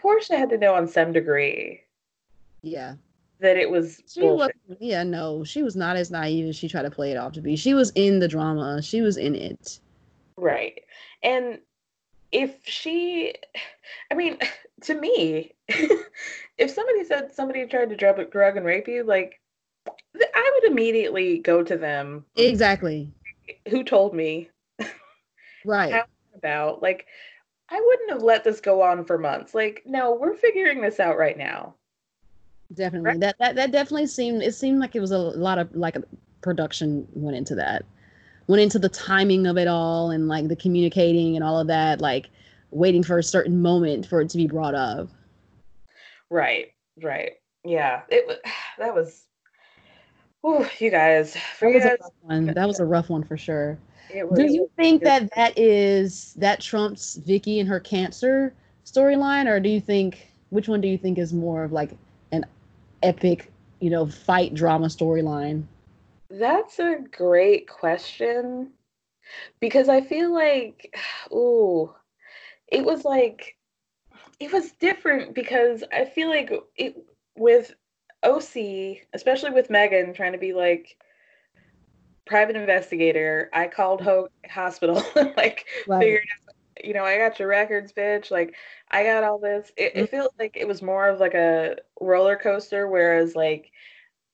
Porsha 0.00 0.38
had 0.38 0.48
to 0.50 0.56
know 0.56 0.74
on 0.74 0.88
some 0.88 1.12
degree. 1.12 1.82
Yeah. 2.62 2.94
That 3.40 3.58
it 3.58 3.68
was. 3.68 4.00
She 4.08 4.22
was, 4.22 4.50
yeah, 4.78 5.02
no, 5.02 5.44
she 5.44 5.62
was 5.62 5.76
not 5.76 5.96
as 5.96 6.10
naive 6.10 6.48
as 6.48 6.56
she 6.56 6.68
tried 6.68 6.84
to 6.84 6.90
play 6.90 7.10
it 7.10 7.18
off 7.18 7.32
to 7.32 7.42
be. 7.42 7.56
She 7.56 7.74
was 7.74 7.90
in 7.96 8.18
the 8.20 8.28
drama. 8.28 8.80
She 8.80 9.02
was 9.02 9.18
in 9.18 9.34
it. 9.34 9.80
Right. 10.36 10.80
And 11.22 11.58
if 12.34 12.56
she 12.64 13.32
i 14.10 14.14
mean 14.14 14.36
to 14.82 14.94
me 14.94 15.52
if 16.58 16.70
somebody 16.70 17.04
said 17.04 17.32
somebody 17.32 17.64
tried 17.66 17.88
to 17.88 17.96
drug, 17.96 18.30
drug 18.30 18.56
and 18.56 18.66
rape 18.66 18.88
you 18.88 19.04
like 19.04 19.40
i 20.34 20.52
would 20.54 20.70
immediately 20.70 21.38
go 21.38 21.62
to 21.62 21.76
them 21.76 22.24
exactly. 22.36 23.10
who 23.68 23.82
told 23.84 24.14
me 24.14 24.50
right. 25.64 26.02
about 26.34 26.82
like 26.82 27.06
i 27.70 27.80
wouldn't 27.80 28.10
have 28.10 28.22
let 28.22 28.44
this 28.44 28.60
go 28.60 28.82
on 28.82 29.04
for 29.04 29.16
months. 29.16 29.54
Like 29.54 29.82
no 29.86 30.14
we're 30.14 30.34
figuring 30.34 30.80
this 30.82 31.00
out 31.00 31.16
right 31.16 31.38
now. 31.38 31.74
Definitely. 32.72 33.10
Right? 33.10 33.20
that, 33.20 33.36
that 33.38 33.54
that 33.56 33.72
definitely 33.72 34.06
seemed 34.06 34.42
it 34.42 34.54
seemed 34.54 34.80
like 34.80 34.94
it 34.94 35.00
was 35.00 35.12
a 35.12 35.18
lot 35.18 35.58
of 35.58 35.74
like 35.74 35.96
a 35.96 36.02
production 36.42 37.06
went 37.14 37.36
into 37.36 37.54
that 37.54 37.84
went 38.46 38.62
into 38.62 38.78
the 38.78 38.88
timing 38.88 39.46
of 39.46 39.56
it 39.56 39.68
all 39.68 40.10
and 40.10 40.28
like 40.28 40.48
the 40.48 40.56
communicating 40.56 41.36
and 41.36 41.44
all 41.44 41.58
of 41.58 41.66
that, 41.68 42.00
like 42.00 42.30
waiting 42.70 43.02
for 43.02 43.18
a 43.18 43.22
certain 43.22 43.62
moment 43.62 44.06
for 44.06 44.20
it 44.20 44.28
to 44.30 44.36
be 44.36 44.46
brought 44.46 44.74
up. 44.74 45.08
Right, 46.30 46.72
right. 47.02 47.32
Yeah, 47.64 48.02
it 48.08 48.26
was 48.26 48.38
that 48.78 48.94
was 48.94 49.24
Oh, 50.46 50.68
you 50.78 50.90
guys. 50.90 51.34
For 51.58 51.72
that, 51.72 51.98
was 51.98 52.00
guys, 52.00 52.10
one. 52.20 52.46
that 52.46 52.68
was 52.68 52.78
a 52.78 52.84
rough 52.84 53.08
one 53.08 53.24
for 53.24 53.38
sure. 53.38 53.78
Do 54.34 54.44
you 54.44 54.70
think 54.76 55.02
that 55.02 55.30
that 55.34 55.58
is 55.58 56.34
that 56.34 56.60
trumps 56.60 57.16
Vicki 57.16 57.58
and 57.58 57.68
her 57.68 57.80
cancer 57.80 58.52
storyline, 58.84 59.48
or 59.48 59.58
do 59.58 59.70
you 59.70 59.80
think 59.80 60.30
which 60.50 60.68
one 60.68 60.82
do 60.82 60.86
you 60.86 60.98
think 60.98 61.16
is 61.16 61.32
more 61.32 61.64
of 61.64 61.72
like 61.72 61.96
an 62.30 62.44
epic, 63.02 63.50
you 63.80 63.88
know, 63.88 64.06
fight 64.06 64.54
drama 64.54 64.86
storyline? 64.86 65.64
That's 66.38 66.78
a 66.78 66.98
great 67.12 67.68
question 67.68 68.72
because 69.60 69.88
I 69.88 70.00
feel 70.00 70.32
like, 70.32 70.94
ooh, 71.32 71.94
it 72.68 72.84
was 72.84 73.04
like, 73.04 73.56
it 74.40 74.52
was 74.52 74.72
different 74.72 75.34
because 75.34 75.84
I 75.92 76.04
feel 76.04 76.28
like 76.28 76.52
it 76.76 76.96
with 77.36 77.74
OC, 78.24 79.06
especially 79.12 79.50
with 79.50 79.68
Meghan 79.68 80.14
trying 80.14 80.32
to 80.32 80.38
be 80.38 80.52
like 80.52 80.96
private 82.26 82.56
investigator, 82.56 83.50
I 83.52 83.68
called 83.68 84.00
Hope 84.00 84.32
Hospital, 84.50 85.02
like 85.36 85.66
right. 85.86 86.00
figured 86.00 86.24
out, 86.48 86.54
you 86.84 86.94
know, 86.94 87.04
I 87.04 87.18
got 87.18 87.38
your 87.38 87.48
records, 87.48 87.92
bitch. 87.92 88.30
Like 88.30 88.54
I 88.90 89.04
got 89.04 89.24
all 89.24 89.38
this. 89.38 89.70
It, 89.76 89.92
it 89.94 89.94
mm-hmm. 89.94 90.16
felt 90.16 90.34
like 90.38 90.56
it 90.56 90.66
was 90.66 90.82
more 90.82 91.08
of 91.08 91.20
like 91.20 91.34
a 91.34 91.76
roller 92.00 92.36
coaster, 92.36 92.88
whereas 92.88 93.36
like 93.36 93.70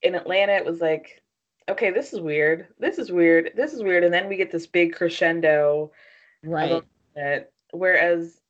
in 0.03 0.15
Atlanta, 0.15 0.53
it 0.53 0.65
was 0.65 0.81
like 0.81 1.20
okay, 1.71 1.91
this 1.91 2.13
is 2.13 2.21
weird. 2.21 2.69
This 2.79 2.99
is 2.99 3.11
weird. 3.11 3.53
This 3.57 3.73
is 3.73 3.83
weird. 3.83 4.05
And 4.05 4.13
then 4.13 4.29
we 4.29 4.37
get 4.37 4.51
this 4.51 4.67
big 4.67 4.95
crescendo. 4.95 5.91
Right. 6.43 6.83
Whereas 7.73 8.41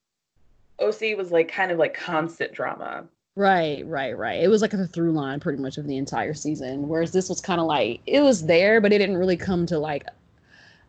OC 0.79 1.17
was 1.17 1.31
like 1.31 1.51
kind 1.51 1.71
of 1.71 1.79
like 1.79 1.95
constant 1.95 2.53
drama. 2.53 3.05
Right, 3.37 3.87
right, 3.87 4.17
right. 4.17 4.43
It 4.43 4.49
was 4.49 4.61
like 4.61 4.73
a 4.75 4.87
through 4.87 5.13
line 5.13 5.41
pretty 5.41 5.63
much 5.63 5.79
of 5.79 5.87
the 5.87 5.97
entire 5.97 6.35
season. 6.35 6.89
Whereas 6.89 7.13
this 7.13 7.29
was 7.29 7.41
kind 7.41 7.61
of 7.61 7.67
like 7.67 8.01
it 8.07 8.21
was 8.21 8.47
there, 8.47 8.81
but 8.81 8.93
it 8.93 8.99
didn't 8.99 9.19
really 9.19 9.37
come 9.37 9.67
to 9.67 9.79
like 9.79 10.05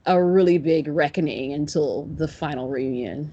a 0.05 0.21
really 0.21 0.57
big 0.57 0.87
reckoning 0.87 1.53
until 1.53 2.05
the 2.15 2.27
final 2.27 2.67
reunion. 2.67 3.31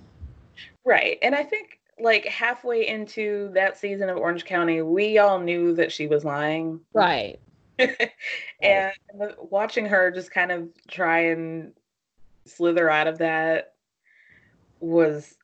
Right. 0.85 1.19
And 1.23 1.35
I 1.35 1.43
think 1.43 1.79
like 1.99 2.27
halfway 2.27 2.87
into 2.87 3.51
that 3.55 3.79
season 3.79 4.09
of 4.09 4.19
Orange 4.19 4.45
County, 4.45 4.83
we 4.83 5.19
all 5.19 5.39
knew 5.41 5.75
that 5.75 5.91
she 5.91 6.07
was 6.07 6.25
lying. 6.25 6.81
Right. 6.93 7.41
and 8.63 8.93
watching 9.39 9.87
her 9.87 10.11
just 10.11 10.31
kind 10.31 10.51
of 10.53 10.69
try 10.89 11.21
and 11.31 11.73
slither 12.47 12.91
out 12.91 13.07
of 13.07 13.19
that 13.19 13.75
was 14.81 15.37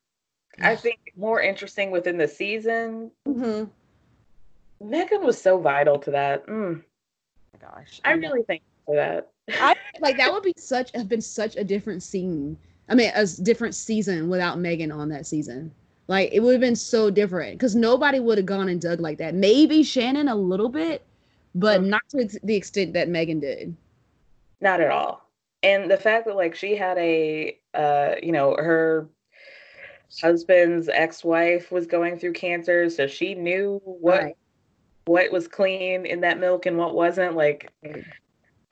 I 0.61 0.77
think 0.77 1.13
more 1.17 1.41
interesting 1.41 1.91
within 1.91 2.17
the 2.17 2.29
season. 2.29 3.11
Mm-hmm. 3.27 3.65
Meghan 4.85 5.25
was 5.25 5.41
so 5.41 5.59
vital 5.59 5.99
to 5.99 6.11
that. 6.13 6.47
Mm. 6.47 6.83
Oh 7.55 7.59
gosh, 7.61 8.01
I, 8.05 8.11
I 8.11 8.13
really 8.15 8.43
think 8.43 8.63
for 8.87 8.95
that. 8.95 9.31
I 9.49 9.75
like 10.01 10.17
that 10.17 10.33
would 10.33 10.43
be 10.43 10.55
such 10.57 10.91
have 10.95 11.09
been 11.09 11.21
such 11.21 11.57
a 11.57 11.65
different 11.65 12.03
scene. 12.03 12.57
I 12.89 12.95
mean, 12.95 13.11
a 13.15 13.27
different 13.43 13.75
season 13.75 14.29
without 14.29 14.59
Meghan 14.59 14.95
on 14.95 15.09
that 15.09 15.27
season. 15.27 15.73
Like 16.07 16.31
it 16.33 16.41
would 16.41 16.53
have 16.53 16.61
been 16.61 16.77
so 16.77 17.11
different 17.11 17.59
because 17.59 17.75
nobody 17.75 18.21
would 18.21 18.39
have 18.39 18.47
gone 18.47 18.69
and 18.69 18.81
dug 18.81 19.01
like 19.01 19.19
that. 19.19 19.35
Maybe 19.35 19.83
Shannon 19.83 20.29
a 20.29 20.35
little 20.37 20.69
bit, 20.69 21.05
but 21.55 21.83
not 21.83 22.03
to 22.11 22.29
the 22.43 22.55
extent 22.55 22.93
that 22.95 23.09
Meghan 23.09 23.41
did. 23.41 23.77
Not 24.61 24.81
at 24.81 24.91
all. 24.91 25.29
And 25.63 25.91
the 25.91 25.97
fact 25.97 26.27
that 26.27 26.37
like 26.37 26.55
she 26.55 26.77
had 26.77 26.99
a 26.99 27.59
uh, 27.75 28.15
you 28.23 28.33
know, 28.33 28.55
her 28.59 29.09
husband's 30.21 30.89
ex-wife 30.89 31.73
was 31.73 31.87
going 31.87 32.19
through 32.19 32.33
cancer, 32.33 32.89
so 32.91 33.07
she 33.07 33.35
knew 33.35 33.81
what 33.85 34.23
right. 34.23 34.37
what 35.07 35.33
was 35.33 35.49
clean 35.49 36.07
in 36.07 36.21
that 36.21 36.39
milk 36.39 36.67
and 36.67 36.77
what 36.77 36.95
wasn't. 36.95 37.35
Like, 37.35 37.73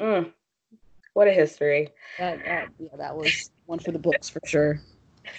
mm, 0.01 0.33
what 1.15 1.29
a 1.29 1.33
history. 1.33 1.89
That, 2.19 2.45
that 2.45 2.69
yeah, 2.79 2.97
that 2.97 3.17
was 3.17 3.51
one 3.67 3.79
for 3.79 3.93
the 3.93 3.99
books 3.99 4.29
for 4.29 4.41
sure. 4.45 4.81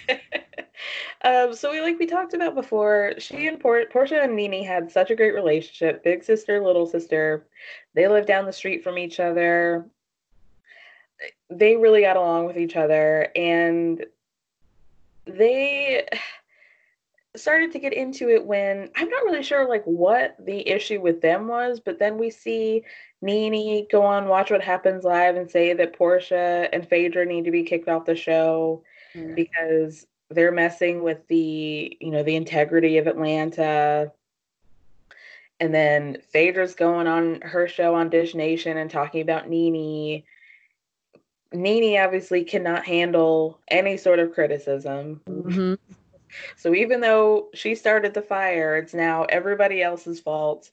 um, 1.24 1.54
so 1.54 1.70
we 1.70 1.80
like 1.80 1.98
we 1.98 2.06
talked 2.06 2.34
about 2.34 2.54
before, 2.54 3.14
she 3.18 3.46
and 3.46 3.60
Por- 3.60 3.86
Porsha 3.86 4.24
and 4.24 4.36
Nene 4.36 4.64
had 4.64 4.90
such 4.90 5.10
a 5.10 5.16
great 5.16 5.34
relationship, 5.34 6.02
big 6.04 6.24
sister, 6.24 6.62
little 6.62 6.86
sister. 6.86 7.46
They 7.94 8.08
lived 8.08 8.28
down 8.28 8.46
the 8.46 8.52
street 8.52 8.82
from 8.82 8.98
each 8.98 9.20
other. 9.20 9.86
They 11.50 11.76
really 11.76 12.02
got 12.02 12.16
along 12.16 12.46
with 12.46 12.58
each 12.58 12.76
other, 12.76 13.28
and 13.36 14.04
they 15.26 16.06
started 17.36 17.72
to 17.72 17.78
get 17.78 17.92
into 17.92 18.28
it 18.28 18.44
when 18.44 18.90
I'm 18.94 19.08
not 19.08 19.24
really 19.24 19.42
sure 19.42 19.68
like 19.68 19.84
what 19.84 20.36
the 20.44 20.68
issue 20.68 21.00
with 21.00 21.20
them 21.20 21.48
was, 21.48 21.80
but 21.80 21.98
then 21.98 22.16
we 22.16 22.30
see 22.30 22.84
Nene 23.22 23.86
go 23.90 24.02
on 24.02 24.28
Watch 24.28 24.50
What 24.50 24.62
Happens 24.62 25.04
Live 25.04 25.36
and 25.36 25.50
say 25.50 25.72
that 25.72 25.98
Porsha 25.98 26.68
and 26.72 26.88
Phaedra 26.88 27.26
need 27.26 27.44
to 27.44 27.50
be 27.50 27.64
kicked 27.64 27.88
off 27.88 28.04
the 28.04 28.14
show 28.14 28.84
mm. 29.14 29.34
because 29.34 30.06
they're 30.30 30.52
messing 30.52 31.02
with 31.02 31.26
the, 31.28 31.96
you 32.00 32.10
know, 32.10 32.22
the 32.22 32.36
integrity 32.36 32.98
of 32.98 33.06
Atlanta. 33.06 34.12
And 35.60 35.74
then 35.74 36.18
Phaedra's 36.32 36.74
going 36.74 37.06
on 37.06 37.40
her 37.42 37.68
show 37.68 37.94
on 37.94 38.10
Dish 38.10 38.34
Nation 38.34 38.76
and 38.76 38.90
talking 38.90 39.22
about 39.22 39.48
Nene. 39.48 40.24
Nene 41.52 42.00
obviously 42.00 42.44
cannot 42.44 42.84
handle 42.84 43.60
any 43.68 43.96
sort 43.96 44.18
of 44.18 44.32
criticism. 44.34 45.20
Mm-hmm. 45.26 45.74
So 46.56 46.74
even 46.74 47.00
though 47.00 47.48
she 47.54 47.76
started 47.76 48.14
the 48.14 48.22
fire, 48.22 48.76
it's 48.76 48.94
now 48.94 49.24
everybody 49.24 49.82
else's 49.82 50.18
fault 50.18 50.70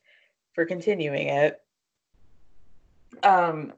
for 0.53 0.65
continuing 0.65 1.27
it. 1.27 1.61
Um, 3.21 3.73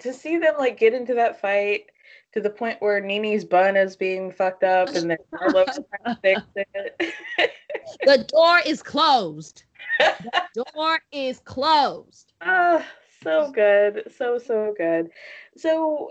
to 0.00 0.12
see 0.12 0.38
them 0.38 0.54
like 0.58 0.78
get 0.78 0.94
into 0.94 1.14
that 1.14 1.40
fight 1.40 1.86
to 2.34 2.40
the 2.40 2.50
point 2.50 2.82
where 2.82 3.00
Nene's 3.00 3.44
bun 3.44 3.76
is 3.76 3.94
being 3.96 4.32
fucked 4.32 4.64
up 4.64 4.88
and 4.88 5.08
then 5.08 5.18
Carlos 5.34 5.78
trying 6.02 6.16
to 6.16 6.20
fix 6.20 6.42
it. 6.56 7.14
the 8.04 8.24
door 8.24 8.58
is 8.66 8.82
closed. 8.82 9.62
The 10.00 10.44
door 10.74 10.98
is 11.12 11.38
closed. 11.40 12.32
Oh, 12.44 12.84
so 13.22 13.52
good. 13.52 14.12
So, 14.16 14.38
so 14.38 14.74
good. 14.76 15.10
So 15.56 16.10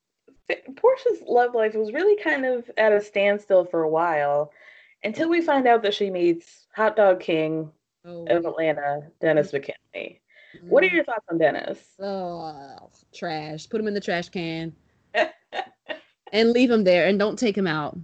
Porsha's 0.50 1.22
love 1.26 1.54
life 1.54 1.74
was 1.74 1.92
really 1.92 2.22
kind 2.22 2.46
of 2.46 2.70
at 2.78 2.92
a 2.92 3.00
standstill 3.00 3.64
for 3.64 3.82
a 3.82 3.90
while 3.90 4.52
until 5.02 5.28
we 5.28 5.42
find 5.42 5.66
out 5.66 5.82
that 5.82 5.94
she 5.94 6.08
meets 6.08 6.66
Hot 6.76 6.94
Dog 6.94 7.18
King 7.18 7.70
oh, 8.04 8.26
of 8.26 8.46
Atlanta, 8.46 9.08
Dennis 9.20 9.52
McKinley. 9.52 10.20
Mm. 10.56 10.68
What 10.68 10.84
are 10.84 10.86
your 10.86 11.04
thoughts 11.04 11.26
on 11.28 11.38
Dennis? 11.38 11.80
Oh, 12.00 12.90
trash. 13.12 13.68
Put 13.68 13.80
him 13.80 13.88
in 13.88 13.94
the 13.94 14.00
trash 14.00 14.28
can 14.28 14.72
and 16.32 16.50
leave 16.50 16.70
him 16.70 16.84
there 16.84 17.06
and 17.06 17.18
don't 17.18 17.38
take 17.38 17.56
him 17.56 17.66
out. 17.66 17.98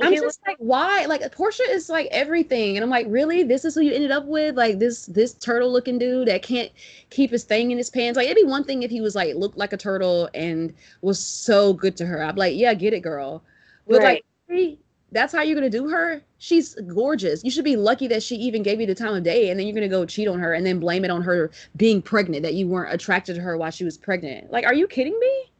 I'm 0.00 0.14
just 0.14 0.40
like, 0.46 0.56
why? 0.58 1.04
Like 1.06 1.20
Porsha 1.34 1.68
is 1.68 1.88
like 1.88 2.08
everything, 2.10 2.76
and 2.76 2.84
I'm 2.84 2.90
like, 2.90 3.06
really? 3.08 3.42
This 3.42 3.64
is 3.64 3.74
who 3.74 3.82
you 3.82 3.92
ended 3.92 4.10
up 4.10 4.24
with? 4.26 4.56
Like 4.56 4.78
this 4.78 5.06
this 5.06 5.34
turtle 5.34 5.70
looking 5.70 5.98
dude 5.98 6.28
that 6.28 6.42
can't 6.42 6.70
keep 7.10 7.30
his 7.30 7.44
thing 7.44 7.70
in 7.70 7.78
his 7.78 7.90
pants. 7.90 8.16
Like 8.16 8.26
it'd 8.26 8.42
be 8.42 8.48
one 8.48 8.64
thing 8.64 8.82
if 8.82 8.90
he 8.90 9.00
was 9.00 9.14
like 9.14 9.34
looked 9.34 9.58
like 9.58 9.72
a 9.72 9.76
turtle 9.76 10.30
and 10.34 10.72
was 11.02 11.18
so 11.18 11.72
good 11.72 11.96
to 11.96 12.06
her. 12.06 12.22
I'd 12.22 12.36
be 12.36 12.40
like, 12.40 12.56
yeah, 12.56 12.72
get 12.74 12.94
it, 12.94 13.00
girl. 13.00 13.42
But 13.86 13.98
right. 13.98 14.24
like, 14.48 14.78
that's 15.10 15.32
how 15.32 15.42
you're 15.42 15.56
gonna 15.56 15.68
do 15.68 15.88
her. 15.88 16.22
She's 16.38 16.74
gorgeous. 16.74 17.44
You 17.44 17.50
should 17.50 17.64
be 17.64 17.76
lucky 17.76 18.06
that 18.08 18.22
she 18.22 18.36
even 18.36 18.62
gave 18.62 18.80
you 18.80 18.86
the 18.86 18.94
time 18.94 19.14
of 19.14 19.24
day, 19.24 19.50
and 19.50 19.58
then 19.58 19.66
you're 19.66 19.74
gonna 19.74 19.88
go 19.88 20.06
cheat 20.06 20.28
on 20.28 20.38
her 20.38 20.54
and 20.54 20.64
then 20.64 20.78
blame 20.78 21.04
it 21.04 21.10
on 21.10 21.22
her 21.22 21.50
being 21.76 22.00
pregnant 22.00 22.44
that 22.44 22.54
you 22.54 22.66
weren't 22.66 22.94
attracted 22.94 23.34
to 23.34 23.42
her 23.42 23.56
while 23.58 23.70
she 23.70 23.84
was 23.84 23.98
pregnant. 23.98 24.50
Like, 24.50 24.64
are 24.64 24.74
you 24.74 24.86
kidding 24.86 25.18
me? 25.18 25.51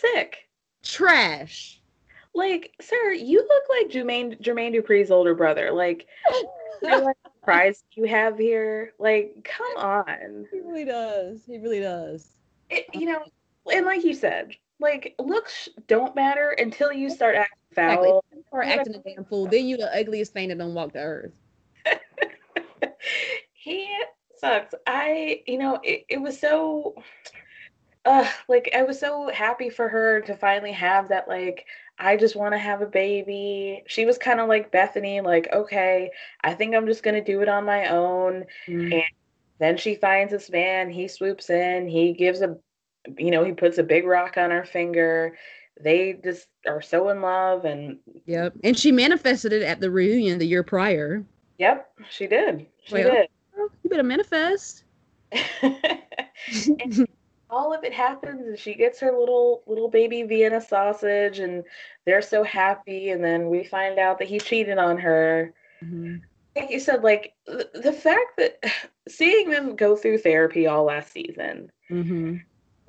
Sick. 0.00 0.48
Trash. 0.82 1.80
Like, 2.34 2.72
sir, 2.80 3.12
you 3.12 3.38
look 3.38 3.64
like 3.68 3.92
Jermaine 3.92 4.40
Jermaine 4.40 4.74
Dupri's 4.74 5.10
older 5.10 5.34
brother. 5.34 5.72
Like, 5.72 6.06
like 6.82 7.16
prize 7.42 7.84
you 7.92 8.04
have 8.04 8.38
here. 8.38 8.92
Like, 8.98 9.34
come 9.44 9.76
on. 9.76 10.46
He 10.50 10.60
really 10.60 10.84
does. 10.84 11.40
He 11.46 11.58
really 11.58 11.80
does. 11.80 12.28
It, 12.70 12.86
you 12.94 13.06
know, 13.06 13.24
and 13.72 13.84
like 13.84 14.04
you 14.04 14.14
said, 14.14 14.54
like 14.78 15.14
looks 15.18 15.68
don't 15.86 16.14
matter 16.14 16.50
until 16.58 16.92
you 16.92 17.10
start 17.10 17.34
acting 17.34 17.58
foul 17.74 18.22
exactly. 18.30 18.42
or 18.52 18.62
acting 18.62 18.94
a 18.94 18.98
damn 18.98 19.24
fool. 19.24 19.46
Then 19.46 19.66
you 19.66 19.76
the 19.76 19.94
ugliest 19.94 20.32
thing 20.32 20.48
that 20.48 20.58
don't 20.58 20.74
walk 20.74 20.92
the 20.92 21.00
earth. 21.00 21.32
he 23.52 23.92
sucks. 24.38 24.74
I, 24.86 25.42
you 25.46 25.58
know, 25.58 25.80
it, 25.82 26.04
it 26.08 26.20
was 26.20 26.38
so 26.38 26.94
uh 28.04 28.28
like 28.48 28.70
I 28.74 28.82
was 28.82 28.98
so 28.98 29.28
happy 29.28 29.68
for 29.68 29.88
her 29.88 30.20
to 30.22 30.34
finally 30.34 30.72
have 30.72 31.08
that 31.08 31.28
like 31.28 31.66
I 32.00 32.16
just 32.16 32.34
want 32.34 32.54
to 32.54 32.58
have 32.58 32.80
a 32.80 32.86
baby. 32.86 33.84
She 33.86 34.06
was 34.06 34.16
kind 34.16 34.40
of 34.40 34.48
like 34.48 34.72
Bethany, 34.72 35.20
like, 35.20 35.48
okay, 35.52 36.10
I 36.42 36.54
think 36.54 36.74
I'm 36.74 36.86
just 36.86 37.02
gonna 37.02 37.22
do 37.22 37.42
it 37.42 37.48
on 37.48 37.64
my 37.64 37.88
own. 37.88 38.46
Mm. 38.66 38.94
And 38.94 39.02
then 39.58 39.76
she 39.76 39.94
finds 39.96 40.32
this 40.32 40.50
man, 40.50 40.90
he 40.90 41.06
swoops 41.08 41.50
in, 41.50 41.86
he 41.86 42.14
gives 42.14 42.40
a 42.40 42.56
you 43.18 43.30
know, 43.30 43.44
he 43.44 43.52
puts 43.52 43.78
a 43.78 43.82
big 43.82 44.06
rock 44.06 44.36
on 44.36 44.50
her 44.50 44.64
finger. 44.64 45.36
They 45.82 46.18
just 46.24 46.48
are 46.66 46.82
so 46.82 47.10
in 47.10 47.20
love 47.20 47.64
and 47.64 47.98
Yep. 48.26 48.54
And 48.64 48.78
she 48.78 48.92
manifested 48.92 49.52
it 49.52 49.62
at 49.62 49.80
the 49.80 49.90
reunion 49.90 50.38
the 50.38 50.46
year 50.46 50.62
prior. 50.62 51.24
Yep, 51.58 51.90
she 52.08 52.26
did. 52.26 52.66
She 52.84 52.94
well, 52.94 53.10
did. 53.10 53.28
You 53.56 53.90
better 53.90 54.02
manifest. 54.02 54.84
all 57.50 57.74
of 57.74 57.84
it 57.84 57.92
happens 57.92 58.46
and 58.46 58.58
she 58.58 58.74
gets 58.74 59.00
her 59.00 59.12
little 59.12 59.62
little 59.66 59.88
baby 59.88 60.22
Vienna 60.22 60.60
sausage 60.60 61.38
and 61.38 61.64
they're 62.06 62.22
so 62.22 62.42
happy 62.42 63.10
and 63.10 63.22
then 63.22 63.48
we 63.48 63.64
find 63.64 63.98
out 63.98 64.18
that 64.18 64.28
he 64.28 64.38
cheated 64.38 64.78
on 64.78 64.98
her. 64.98 65.52
Mm-hmm. 65.82 66.16
Like 66.56 66.70
you 66.70 66.80
said, 66.80 67.02
like 67.02 67.34
the, 67.46 67.92
fact 67.92 68.36
that 68.38 68.64
seeing 69.08 69.50
them 69.50 69.76
go 69.76 69.96
through 69.96 70.18
therapy 70.18 70.66
all 70.66 70.84
last 70.84 71.12
season, 71.12 71.70
mm-hmm 71.90 72.36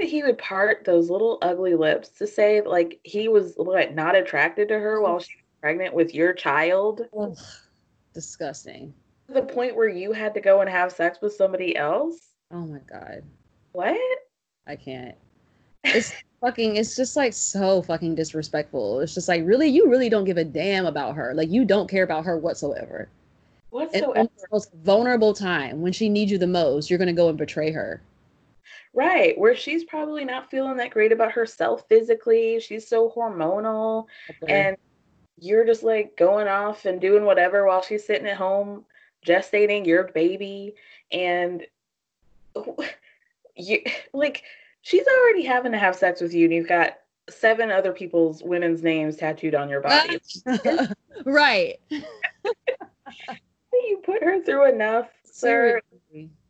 that 0.01 0.09
he 0.09 0.24
would 0.24 0.38
part 0.39 0.84
those 0.84 1.09
little 1.09 1.38
ugly 1.43 1.76
lips 1.76 2.09
to 2.09 2.26
say 2.26 2.62
like 2.62 2.99
he 3.03 3.28
was 3.28 3.53
what 3.55 3.93
not 3.93 4.16
attracted 4.16 4.68
to 4.68 4.80
her 4.80 4.99
while 4.99 5.20
she 5.20 5.36
was 5.36 5.45
pregnant 5.62 5.93
with 5.93 6.14
your 6.14 6.34
child. 6.34 7.01
Ugh, 7.18 7.38
disgusting. 8.14 8.93
To 9.28 9.34
the 9.34 9.43
point 9.43 9.76
where 9.76 9.88
you 9.88 10.12
had 10.12 10.34
to 10.34 10.41
go 10.41 10.62
and 10.62 10.70
have 10.70 10.91
sex 10.91 11.20
with 11.22 11.34
somebody 11.34 11.76
else. 11.76 12.18
Oh 12.51 12.66
my 12.66 12.80
god. 12.89 13.22
What? 13.74 13.97
I 14.68 14.76
can't. 14.76 15.16
It's 15.84 16.14
fucking 16.41 16.76
it's 16.76 16.95
just 16.95 17.16
like 17.16 17.34
so 17.34 17.82
fucking 17.82 18.16
disrespectful. 18.16 18.99
It's 18.99 19.14
just 19.14 19.28
like 19.28 19.43
really 19.45 19.68
you 19.68 19.89
really 19.89 20.09
don't 20.09 20.26
give 20.26 20.38
a 20.38 20.43
damn 20.43 20.86
about 20.86 21.16
her. 21.16 21.34
Like 21.34 21.49
you 21.49 21.66
don't 21.66 21.89
care 21.89 22.03
about 22.03 22.26
her 22.26 22.38
whatsoever. 22.38 23.09
Whatsoever. 23.70 24.14
And 24.16 24.30
the 24.38 24.47
most 24.51 24.74
vulnerable 24.84 25.34
time 25.34 25.82
when 25.82 25.93
she 25.93 26.09
needs 26.09 26.32
you 26.32 26.38
the 26.38 26.47
most, 26.47 26.89
you're 26.89 26.99
gonna 26.99 27.14
go 27.14 27.30
and 27.30 27.38
betray 27.38 27.72
her. 27.72 28.01
Right, 28.93 29.38
where 29.39 29.55
she's 29.55 29.86
probably 29.86 30.26
not 30.26 30.51
feeling 30.51 30.76
that 30.78 30.89
great 30.91 31.14
about 31.14 31.32
herself 31.32 31.86
physically. 31.88 32.59
She's 32.59 32.88
so 32.88 33.09
hormonal. 33.16 34.07
Okay. 34.43 34.53
And 34.53 34.78
you're 35.39 35.66
just 35.66 35.82
like 35.82 36.18
going 36.18 36.47
off 36.47 36.86
and 36.86 36.99
doing 36.99 37.24
whatever 37.24 37.66
while 37.66 37.82
she's 37.82 38.05
sitting 38.05 38.28
at 38.28 38.36
home 38.36 38.86
gestating 39.26 39.86
your 39.86 40.05
baby. 40.05 40.76
And 41.12 41.66
you 43.56 43.82
like, 44.14 44.43
she's 44.82 45.06
already 45.08 45.43
having 45.43 45.72
to 45.72 45.78
have 45.78 45.95
sex 45.95 46.22
with 46.22 46.34
you, 46.34 46.45
and 46.45 46.54
you've 46.54 46.68
got 46.68 46.97
seven 47.30 47.72
other 47.72 47.91
people's 47.91 48.43
women's 48.43 48.84
names 48.84 49.16
tattooed 49.16 49.56
on 49.56 49.70
your 49.70 49.82
body. 49.82 50.20
right. 51.26 51.80
you 51.89 54.02
put 54.04 54.24
her 54.24 54.43
through 54.43 54.70
enough, 54.70 55.10
sir. 55.24 55.82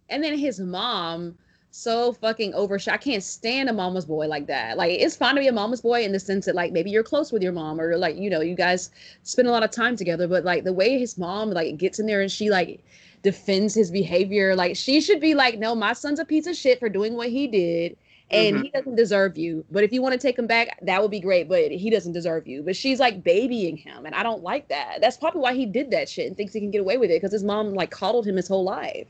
And 0.09 0.23
then 0.23 0.37
his 0.37 0.59
mom 0.59 1.37
so 1.71 2.11
fucking 2.11 2.53
overshot. 2.53 2.93
I 2.93 2.97
can't 2.97 3.23
stand 3.23 3.69
a 3.69 3.73
mama's 3.73 4.05
boy 4.05 4.27
like 4.27 4.47
that. 4.47 4.77
Like 4.77 4.91
it's 4.91 5.15
fine 5.15 5.35
to 5.35 5.41
be 5.41 5.47
a 5.47 5.53
mama's 5.53 5.81
boy 5.81 6.03
in 6.03 6.11
the 6.11 6.19
sense 6.19 6.45
that 6.45 6.55
like 6.55 6.73
maybe 6.73 6.91
you're 6.91 7.03
close 7.03 7.31
with 7.31 7.41
your 7.41 7.53
mom 7.53 7.79
or 7.79 7.97
like 7.97 8.17
you 8.17 8.29
know 8.29 8.41
you 8.41 8.55
guys 8.55 8.91
spend 9.23 9.47
a 9.47 9.51
lot 9.51 9.63
of 9.63 9.71
time 9.71 9.95
together. 9.95 10.27
But 10.27 10.43
like 10.43 10.65
the 10.65 10.73
way 10.73 10.99
his 10.99 11.17
mom 11.17 11.51
like 11.51 11.77
gets 11.77 11.97
in 11.97 12.05
there 12.05 12.21
and 12.21 12.31
she 12.31 12.49
like 12.49 12.83
defends 13.23 13.73
his 13.73 13.89
behavior, 13.89 14.55
like 14.55 14.75
she 14.75 14.99
should 14.99 15.21
be 15.21 15.33
like, 15.33 15.59
no, 15.59 15.73
my 15.73 15.93
son's 15.93 16.19
a 16.19 16.25
piece 16.25 16.47
of 16.47 16.55
shit 16.55 16.79
for 16.79 16.89
doing 16.89 17.15
what 17.15 17.29
he 17.29 17.47
did. 17.47 17.97
And 18.29 18.55
mm-hmm. 18.55 18.63
he 18.63 18.69
doesn't 18.71 18.95
deserve 18.95 19.37
you. 19.37 19.65
But 19.71 19.83
if 19.83 19.91
you 19.91 20.01
want 20.01 20.13
to 20.13 20.19
take 20.19 20.39
him 20.39 20.47
back, 20.47 20.79
that 20.83 21.01
would 21.01 21.11
be 21.11 21.19
great. 21.19 21.49
But 21.49 21.69
he 21.69 21.89
doesn't 21.89 22.13
deserve 22.13 22.47
you. 22.47 22.63
But 22.63 22.77
she's 22.77 22.97
like 22.97 23.23
babying 23.23 23.75
him. 23.75 24.05
And 24.05 24.15
I 24.15 24.23
don't 24.23 24.41
like 24.41 24.69
that. 24.69 24.99
That's 25.01 25.17
probably 25.17 25.41
why 25.41 25.53
he 25.53 25.65
did 25.65 25.91
that 25.91 26.07
shit 26.07 26.27
and 26.27 26.37
thinks 26.37 26.53
he 26.53 26.61
can 26.61 26.71
get 26.71 26.79
away 26.79 26.97
with 26.97 27.11
it 27.11 27.21
because 27.21 27.33
his 27.33 27.43
mom 27.43 27.73
like 27.73 27.91
coddled 27.91 28.25
him 28.25 28.37
his 28.37 28.47
whole 28.47 28.63
life. 28.63 29.07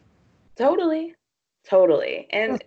Totally. 0.55 1.14
Totally. 1.70 2.28
And 2.30 2.64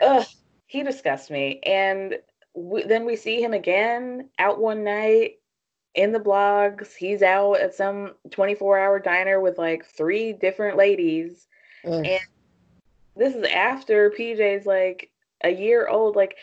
ugh, 0.00 0.26
he 0.66 0.82
disgusts 0.82 1.30
me. 1.30 1.60
And 1.64 2.18
we, 2.54 2.84
then 2.84 3.04
we 3.04 3.16
see 3.16 3.42
him 3.42 3.52
again 3.52 4.28
out 4.38 4.60
one 4.60 4.84
night 4.84 5.38
in 5.94 6.12
the 6.12 6.20
blogs. 6.20 6.94
He's 6.94 7.22
out 7.22 7.60
at 7.60 7.74
some 7.74 8.12
24 8.30 8.78
hour 8.78 8.98
diner 8.98 9.40
with 9.40 9.58
like 9.58 9.84
three 9.84 10.32
different 10.32 10.76
ladies. 10.76 11.46
And 11.84 12.20
this 13.16 13.34
is 13.34 13.44
after 13.44 14.10
PJ's 14.10 14.66
like 14.66 15.10
a 15.42 15.50
year 15.50 15.88
old. 15.88 16.16
Like, 16.16 16.36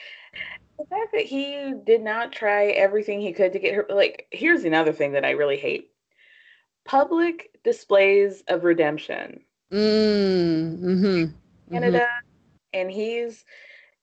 the 0.77 0.85
fact 0.85 1.11
that 1.13 1.25
he 1.25 1.73
did 1.83 2.01
not 2.01 2.31
try 2.31 2.67
everything 2.67 3.19
he 3.19 3.33
could 3.33 3.53
to 3.53 3.59
get 3.59 3.75
her, 3.75 3.85
like, 3.89 4.27
here's 4.31 4.63
another 4.63 4.93
thing 4.93 5.11
that 5.13 5.25
I 5.25 5.31
really 5.31 5.57
hate 5.57 5.91
public 6.85 7.51
displays 7.63 8.43
of 8.47 8.63
redemption. 8.63 9.41
Mm, 9.71 10.79
mm-hmm, 10.79 11.23
Canada, 11.73 11.99
mm-hmm. 11.99 12.25
and 12.73 12.91
he's 12.91 13.45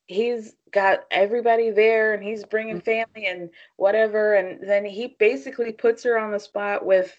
he's 0.06 0.54
got 0.72 1.00
everybody 1.10 1.70
there 1.70 2.14
and 2.14 2.22
he's 2.22 2.44
bringing 2.44 2.76
Mm-hmm. 2.76 2.84
family 2.84 3.26
and 3.26 3.50
whatever 3.76 4.34
and 4.34 4.60
then 4.68 4.84
he 4.84 5.16
basically 5.18 5.72
puts 5.72 6.02
her 6.04 6.18
on 6.18 6.30
the 6.32 6.38
spot 6.40 6.84
with 6.84 7.14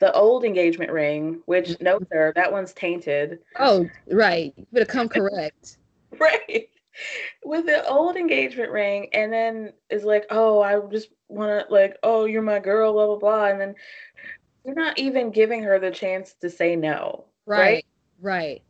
the 0.00 0.12
old 0.12 0.44
engagement 0.44 0.90
ring 0.90 1.40
which 1.46 1.78
no 1.80 1.98
sir 2.12 2.32
that 2.36 2.52
one's 2.52 2.72
tainted 2.72 3.38
Oh, 3.58 3.88
right. 4.10 4.52
You 4.56 4.66
better 4.72 4.86
come 4.86 5.08
correct. 5.08 5.78
right 6.18 6.68
with 7.44 7.66
the 7.66 7.86
old 7.88 8.16
engagement 8.16 8.70
ring 8.70 9.08
and 9.12 9.32
then 9.32 9.72
is 9.90 10.04
like 10.04 10.26
oh 10.30 10.60
i 10.60 10.78
just 10.90 11.08
want 11.28 11.66
to 11.66 11.72
like 11.72 11.96
oh 12.02 12.24
you're 12.26 12.42
my 12.42 12.58
girl 12.58 12.92
blah 12.92 13.06
blah 13.06 13.16
blah 13.18 13.46
and 13.46 13.60
then 13.60 13.74
you're 14.64 14.74
not 14.74 14.98
even 14.98 15.30
giving 15.30 15.62
her 15.62 15.78
the 15.78 15.90
chance 15.90 16.34
to 16.34 16.50
say 16.50 16.76
no 16.76 17.24
Right. 17.46 17.84
Right. 18.20 18.62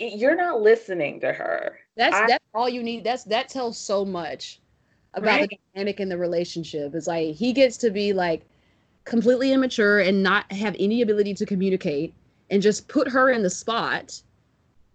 you're 0.00 0.36
not 0.36 0.60
listening 0.62 1.18
to 1.20 1.32
her 1.32 1.76
That's 1.96 2.14
I- 2.14 2.26
that's 2.28 2.44
all 2.54 2.68
you 2.68 2.82
need. 2.84 3.02
That's 3.04 3.24
that 3.24 3.48
tells 3.48 3.76
so 3.76 4.04
much 4.04 4.60
about 5.14 5.40
Right. 5.40 5.50
the 5.50 5.58
dynamic 5.74 5.98
in 6.00 6.08
the 6.08 6.16
relationship. 6.18 6.94
It's 6.94 7.08
like 7.08 7.34
he 7.34 7.52
gets 7.52 7.76
to 7.78 7.90
be 7.90 8.12
like 8.12 8.42
completely 9.04 9.52
immature 9.52 9.98
and 10.00 10.22
not 10.22 10.50
have 10.52 10.76
any 10.78 11.02
ability 11.02 11.34
to 11.34 11.46
communicate 11.46 12.14
and 12.50 12.62
just 12.62 12.86
put 12.88 13.08
her 13.08 13.30
in 13.30 13.42
the 13.42 13.50
spot. 13.50 14.22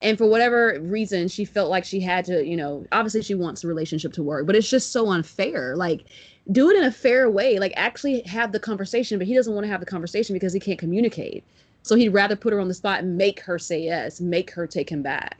And 0.02 0.18
for 0.18 0.26
whatever 0.28 0.80
reason, 0.82 1.28
she 1.28 1.46
felt 1.46 1.70
like 1.70 1.84
she 1.86 2.00
had 2.00 2.26
to, 2.26 2.46
you 2.46 2.56
know, 2.58 2.86
obviously 2.92 3.22
she 3.24 3.36
wants 3.36 3.62
the 3.62 3.68
relationship 3.68 4.14
to 4.14 4.24
work, 4.24 4.46
but 4.46 4.56
it's 4.56 4.70
just 4.70 4.92
so 4.92 5.10
unfair. 5.10 5.76
Like, 5.76 6.06
do 6.52 6.70
it 6.70 6.78
in 6.78 6.84
a 6.84 6.92
fair 6.92 7.30
way. 7.30 7.58
Like, 7.60 7.74
actually 7.76 8.22
have 8.22 8.52
the 8.52 8.60
conversation, 8.60 9.18
but 9.18 9.28
he 9.28 9.34
doesn't 9.34 9.54
want 9.54 9.64
to 9.66 9.70
have 9.70 9.80
the 9.80 9.86
conversation 9.86 10.34
because 10.34 10.52
he 10.54 10.60
can't 10.60 10.80
communicate. 10.80 11.44
So 11.84 11.96
he'd 11.96 12.10
rather 12.10 12.36
put 12.36 12.54
her 12.54 12.60
on 12.60 12.68
the 12.70 12.74
spot 12.74 13.00
and 13.04 13.18
make 13.18 13.40
her 13.42 13.60
say 13.60 13.80
yes, 13.82 14.20
make 14.22 14.52
her 14.52 14.66
take 14.66 14.90
him 14.90 15.04
back. 15.04 15.38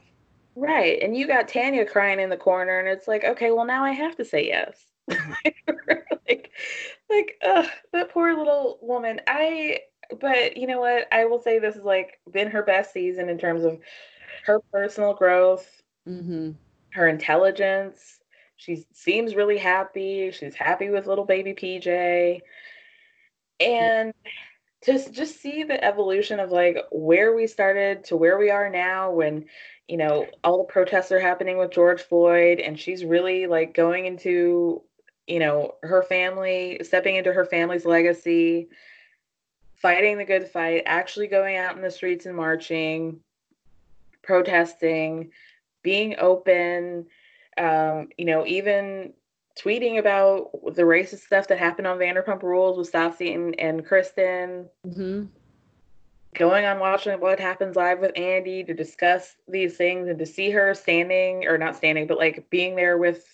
Right. 0.56 1.02
And 1.02 1.16
you 1.16 1.26
got 1.26 1.48
Tanya 1.48 1.84
crying 1.84 2.20
in 2.20 2.30
the 2.30 2.36
corner, 2.36 2.78
and 2.78 2.86
it's 2.88 3.08
like, 3.08 3.24
okay, 3.24 3.50
well, 3.50 3.64
now 3.64 3.82
I 3.84 3.90
have 3.90 4.16
to 4.16 4.24
say 4.24 4.46
yes. 4.46 4.76
like, 6.28 6.50
like, 7.10 7.40
ugh, 7.44 7.66
that 7.92 8.10
poor 8.10 8.36
little 8.36 8.78
woman. 8.80 9.20
I, 9.26 9.80
but 10.20 10.56
you 10.56 10.66
know 10.66 10.80
what? 10.80 11.08
I 11.12 11.24
will 11.24 11.40
say 11.40 11.58
this 11.58 11.74
has 11.74 11.84
like 11.84 12.20
been 12.30 12.50
her 12.50 12.62
best 12.62 12.92
season 12.92 13.28
in 13.28 13.38
terms 13.38 13.64
of 13.64 13.78
her 14.46 14.60
personal 14.72 15.14
growth, 15.14 15.68
Mm-hmm. 16.08 16.50
her 16.90 17.08
intelligence. 17.08 18.20
She 18.56 18.84
seems 18.92 19.34
really 19.34 19.58
happy. 19.58 20.30
She's 20.30 20.54
happy 20.54 20.90
with 20.90 21.06
little 21.06 21.24
baby 21.24 21.54
PJ. 21.54 22.40
And 23.60 24.12
just 24.84 25.12
just 25.12 25.40
see 25.40 25.62
the 25.62 25.82
evolution 25.82 26.40
of 26.40 26.50
like 26.50 26.78
where 26.90 27.34
we 27.34 27.46
started 27.46 28.04
to 28.04 28.16
where 28.16 28.38
we 28.38 28.50
are 28.50 28.68
now 28.68 29.10
when 29.10 29.44
you 29.88 29.96
know 29.96 30.26
all 30.42 30.58
the 30.58 30.72
protests 30.72 31.12
are 31.12 31.20
happening 31.20 31.58
with 31.58 31.70
George 31.70 32.02
Floyd 32.02 32.60
and 32.60 32.78
she's 32.78 33.04
really 33.04 33.46
like 33.46 33.74
going 33.74 34.06
into 34.06 34.82
you 35.26 35.38
know 35.38 35.74
her 35.82 36.02
family 36.02 36.80
stepping 36.82 37.16
into 37.16 37.32
her 37.32 37.44
family's 37.44 37.86
legacy 37.86 38.68
fighting 39.76 40.18
the 40.18 40.24
good 40.24 40.48
fight 40.48 40.82
actually 40.86 41.26
going 41.26 41.56
out 41.56 41.76
in 41.76 41.82
the 41.82 41.90
streets 41.90 42.26
and 42.26 42.36
marching 42.36 43.20
protesting 44.22 45.30
being 45.82 46.16
open 46.18 47.06
um 47.58 48.08
you 48.16 48.24
know 48.24 48.46
even 48.46 49.12
tweeting 49.58 49.98
about 49.98 50.50
the 50.74 50.82
racist 50.82 51.20
stuff 51.20 51.48
that 51.48 51.58
happened 51.58 51.86
on 51.86 51.98
Vanderpump 51.98 52.42
Rules 52.42 52.76
with 52.76 52.90
Stassi 52.90 53.34
and, 53.34 53.58
and 53.58 53.86
Kristen 53.86 54.68
Mm-hmm. 54.86 55.24
going 56.34 56.64
on 56.64 56.80
watching 56.80 57.20
what 57.20 57.38
happens 57.38 57.76
live 57.76 58.00
with 58.00 58.12
Andy 58.16 58.64
to 58.64 58.74
discuss 58.74 59.36
these 59.48 59.76
things 59.76 60.08
and 60.08 60.18
to 60.18 60.26
see 60.26 60.50
her 60.50 60.74
standing 60.74 61.46
or 61.46 61.56
not 61.56 61.76
standing, 61.76 62.06
but 62.06 62.18
like 62.18 62.48
being 62.50 62.74
there 62.74 62.98
with, 62.98 63.24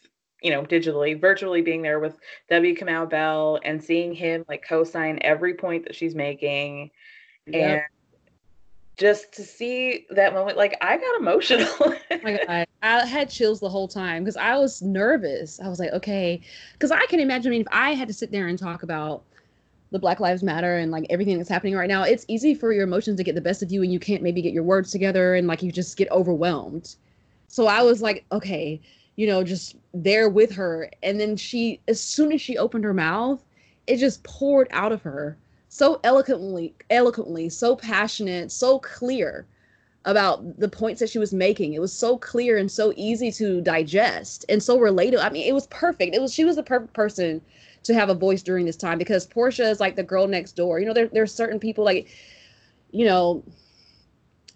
you 0.43 0.51
know, 0.51 0.63
digitally, 0.63 1.19
virtually 1.19 1.63
being 1.63 1.83
there 1.83 2.01
with 2.01 2.17
W. 2.51 2.77
Kamau 2.77 3.09
Bell 3.09 3.59
and 3.65 3.83
seeing 3.83 4.13
him 4.13 4.45
like 4.49 4.65
co-sign 4.67 5.19
every 5.23 5.55
point 5.55 5.85
that 5.85 5.95
she's 5.95 6.15
making. 6.15 6.91
Yep. 7.47 7.63
And 7.63 7.83
just 9.01 9.33
to 9.33 9.43
see 9.43 10.07
that 10.11 10.35
moment, 10.35 10.59
like 10.59 10.77
I 10.83 10.99
got 10.99 11.21
emotional. 11.21 11.69
Oh 12.13 12.19
my 12.23 12.45
God. 12.45 12.67
I 12.83 13.07
had 13.07 13.31
chills 13.31 13.61
the 13.61 13.69
whole 13.69 13.89
time 13.89 14.25
because 14.25 14.37
I 14.37 14.59
was 14.59 14.83
nervous. 14.83 15.59
I 15.59 15.69
was 15.69 15.79
like, 15.79 15.91
okay, 15.93 16.43
because 16.75 16.91
I 16.91 17.07
can 17.07 17.19
imagine. 17.19 17.51
I 17.51 17.53
mean, 17.53 17.61
if 17.63 17.69
I 17.71 17.95
had 17.95 18.09
to 18.09 18.15
sit 18.15 18.31
there 18.31 18.49
and 18.49 18.59
talk 18.59 18.83
about 18.83 19.25
the 19.91 19.99
Black 19.99 20.21
Lives 20.21 20.43
Matter 20.43 20.77
and 20.77 20.91
like 20.91 21.07
everything 21.09 21.39
that's 21.39 21.49
happening 21.49 21.75
right 21.75 21.89
now, 21.89 22.03
it's 22.03 22.27
easy 22.29 22.55
for 22.55 22.73
your 22.73 22.85
emotions 22.85 23.17
to 23.17 23.25
get 23.25 23.37
the 23.37 23.41
best 23.41 23.63
of 23.63 23.73
you 23.73 23.83
and 23.83 23.91
you 23.91 23.99
can't 23.99 24.23
maybe 24.23 24.43
get 24.43 24.53
your 24.53 24.65
words 24.65 24.91
together 24.91 25.35
and 25.35 25.47
like 25.47 25.63
you 25.63 25.73
just 25.73 25.97
get 25.97 26.11
overwhelmed. 26.11 26.97
So 27.49 27.69
I 27.69 27.83
was 27.83 28.03
like, 28.03 28.27
okay, 28.33 28.83
you 29.17 29.27
know, 29.27 29.43
just 29.43 29.77
there 29.95 30.29
with 30.29 30.53
her. 30.53 30.91
And 31.03 31.19
then 31.19 31.37
she, 31.37 31.81
as 31.89 32.03
soon 32.03 32.33
as 32.33 32.43
she 32.43 32.59
opened 32.59 32.85
her 32.85 32.95
mouth, 32.95 33.43
it 33.87 33.97
just 33.97 34.23
poured 34.25 34.69
out 34.73 34.93
of 34.93 35.01
her 35.03 35.39
so 35.71 36.01
eloquently, 36.03 36.75
eloquently, 36.91 37.49
so 37.49 37.77
passionate, 37.77 38.51
so 38.51 38.81
clear 38.81 39.47
about 40.05 40.59
the 40.59 40.69
points 40.69 40.99
that 40.99 41.09
she 41.09 41.19
was 41.19 41.33
making. 41.33 41.75
It 41.75 41.81
was 41.81 41.93
so 41.93 42.19
clear 42.19 42.59
and 42.59 42.69
so 42.71 42.93
easy 42.97 43.31
to 43.33 43.61
digest 43.61 44.45
and 44.49 44.61
so 44.61 44.77
relatable. 44.79 45.23
I 45.23 45.31
mean, 45.31 45.47
it 45.47 45.53
was 45.53 45.69
perfect. 45.69 46.15
It 46.15 46.21
was 46.21 46.35
she 46.35 46.45
was 46.45 46.57
the 46.57 46.65
perfect 46.65 46.93
person 46.93 47.41
to 47.85 47.95
have 47.95 48.09
a 48.09 48.15
voice 48.15 48.43
during 48.43 48.67
this 48.67 48.77
time 48.77 48.99
because 48.99 49.29
Porsha 49.29 49.71
is 49.71 49.79
like 49.79 49.95
the 49.95 50.03
girl 50.03 50.27
next 50.27 50.57
door. 50.57 50.81
You 50.81 50.87
know, 50.87 50.93
there 50.93 51.07
there's 51.07 51.33
certain 51.33 51.61
people 51.61 51.85
like, 51.85 52.09
you 52.91 53.05
know, 53.07 53.45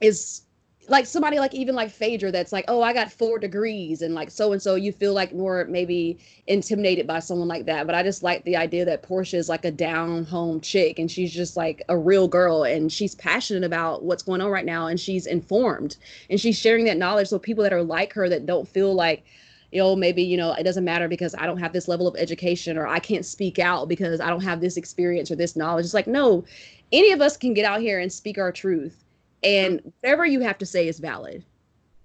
is 0.01 0.43
like 0.89 1.07
somebody 1.07 1.39
like 1.39 1.55
even 1.55 1.74
like 1.74 1.91
Phaedra 1.91 2.30
that's 2.32 2.53
like, 2.53 2.64
oh, 2.68 2.82
I 2.82 2.93
got 2.93 3.12
four 3.12 3.39
degrees 3.39 4.03
and 4.03 4.14
like 4.14 4.30
so 4.30 4.53
and 4.53 4.61
so. 4.61 4.74
You 4.74 4.93
feel 4.93 5.12
like 5.12 5.35
more 5.35 5.64
maybe 5.68 6.18
intimidated 6.47 7.07
by 7.07 7.20
someone 7.20 7.49
like 7.49 7.66
that. 7.66 7.87
But 7.87 7.95
I 7.95 8.03
just 8.03 8.22
like 8.22 8.45
the 8.45 8.57
idea 8.57 8.85
that 8.85 9.03
Porsha 9.03 9.35
is 9.35 9.49
like 9.49 9.64
a 9.64 9.70
down 9.70 10.24
home 10.24 10.61
chick 10.61 10.99
and 10.99 11.11
she's 11.11 11.32
just 11.32 11.57
like 11.57 11.82
a 11.89 11.97
real 11.97 12.28
girl 12.28 12.64
and 12.64 12.93
she's 12.93 13.14
passionate 13.14 13.64
about 13.64 14.05
what's 14.05 14.22
going 14.22 14.41
on 14.41 14.51
right 14.51 14.64
now 14.64 14.87
and 14.87 14.99
she's 15.01 15.26
informed 15.26 15.97
and 16.30 16.41
she's 16.41 16.59
sharing 16.59 16.85
that 16.85 16.97
knowledge 16.97 17.28
so 17.28 17.39
people 17.39 17.62
that 17.62 17.72
are 17.72 17.82
like 17.82 18.12
her 18.12 18.28
that 18.28 18.47
don't 18.47 18.68
feel 18.68 18.95
like 18.95 19.24
you 19.72 19.80
know 19.80 19.97
maybe 19.97 20.22
you 20.22 20.37
know 20.37 20.53
it 20.53 20.62
doesn't 20.62 20.85
matter 20.85 21.09
because 21.09 21.35
i 21.37 21.47
don't 21.47 21.59
have 21.59 21.72
this 21.72 21.89
level 21.89 22.07
of 22.07 22.14
education 22.16 22.78
or 22.78 22.87
i 22.87 22.99
can't 22.99 23.26
speak 23.26 23.59
out 23.59 23.89
because 23.89 24.20
i 24.20 24.30
don't 24.30 24.43
have 24.43 24.61
this 24.61 24.76
experience 24.76 25.30
or 25.30 25.37
this 25.37 25.57
knowledge 25.57 25.85
it's 25.85 25.95
like 25.95 26.07
no 26.07 26.45
any 26.93 27.12
of 27.12 27.20
us 27.20 27.37
can 27.37 27.53
get 27.55 27.64
out 27.64 27.80
here 27.80 27.99
and 27.99 28.12
speak 28.12 28.39
our 28.39 28.53
truth 28.53 29.03
and 29.45 29.92
whatever 30.01 30.24
you 30.26 30.40
have 30.40 30.59
to 30.59 30.66
say 30.66 30.88
is 30.88 30.99
valid 30.99 31.45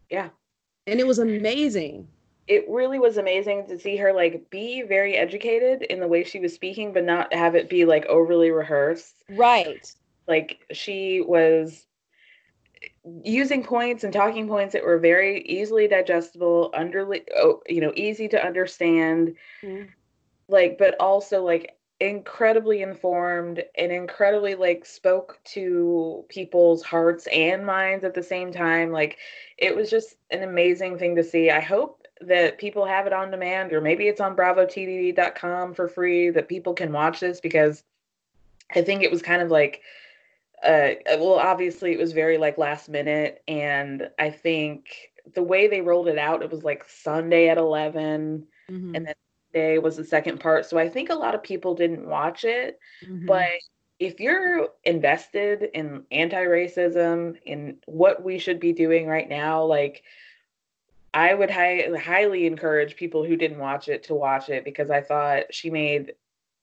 yeah. 0.10 0.30
and 0.88 1.00
it 1.00 1.08
was 1.08 1.20
amazing 1.20 2.08
It 2.48 2.66
really 2.70 2.98
was 3.00 3.18
amazing 3.18 3.68
to 3.68 3.78
see 3.78 3.96
her 3.98 4.12
like 4.14 4.50
be 4.50 4.82
very 4.82 5.16
educated 5.16 5.84
in 5.84 6.00
the 6.00 6.08
way 6.08 6.24
she 6.24 6.40
was 6.40 6.54
speaking, 6.54 6.92
but 6.94 7.04
not 7.04 7.32
have 7.34 7.54
it 7.56 7.70
be 7.70 7.86
like 7.86 8.06
overly 8.08 8.50
rehearsed. 8.52 9.24
right 9.30 9.94
like 10.28 10.60
she 10.72 11.22
was 11.22 11.86
using 13.24 13.64
points 13.64 14.04
and 14.04 14.14
talking 14.14 14.48
points 14.48 14.74
that 14.74 14.84
were 14.86 15.00
very 15.00 15.42
easily 15.44 15.88
digestible 15.88 16.72
underly 16.74 17.22
oh, 17.38 17.62
you 17.68 17.82
know 17.82 17.92
easy 17.96 18.28
to 18.28 18.44
understand 18.46 19.36
Mhm. 19.64 19.90
like 20.48 20.78
but 20.78 20.96
also 21.00 21.44
like 21.44 21.76
incredibly 22.00 22.82
informed 22.82 23.64
and 23.78 23.92
incredibly 23.92 24.56
like 24.56 24.86
spoke 24.86 25.38
to 25.44 26.24
people's 26.30 26.82
hearts 26.82 27.28
and 27.28 27.66
minds 27.66 28.06
at 28.06 28.14
the 28.14 28.24
same 28.24 28.54
time 28.54 28.92
like 28.92 29.18
it 29.58 29.76
was 29.76 29.90
just 29.90 30.16
an 30.32 30.44
amazing 30.44 30.98
thing 30.98 31.14
to 31.14 31.24
see 31.24 31.50
i 31.50 31.60
hope 31.60 32.08
that 32.22 32.58
people 32.58 32.86
have 32.86 33.06
it 33.06 33.12
on 33.12 33.32
demand 33.32 33.74
or 33.74 33.82
maybe 33.82 34.08
it's 34.08 34.22
on 34.22 34.36
bravotv.com 34.36 35.74
for 35.74 35.90
free 35.90 36.30
that 36.30 36.48
people 36.48 36.74
can 36.74 36.94
watch 36.94 37.20
this 37.20 37.42
because 37.42 37.84
i 38.74 38.82
think 38.82 39.04
it 39.04 39.12
was 39.12 39.22
kind 39.22 39.42
of 39.42 39.52
like 39.52 39.82
uh 40.64 40.92
well 41.18 41.34
obviously 41.36 41.92
it 41.92 42.00
was 42.00 42.14
very 42.14 42.38
like 42.38 42.58
last 42.58 42.88
minute 42.88 43.44
and 43.50 44.10
i 44.18 44.30
think 44.30 45.12
the 45.36 45.44
way 45.44 45.68
they 45.68 45.82
rolled 45.82 46.08
it 46.08 46.18
out 46.18 46.44
it 46.44 46.50
was 46.52 46.64
like 46.64 46.86
sunday 46.88 47.50
at 47.50 47.58
11 47.58 48.48
Mhm. 48.70 48.96
and 48.96 49.06
then 49.06 49.16
day 49.54 49.80
was 49.80 49.98
the 49.98 50.04
second 50.04 50.40
part 50.40 50.66
so 50.66 50.78
i 50.78 50.88
think 50.88 51.10
a 51.10 51.16
lot 51.16 51.36
of 51.36 51.44
people 51.44 51.76
didn't 51.76 52.08
watch 52.08 52.44
it 52.44 52.80
Mhm. 53.06 53.26
but 53.26 53.50
if 54.00 54.20
you're 54.20 54.70
invested 54.86 55.70
in 55.74 56.06
anti-racism 56.12 57.38
in 57.46 57.78
what 57.86 58.24
we 58.24 58.40
should 58.40 58.60
be 58.60 58.72
doing 58.74 59.08
right 59.08 59.28
now 59.28 59.64
like 59.64 60.04
i 61.14 61.34
would 61.34 61.50
hi- 61.50 61.90
highly 61.98 62.46
encourage 62.46 62.96
people 62.96 63.26
who 63.26 63.36
didn't 63.36 63.58
watch 63.60 63.90
it 63.90 64.04
to 64.04 64.14
watch 64.16 64.50
it 64.50 64.64
because 64.64 64.90
i 64.90 65.02
thought 65.02 65.54
she 65.54 65.70
made 65.70 66.14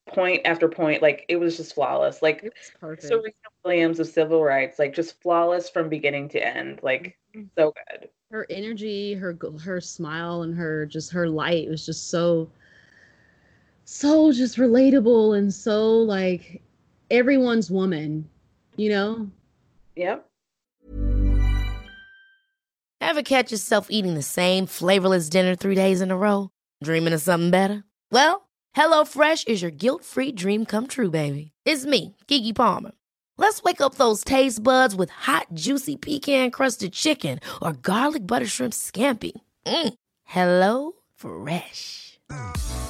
point 0.08 0.42
after 0.44 0.68
point 0.68 1.02
like 1.02 1.24
it 1.28 1.36
was 1.36 1.56
just 1.56 1.74
flawless 1.74 2.22
like 2.22 2.44
it 2.44 2.52
was 2.54 2.70
perfect 2.80 3.02
Serena 3.08 3.32
Williams 3.64 3.98
of 3.98 4.06
civil 4.06 4.44
rights, 4.44 4.78
like 4.78 4.94
just 4.94 5.20
flawless 5.20 5.68
from 5.68 5.88
beginning 5.88 6.28
to 6.28 6.46
end, 6.46 6.78
like 6.84 7.18
Mhm. 7.34 7.48
so 7.58 7.72
good. 7.72 8.08
her 8.30 8.46
energy 8.48 9.14
her 9.14 9.36
her 9.64 9.80
smile 9.80 10.42
and 10.42 10.54
her 10.54 10.86
just 10.86 11.10
her 11.10 11.28
light 11.28 11.68
was 11.68 11.84
just 11.84 12.08
so 12.10 12.48
so 13.86 14.30
just 14.32 14.58
relatable 14.58 15.38
and 15.38 15.54
so 15.54 15.94
like 15.94 16.60
everyone's 17.10 17.70
woman 17.70 18.28
you 18.76 18.90
know 18.90 19.30
Yep. 19.96 20.26
Ever 23.00 23.22
catch 23.22 23.50
yourself 23.50 23.86
eating 23.90 24.14
the 24.14 24.22
same 24.22 24.66
flavorless 24.66 25.28
dinner 25.28 25.54
three 25.54 25.74
days 25.74 26.00
in 26.00 26.10
a 26.10 26.16
row? 26.16 26.50
Dreaming 26.84 27.14
of 27.14 27.22
something 27.22 27.50
better? 27.50 27.84
Well, 28.12 28.48
HelloFresh 28.76 29.48
is 29.48 29.62
your 29.62 29.70
guilt-free 29.70 30.32
dream 30.32 30.66
come 30.66 30.86
true, 30.86 31.10
baby. 31.10 31.52
It's 31.64 31.86
me, 31.86 32.16
Keke 32.28 32.54
Palmer. 32.54 32.92
Let's 33.38 33.62
wake 33.62 33.80
up 33.80 33.94
those 33.94 34.24
taste 34.24 34.62
buds 34.62 34.94
with 34.94 35.10
hot, 35.10 35.46
juicy 35.54 35.96
pecan-crusted 35.96 36.92
chicken 36.92 37.40
or 37.62 37.72
garlic 37.72 38.26
butter 38.26 38.46
shrimp 38.46 38.72
scampi. 38.74 39.32
Mm. 39.66 39.94
Hello 40.24 40.92
Fresh. 41.14 42.18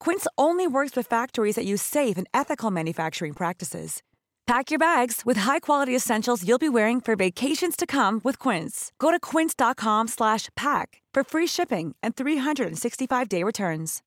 Quince 0.00 0.26
only 0.36 0.66
works 0.66 0.96
with 0.96 1.06
factories 1.06 1.54
that 1.54 1.64
use 1.64 1.82
safe 1.82 2.16
and 2.18 2.26
ethical 2.34 2.70
manufacturing 2.70 3.34
practices. 3.34 4.02
Pack 4.46 4.70
your 4.70 4.78
bags 4.78 5.26
with 5.26 5.38
high-quality 5.38 5.94
essentials 5.94 6.46
you'll 6.46 6.58
be 6.58 6.70
wearing 6.70 7.02
for 7.02 7.14
vacations 7.16 7.76
to 7.76 7.86
come 7.86 8.18
with 8.24 8.38
Quince. 8.38 8.92
Go 8.98 9.10
to 9.10 9.20
quince.com/pack 9.20 11.02
for 11.14 11.24
free 11.24 11.46
shipping 11.46 11.94
and 12.02 12.16
365-day 12.16 13.42
returns. 13.44 14.02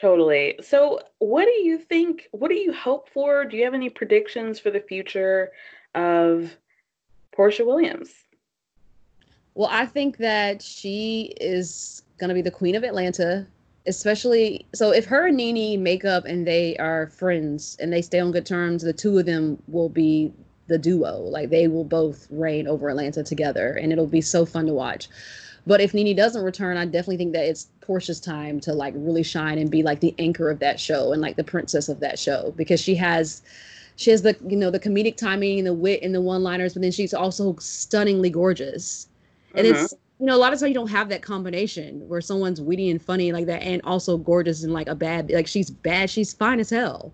Totally. 0.00 0.58
So, 0.62 1.00
what 1.18 1.46
do 1.46 1.52
you 1.52 1.78
think? 1.78 2.28
What 2.32 2.48
do 2.48 2.54
you 2.54 2.72
hope 2.72 3.08
for? 3.08 3.44
Do 3.44 3.56
you 3.56 3.64
have 3.64 3.74
any 3.74 3.88
predictions 3.88 4.60
for 4.60 4.70
the 4.70 4.80
future 4.80 5.50
of 5.94 6.56
Porsha 7.36 7.64
Williams? 7.64 8.10
Well, 9.54 9.70
I 9.72 9.86
think 9.86 10.18
that 10.18 10.60
she 10.60 11.34
is 11.40 12.02
to 12.18 12.34
be 12.34 12.42
the 12.42 12.50
queen 12.50 12.74
of 12.74 12.84
Atlanta, 12.84 13.46
especially 13.86 14.66
so 14.74 14.90
if 14.90 15.04
her 15.06 15.26
and 15.26 15.36
Nene 15.36 15.82
make 15.82 16.04
up 16.04 16.24
and 16.24 16.46
they 16.46 16.76
are 16.78 17.08
friends 17.08 17.76
and 17.80 17.92
they 17.92 18.02
stay 18.02 18.18
on 18.20 18.32
good 18.32 18.46
terms, 18.46 18.82
the 18.82 18.92
two 18.92 19.18
of 19.18 19.26
them 19.26 19.62
will 19.68 19.88
be 19.88 20.32
the 20.66 20.78
duo. 20.78 21.18
Like 21.18 21.50
they 21.50 21.68
will 21.68 21.84
both 21.84 22.26
reign 22.30 22.66
over 22.66 22.88
Atlanta 22.88 23.22
together 23.22 23.72
and 23.72 23.92
it'll 23.92 24.06
be 24.06 24.20
so 24.20 24.44
fun 24.44 24.66
to 24.66 24.72
watch. 24.72 25.08
But 25.66 25.80
if 25.80 25.94
Nene 25.94 26.14
doesn't 26.16 26.44
return, 26.44 26.76
I 26.76 26.84
definitely 26.84 27.16
think 27.16 27.32
that 27.32 27.44
it's 27.44 27.68
Porsha's 27.80 28.20
time 28.20 28.60
to 28.60 28.72
like 28.72 28.94
really 28.96 29.24
shine 29.24 29.58
and 29.58 29.70
be 29.70 29.82
like 29.82 30.00
the 30.00 30.14
anchor 30.18 30.48
of 30.48 30.60
that 30.60 30.78
show 30.78 31.12
and 31.12 31.20
like 31.20 31.36
the 31.36 31.44
princess 31.44 31.88
of 31.88 32.00
that 32.00 32.18
show 32.18 32.54
because 32.56 32.80
she 32.80 32.94
has 32.94 33.42
she 33.96 34.10
has 34.10 34.22
the 34.22 34.36
you 34.46 34.56
know 34.56 34.70
the 34.70 34.78
comedic 34.78 35.16
timing 35.16 35.58
and 35.58 35.66
the 35.66 35.72
wit 35.74 36.02
and 36.02 36.14
the 36.14 36.20
one 36.20 36.42
liners, 36.42 36.74
but 36.74 36.82
then 36.82 36.92
she's 36.92 37.14
also 37.14 37.56
stunningly 37.58 38.30
gorgeous. 38.30 39.08
And 39.54 39.66
Mhm. 39.66 39.70
it's 39.70 39.94
you 40.18 40.26
know 40.26 40.36
a 40.36 40.38
lot 40.38 40.52
of 40.52 40.58
times 40.58 40.68
you 40.70 40.74
don't 40.74 40.90
have 40.90 41.08
that 41.10 41.22
combination 41.22 42.06
where 42.08 42.20
someone's 42.20 42.60
witty 42.60 42.90
and 42.90 43.02
funny 43.02 43.32
like 43.32 43.46
that 43.46 43.62
and 43.62 43.82
also 43.84 44.16
gorgeous 44.16 44.64
and 44.64 44.72
like 44.72 44.88
a 44.88 44.94
bad 44.94 45.30
like 45.30 45.46
she's 45.46 45.70
bad 45.70 46.08
she's 46.10 46.32
fine 46.32 46.60
as 46.60 46.70
hell. 46.70 47.12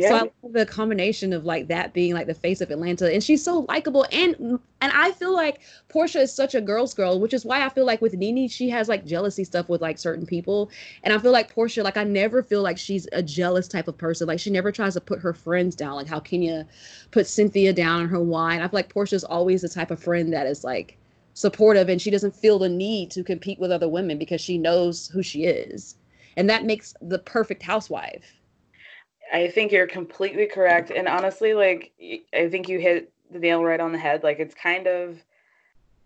So 0.00 0.14
I 0.14 0.20
Yeah. 0.20 0.28
love 0.42 0.52
the 0.52 0.66
combination 0.66 1.32
of 1.32 1.46
like 1.46 1.68
that 1.68 1.94
being 1.94 2.12
like 2.14 2.26
the 2.26 2.34
face 2.34 2.60
of 2.60 2.70
Atlanta, 2.70 3.12
and 3.12 3.24
she's 3.24 3.42
so 3.42 3.60
likable, 3.68 4.06
and 4.12 4.36
and 4.82 4.92
I 4.92 5.12
feel 5.12 5.32
like 5.32 5.60
Porsha 5.88 6.20
is 6.22 6.34
such 6.34 6.54
a 6.54 6.60
girl's 6.60 6.92
girl, 6.94 7.18
which 7.20 7.32
is 7.32 7.44
why 7.46 7.64
I 7.64 7.70
feel 7.70 7.86
like 7.86 8.02
with 8.02 8.12
Nene 8.14 8.48
she 8.48 8.68
has 8.70 8.88
like 8.88 9.06
jealousy 9.06 9.44
stuff 9.44 9.68
with 9.70 9.80
like 9.80 9.98
certain 9.98 10.26
people, 10.26 10.70
and 11.04 11.14
I 11.14 11.18
feel 11.18 11.32
like 11.32 11.54
Porsha, 11.54 11.82
like 11.84 11.96
I 11.96 12.04
never 12.04 12.42
feel 12.42 12.62
like 12.62 12.76
she's 12.78 13.08
a 13.12 13.22
jealous 13.22 13.68
type 13.68 13.88
of 13.88 13.96
person, 13.96 14.26
like 14.28 14.40
she 14.40 14.50
never 14.50 14.70
tries 14.72 14.94
to 14.94 15.00
put 15.00 15.20
her 15.20 15.32
friends 15.32 15.74
down, 15.76 15.94
like 15.94 16.08
how 16.08 16.20
Kenya 16.20 16.66
put 17.10 17.26
Cynthia 17.26 17.72
down 17.72 18.02
in 18.02 18.08
her 18.08 18.20
wine. 18.20 18.60
I 18.60 18.64
feel 18.68 18.78
like 18.78 18.92
Porsha's 18.92 19.24
always 19.24 19.62
the 19.62 19.68
type 19.70 19.90
of 19.90 20.00
friend 20.02 20.32
that 20.34 20.46
is 20.46 20.64
like 20.64 20.98
supportive, 21.34 21.88
and 21.88 22.00
she 22.00 22.10
doesn't 22.10 22.34
feel 22.34 22.58
the 22.58 22.68
need 22.68 23.10
to 23.10 23.22
compete 23.22 23.58
with 23.58 23.70
other 23.70 23.88
women 23.88 24.18
because 24.18 24.40
she 24.40 24.56
knows 24.56 25.08
who 25.08 25.22
she 25.22 25.44
is, 25.44 25.96
and 26.36 26.48
that 26.48 26.64
makes 26.64 26.94
the 27.02 27.18
perfect 27.18 27.62
housewife. 27.62 28.32
I 29.32 29.48
think 29.48 29.72
you're 29.72 29.86
completely 29.86 30.46
correct. 30.46 30.90
And 30.90 31.08
honestly, 31.08 31.54
like, 31.54 31.92
I 32.34 32.48
think 32.48 32.68
you 32.68 32.78
hit 32.78 33.12
the 33.30 33.38
nail 33.38 33.64
right 33.64 33.80
on 33.80 33.90
the 33.90 33.98
head. 33.98 34.22
Like, 34.22 34.38
it's 34.38 34.54
kind 34.54 34.86
of, 34.86 35.18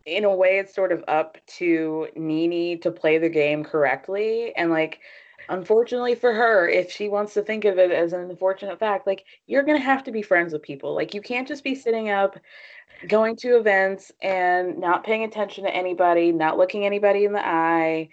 in 0.06 0.24
a 0.24 0.34
way, 0.34 0.58
it's 0.58 0.74
sort 0.74 0.92
of 0.92 1.04
up 1.08 1.36
to 1.58 2.08
Nene 2.14 2.80
to 2.80 2.90
play 2.90 3.18
the 3.18 3.28
game 3.28 3.64
correctly. 3.64 4.54
And, 4.56 4.70
like, 4.70 5.00
unfortunately 5.48 6.14
for 6.14 6.32
her, 6.32 6.68
if 6.68 6.90
she 6.90 7.08
wants 7.08 7.34
to 7.34 7.42
think 7.42 7.64
of 7.64 7.76
it 7.76 7.90
as 7.90 8.12
an 8.12 8.20
unfortunate 8.20 8.78
fact, 8.78 9.06
like, 9.06 9.24
you're 9.46 9.64
going 9.64 9.78
to 9.78 9.84
have 9.84 10.04
to 10.04 10.12
be 10.12 10.22
friends 10.22 10.52
with 10.52 10.62
people. 10.62 10.94
Like, 10.94 11.12
you 11.12 11.20
can't 11.20 11.48
just 11.48 11.64
be 11.64 11.74
sitting 11.74 12.08
up, 12.08 12.38
going 13.06 13.36
to 13.36 13.56
events 13.56 14.10
and 14.22 14.78
not 14.78 15.04
paying 15.04 15.24
attention 15.24 15.64
to 15.64 15.74
anybody, 15.74 16.32
not 16.32 16.58
looking 16.58 16.84
anybody 16.84 17.24
in 17.24 17.32
the 17.32 17.46
eye. 17.46 18.08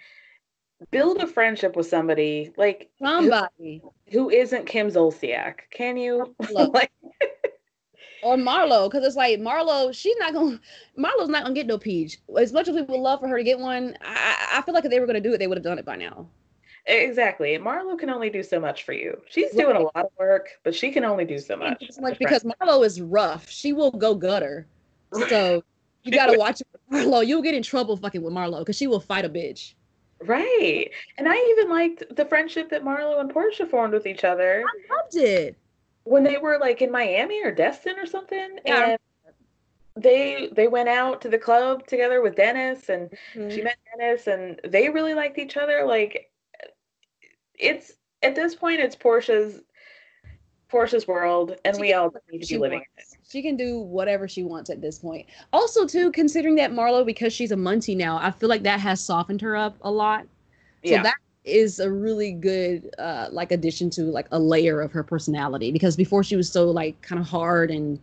Build 0.90 1.18
a 1.22 1.26
friendship 1.26 1.74
with 1.74 1.86
somebody. 1.86 2.52
Like, 2.56 2.90
who- 2.98 3.06
Somebody. 3.06 3.82
who 4.12 4.30
isn't 4.30 4.66
Kim 4.66 4.88
Zolciak? 4.88 5.60
Can 5.70 5.96
you? 5.96 6.34
Like, 6.50 6.90
or 8.22 8.36
Marlo, 8.36 8.90
because 8.90 9.04
it's 9.06 9.16
like 9.16 9.38
Marlo, 9.38 9.94
she's 9.94 10.16
not 10.18 10.32
gonna 10.32 10.60
Marlo's 10.98 11.28
not 11.28 11.42
gonna 11.44 11.54
get 11.54 11.66
no 11.66 11.78
peach. 11.78 12.18
As 12.38 12.52
much 12.52 12.66
as 12.66 12.74
we 12.74 12.82
would 12.82 12.98
love 13.00 13.20
for 13.20 13.28
her 13.28 13.38
to 13.38 13.44
get 13.44 13.58
one, 13.58 13.96
I, 14.02 14.36
I 14.52 14.58
I 14.58 14.62
feel 14.62 14.74
like 14.74 14.84
if 14.84 14.90
they 14.90 14.98
were 15.00 15.06
gonna 15.06 15.20
do 15.20 15.32
it, 15.32 15.38
they 15.38 15.46
would 15.46 15.56
have 15.58 15.64
done 15.64 15.78
it 15.78 15.84
by 15.84 15.96
now. 15.96 16.26
Exactly. 16.86 17.58
Marlo 17.58 17.98
can 17.98 18.10
only 18.10 18.30
do 18.30 18.42
so 18.42 18.60
much 18.60 18.84
for 18.84 18.92
you. 18.92 19.20
She's 19.28 19.50
doing 19.52 19.76
a 19.76 19.80
lot 19.80 19.96
of 19.96 20.10
work, 20.18 20.50
but 20.62 20.74
she 20.74 20.92
can 20.92 21.04
only 21.04 21.24
do 21.24 21.38
so 21.38 21.56
much. 21.56 21.82
Like 21.98 22.18
because. 22.18 22.44
Marlo 22.44 22.84
is 22.86 23.00
rough, 23.00 23.48
she 23.50 23.72
will 23.72 23.90
go 23.90 24.14
gutter. 24.14 24.66
So 25.28 25.62
you 26.04 26.12
gotta 26.12 26.38
watch 26.38 26.62
Marlo. 26.92 27.26
You'll 27.26 27.42
get 27.42 27.54
in 27.54 27.62
trouble 27.62 27.96
fucking 27.96 28.22
with 28.22 28.32
Marlo 28.32 28.60
because 28.60 28.76
she 28.76 28.86
will 28.86 29.00
fight 29.00 29.24
a 29.24 29.28
bitch. 29.28 29.74
right. 30.24 30.88
And 31.18 31.28
I 31.28 31.34
even 31.50 31.68
liked 31.68 32.04
the 32.14 32.24
friendship 32.24 32.70
that 32.70 32.84
Marlo 32.84 33.20
and 33.20 33.32
Porsha 33.32 33.68
formed 33.68 33.92
with 33.92 34.06
each 34.06 34.22
other 34.24 34.62
I 34.64 34.94
loved 34.94 35.16
it. 35.16 35.56
when 36.04 36.22
they 36.22 36.38
were 36.38 36.58
like 36.58 36.82
in 36.82 36.92
Miami 36.92 37.44
or 37.44 37.50
Destin 37.50 37.98
or 37.98 38.06
something. 38.06 38.58
Yeah, 38.64 38.90
and 38.90 38.98
they 39.96 40.50
they 40.52 40.68
went 40.68 40.88
out 40.88 41.20
to 41.22 41.28
the 41.28 41.38
club 41.38 41.86
together 41.86 42.22
with 42.22 42.36
Dennis 42.36 42.88
and 42.90 43.10
Mm-hmm. 43.34 43.50
she 43.50 43.62
met 43.62 43.76
Dennis 43.98 44.26
and 44.28 44.60
they 44.64 44.88
really 44.88 45.14
liked 45.14 45.38
each 45.38 45.56
other. 45.56 45.84
Like 45.84 46.30
it's 47.58 47.92
at 48.22 48.34
this 48.34 48.54
point 48.54 48.80
it's 48.80 48.96
Porsha's 48.96 49.62
Porsha's 50.70 51.06
world 51.06 51.56
and 51.64 51.76
She 51.76 51.80
we 51.80 51.92
all 51.92 52.12
need 52.30 52.42
to 52.42 52.46
be 52.46 52.58
living 52.58 52.78
in 52.78 53.02
it. 53.02 53.18
She 53.28 53.42
can 53.42 53.56
do 53.56 53.80
whatever 53.80 54.28
she 54.28 54.42
wants 54.42 54.70
at 54.70 54.80
this 54.80 54.98
point. 54.98 55.26
Also, 55.52 55.86
too, 55.86 56.10
considering 56.12 56.56
that 56.56 56.72
Marlo, 56.72 57.04
because 57.04 57.32
she's 57.32 57.52
a 57.52 57.56
Muncie 57.56 57.94
now, 57.94 58.18
I 58.18 58.30
feel 58.30 58.48
like 58.48 58.62
that 58.64 58.80
has 58.80 59.00
softened 59.00 59.40
her 59.42 59.56
up 59.56 59.76
a 59.82 59.90
lot. 59.90 60.22
So 60.84 60.90
Yeah. 60.90 61.02
that 61.02 61.16
is 61.44 61.78
a 61.78 61.90
really 61.90 62.32
good 62.32 62.90
uh 62.98 63.28
like 63.30 63.52
addition 63.52 63.88
to 63.88 64.02
like 64.02 64.26
a 64.32 64.38
layer 64.38 64.80
of 64.80 64.90
her 64.90 65.04
personality 65.04 65.70
because 65.70 65.94
before 65.96 66.24
she 66.24 66.34
was 66.34 66.50
so 66.50 66.68
like 66.68 67.00
kind 67.02 67.20
of 67.20 67.28
hard 67.28 67.70
and 67.70 68.00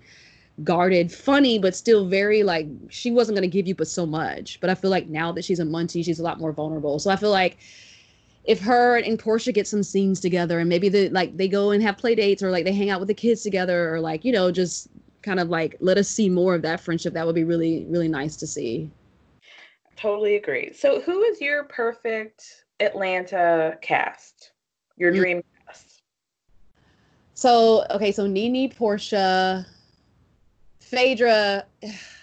guarded, 0.64 1.12
funny, 1.12 1.60
but 1.60 1.76
still 1.76 2.08
very 2.08 2.44
like 2.44 2.68
she 2.90 3.12
wasn't 3.12 3.36
gonna 3.36 3.48
give 3.48 3.68
you 3.68 3.76
but 3.76 3.88
so 3.88 4.06
much. 4.06 4.60
But 4.62 4.70
I 4.70 4.76
feel 4.76 4.92
like 4.92 5.08
now 5.10 5.32
that 5.34 5.44
she's 5.44 5.60
a 5.60 5.66
Muncie, 5.66 6.04
she's 6.04 6.20
a 6.20 6.24
lot 6.24 6.40
more 6.40 6.54
vulnerable. 6.54 7.00
So 7.00 7.10
I 7.10 7.16
feel 7.18 7.32
like 7.32 7.58
if 8.46 8.60
her 8.60 8.98
and 8.98 9.18
Porsha 9.18 9.54
get 9.54 9.68
some 9.68 9.84
scenes 9.84 10.20
together 10.20 10.60
and 10.60 10.68
maybe 10.68 10.90
they 10.90 11.10
like 11.10 11.38
they 11.38 11.48
go 11.48 11.72
and 11.72 11.82
have 11.82 11.98
play 11.98 12.14
dates 12.16 12.44
or 12.44 12.52
like 12.52 12.66
they 12.66 12.74
hang 12.74 12.90
out 12.90 13.00
with 13.00 13.08
the 13.08 13.14
kids 13.14 13.42
together 13.42 13.94
or 13.94 14.00
like, 14.00 14.26
you 14.26 14.32
know, 14.32 14.52
just 14.52 14.90
kind 15.22 15.40
of 15.40 15.50
like 15.50 15.78
let 15.80 15.98
us 15.98 16.10
see 16.10 16.30
more 16.30 16.54
of 16.54 16.62
that 16.62 16.82
friendship, 16.82 17.14
that 17.14 17.26
would 17.26 17.36
be 17.36 17.46
really, 17.46 17.86
really 17.90 18.10
nice 18.10 18.36
to 18.38 18.48
see. 18.48 18.92
Totally 19.96 20.36
agree. 20.36 20.74
So 20.74 21.00
who 21.00 21.24
is 21.24 21.40
your 21.40 21.64
perfect 21.66 22.66
Atlanta 22.80 23.78
cast? 23.82 24.52
Your 24.98 25.12
dream 25.12 25.42
cast? 25.66 26.02
So 27.36 27.86
okay, 27.92 28.12
so 28.12 28.28
Nene, 28.28 28.70
Porsha, 28.70 29.66
Phaedra, 30.82 31.66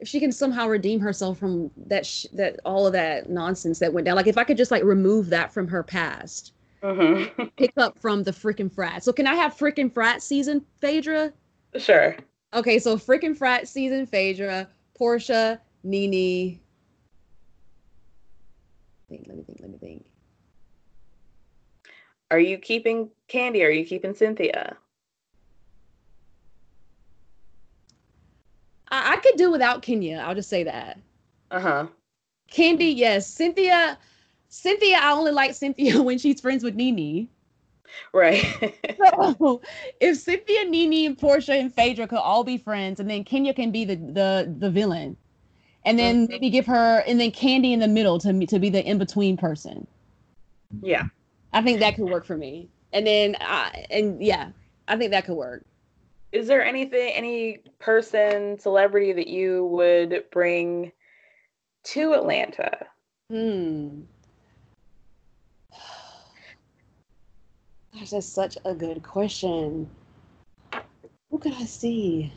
if 0.00 0.08
she 0.08 0.18
can 0.18 0.32
somehow 0.32 0.66
redeem 0.66 0.98
herself 1.00 1.38
from 1.38 1.70
that 1.86 2.06
sh- 2.06 2.26
that 2.32 2.58
all 2.64 2.86
of 2.86 2.92
that 2.94 3.28
nonsense 3.28 3.78
that 3.80 3.92
went 3.92 4.06
down, 4.06 4.16
like 4.16 4.26
if 4.26 4.38
I 4.38 4.44
could 4.44 4.56
just 4.56 4.70
like 4.70 4.82
remove 4.82 5.28
that 5.30 5.52
from 5.52 5.68
her 5.68 5.82
past, 5.82 6.52
Mm-hmm. 6.82 7.44
pick 7.58 7.72
up 7.76 7.98
from 7.98 8.22
the 8.22 8.30
freaking 8.30 8.72
frat. 8.72 9.04
So 9.04 9.12
can 9.12 9.26
I 9.26 9.34
have 9.34 9.54
freaking 9.54 9.92
frat 9.92 10.22
season, 10.22 10.64
Phaedra? 10.80 11.30
sure. 11.76 12.16
Okay, 12.54 12.78
so 12.78 12.96
freaking 12.96 13.36
frat 13.36 13.68
season, 13.68 14.06
Phaedra, 14.06 14.66
Porsha, 14.98 15.60
Nene. 15.84 16.58
Think, 19.10 19.24
let 19.28 19.36
me 19.36 19.42
think, 19.44 19.58
let 19.60 19.70
me 19.70 19.76
think. 19.78 20.06
Are 22.30 22.40
you 22.40 22.56
keeping 22.56 23.10
Kandi? 23.28 23.62
Are 23.62 23.70
you 23.70 23.84
keeping 23.84 24.14
Cynthia? 24.14 24.76
I, 28.90 29.12
I 29.14 29.16
could 29.16 29.36
do 29.36 29.50
without 29.50 29.82
Kenya. 29.82 30.22
I'll 30.26 30.34
just 30.34 30.48
say 30.50 30.64
that. 30.64 30.98
Uh 31.50 31.60
huh. 31.60 31.86
Kandi, 32.52 32.94
yes. 32.96 33.26
Cynthia, 33.26 33.98
Cynthia, 34.48 34.98
I 35.00 35.12
only 35.12 35.32
like 35.32 35.54
Cynthia 35.54 36.02
when 36.02 36.18
she's 36.18 36.40
friends 36.40 36.64
with 36.64 36.74
Nene. 36.74 37.28
Right. 38.12 38.44
so 38.98 39.60
if 40.00 40.16
Cynthia, 40.18 40.64
Nene, 40.64 41.06
and 41.06 41.18
Porsha 41.18 41.58
and 41.60 41.74
Phaedra 41.74 42.06
could 42.06 42.18
all 42.18 42.44
be 42.44 42.56
friends, 42.56 43.00
and 43.00 43.10
then 43.10 43.24
Kenya 43.24 43.52
can 43.54 43.70
be 43.72 43.84
the 43.84 43.96
the 43.96 44.54
the 44.58 44.70
villain, 44.70 45.16
and 45.84 45.98
then 45.98 46.26
Mhm. 46.26 46.30
maybe 46.30 46.50
give 46.50 46.66
her, 46.66 47.02
and 47.06 47.20
then 47.20 47.30
Kandi 47.32 47.72
in 47.72 47.80
the 47.80 47.88
middle 47.88 48.18
to 48.20 48.32
me 48.32 48.46
to 48.46 48.58
be 48.60 48.70
the 48.70 48.84
in 48.84 48.98
between 48.98 49.36
person. 49.36 49.86
yeah. 50.82 51.04
I 51.52 51.62
think 51.62 51.80
that 51.80 51.96
could 51.96 52.08
work 52.08 52.24
for 52.24 52.36
me. 52.36 52.68
And 52.92 53.04
then, 53.04 53.36
I, 53.40 53.86
and 53.90 54.22
yeah, 54.22 54.50
I 54.86 54.96
think 54.96 55.10
that 55.10 55.24
could 55.24 55.34
work. 55.34 55.64
Is 56.32 56.46
there 56.46 56.64
anything, 56.64 57.12
any 57.12 57.58
person, 57.80 58.58
celebrity 58.58 59.12
that 59.12 59.26
you 59.26 59.66
would 59.66 60.24
bring 60.30 60.92
to 61.84 62.12
Atlanta? 62.12 62.86
Hmm. 63.30 64.02
Gosh, 67.92 68.10
that's 68.10 68.26
such 68.26 68.56
a 68.64 68.72
good 68.74 69.02
question. 69.02 69.90
Who 71.30 71.38
could 71.38 71.54
I 71.54 71.64
see? 71.64 72.32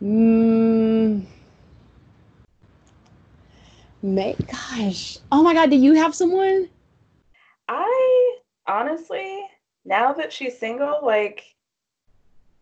Hmm. 0.00 1.20
May 4.02 4.34
gosh. 4.34 5.18
Oh 5.32 5.42
my 5.42 5.54
God, 5.54 5.70
do 5.70 5.76
you 5.76 5.94
have 5.94 6.14
someone? 6.14 6.68
I 7.68 8.36
honestly, 8.66 9.45
now 9.86 10.12
that 10.12 10.32
she's 10.32 10.58
single, 10.58 11.00
like 11.02 11.54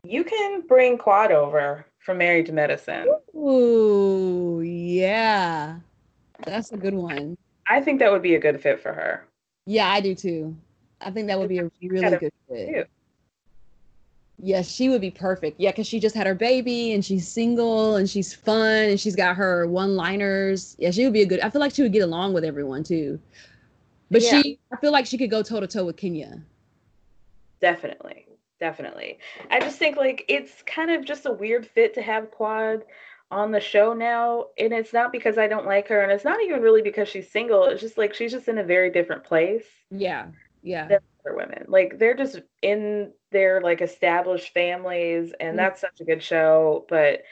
you 0.05 0.23
can 0.23 0.61
bring 0.63 0.99
Quad 0.99 1.33
over 1.33 1.87
from 1.99 2.19
Married 2.19 2.47
to 2.47 2.53
Medicine. 2.53 3.09
Ooh, 3.35 4.61
yeah. 4.65 5.79
That's 6.45 6.73
a 6.73 6.77
good 6.77 6.95
one. 6.95 7.37
I 7.67 7.81
think 7.81 7.99
that 8.01 8.13
would 8.13 8.23
be 8.23 8.35
a 8.35 8.39
good 8.39 8.61
fit 8.61 8.81
for 8.81 8.93
her. 8.93 9.25
Yeah, 9.67 9.89
I 9.89 10.01
do 10.01 10.15
too. 10.15 10.55
I 11.01 11.11
think 11.11 11.27
that 11.29 11.39
would 11.39 11.49
be 11.49 11.59
a 11.59 11.71
really 11.83 12.17
good 12.19 12.33
fit. 12.49 12.69
too. 12.69 12.85
Yeah, 14.43 14.61
she 14.63 14.89
would 14.91 15.01
be 15.01 15.11
perfect. 15.11 15.59
Yeah, 15.59 15.71
because 15.71 15.87
she 15.87 16.01
just 16.01 16.15
had 16.15 16.27
her 16.27 16.35
baby 16.35 16.93
and 16.93 17.03
she's 17.05 17.27
single 17.27 17.97
and 17.97 18.11
she's 18.11 18.35
fun 18.35 18.91
and 18.91 19.01
she's 19.01 19.17
got 19.17 19.37
her 19.37 19.67
one 19.67 19.97
liners. 19.97 20.77
Yeah, 20.79 20.91
she 20.91 21.05
would 21.05 21.13
be 21.15 21.23
a 21.23 21.27
good. 21.27 21.41
I 21.41 21.49
feel 21.49 21.61
like 21.61 21.75
she 21.75 21.83
would 21.83 21.93
get 21.93 22.03
along 22.03 22.35
with 22.35 22.45
everyone 22.45 22.83
too. 22.85 23.19
But 24.11 24.23
Yeah. 24.23 24.43
she, 24.43 24.59
I 24.71 24.77
feel 24.77 24.93
like 24.93 25.07
she 25.07 25.17
could 25.17 25.31
go 25.31 25.43
toe 25.43 25.61
to 25.61 25.67
toe 25.67 25.85
with 25.87 25.97
Kenya. 25.97 26.43
Definitely. 27.65 28.27
Definitely. 28.61 29.19
I 29.51 29.59
just 29.59 29.79
think 29.79 29.97
like 29.97 30.25
it's 30.29 30.63
kind 30.67 30.91
of 30.91 31.05
just 31.05 31.25
a 31.25 31.33
weird 31.33 31.67
fit 31.67 31.95
to 31.95 32.03
have 32.03 32.31
Quad 32.31 32.85
on 33.31 33.51
the 33.53 33.61
show 33.61 33.95
now. 33.95 34.47
And 34.59 34.73
it's 34.73 34.93
not 34.93 35.13
because 35.13 35.39
I 35.39 35.49
don't 35.49 35.65
like 35.67 35.89
her, 35.89 36.03
and 36.03 36.13
it's 36.13 36.25
not 36.25 36.43
even 36.43 36.61
really 36.61 36.83
because 36.83 37.09
she's 37.09 37.31
single. 37.31 37.65
It's 37.65 37.81
just 37.81 37.97
like 37.97 38.13
she's 38.15 38.33
just 38.33 38.49
in 38.49 38.59
a 38.59 38.65
very 38.65 38.91
different 38.91 39.25
place 39.25 39.65
Yeah, 39.91 40.27
yeah. 40.63 40.89
than 40.89 40.99
other 41.25 41.37
women. 41.37 41.65
Like 41.69 41.99
they're 41.99 42.15
just 42.15 42.43
in 42.61 43.13
their 43.33 43.63
like 43.63 43.81
established 43.81 44.53
families, 44.53 45.33
and 45.41 45.55
Mhm. 45.55 45.57
that's 45.57 45.81
such 45.81 46.01
a 46.01 46.05
good 46.05 46.23
show. 46.23 46.85
But 46.89 47.23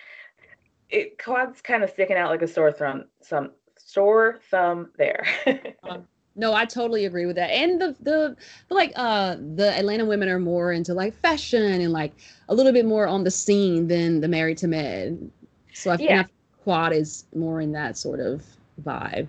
it 0.88 1.22
Quad's 1.22 1.60
kind 1.60 1.82
of 1.84 1.90
sticking 1.90 2.16
out 2.16 2.30
like 2.30 2.42
a 2.42 2.48
sore 2.48 2.72
thumb 2.72 3.04
some 3.22 3.52
sore 3.78 4.40
thumb 4.50 4.92
there. 4.96 5.26
No, 6.34 6.54
I 6.54 6.64
totally 6.64 7.04
agree 7.04 7.26
with 7.26 7.36
that. 7.36 7.50
And 7.50 7.80
the 7.80 7.94
the 8.00 8.36
like 8.70 8.92
uh 8.96 9.36
the 9.54 9.76
Atlanta 9.78 10.04
women 10.04 10.28
are 10.28 10.38
more 10.38 10.72
into 10.72 10.94
like 10.94 11.14
fashion 11.14 11.62
and 11.62 11.92
like 11.92 12.12
a 12.48 12.54
little 12.54 12.72
bit 12.72 12.86
more 12.86 13.06
on 13.06 13.24
the 13.24 13.30
scene 13.30 13.88
than 13.88 14.20
the 14.20 14.28
Married 14.28 14.58
to 14.58 14.68
Med. 14.68 15.30
So 15.74 15.90
I 15.90 15.96
think 15.96 16.10
Yeah. 16.10 16.24
Quad 16.64 16.92
is 16.92 17.24
more 17.34 17.60
in 17.60 17.72
that 17.72 17.98
sort 17.98 18.20
of 18.20 18.44
vibe. 18.82 19.28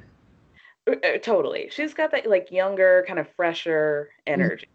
Uh, 0.88 0.92
uh, 1.04 1.18
totally. 1.22 1.70
She's 1.72 1.94
got 1.94 2.12
that 2.12 2.30
like 2.30 2.52
younger, 2.52 3.04
kind 3.08 3.20
of 3.20 3.28
fresher 3.36 4.10
energy 4.28 4.68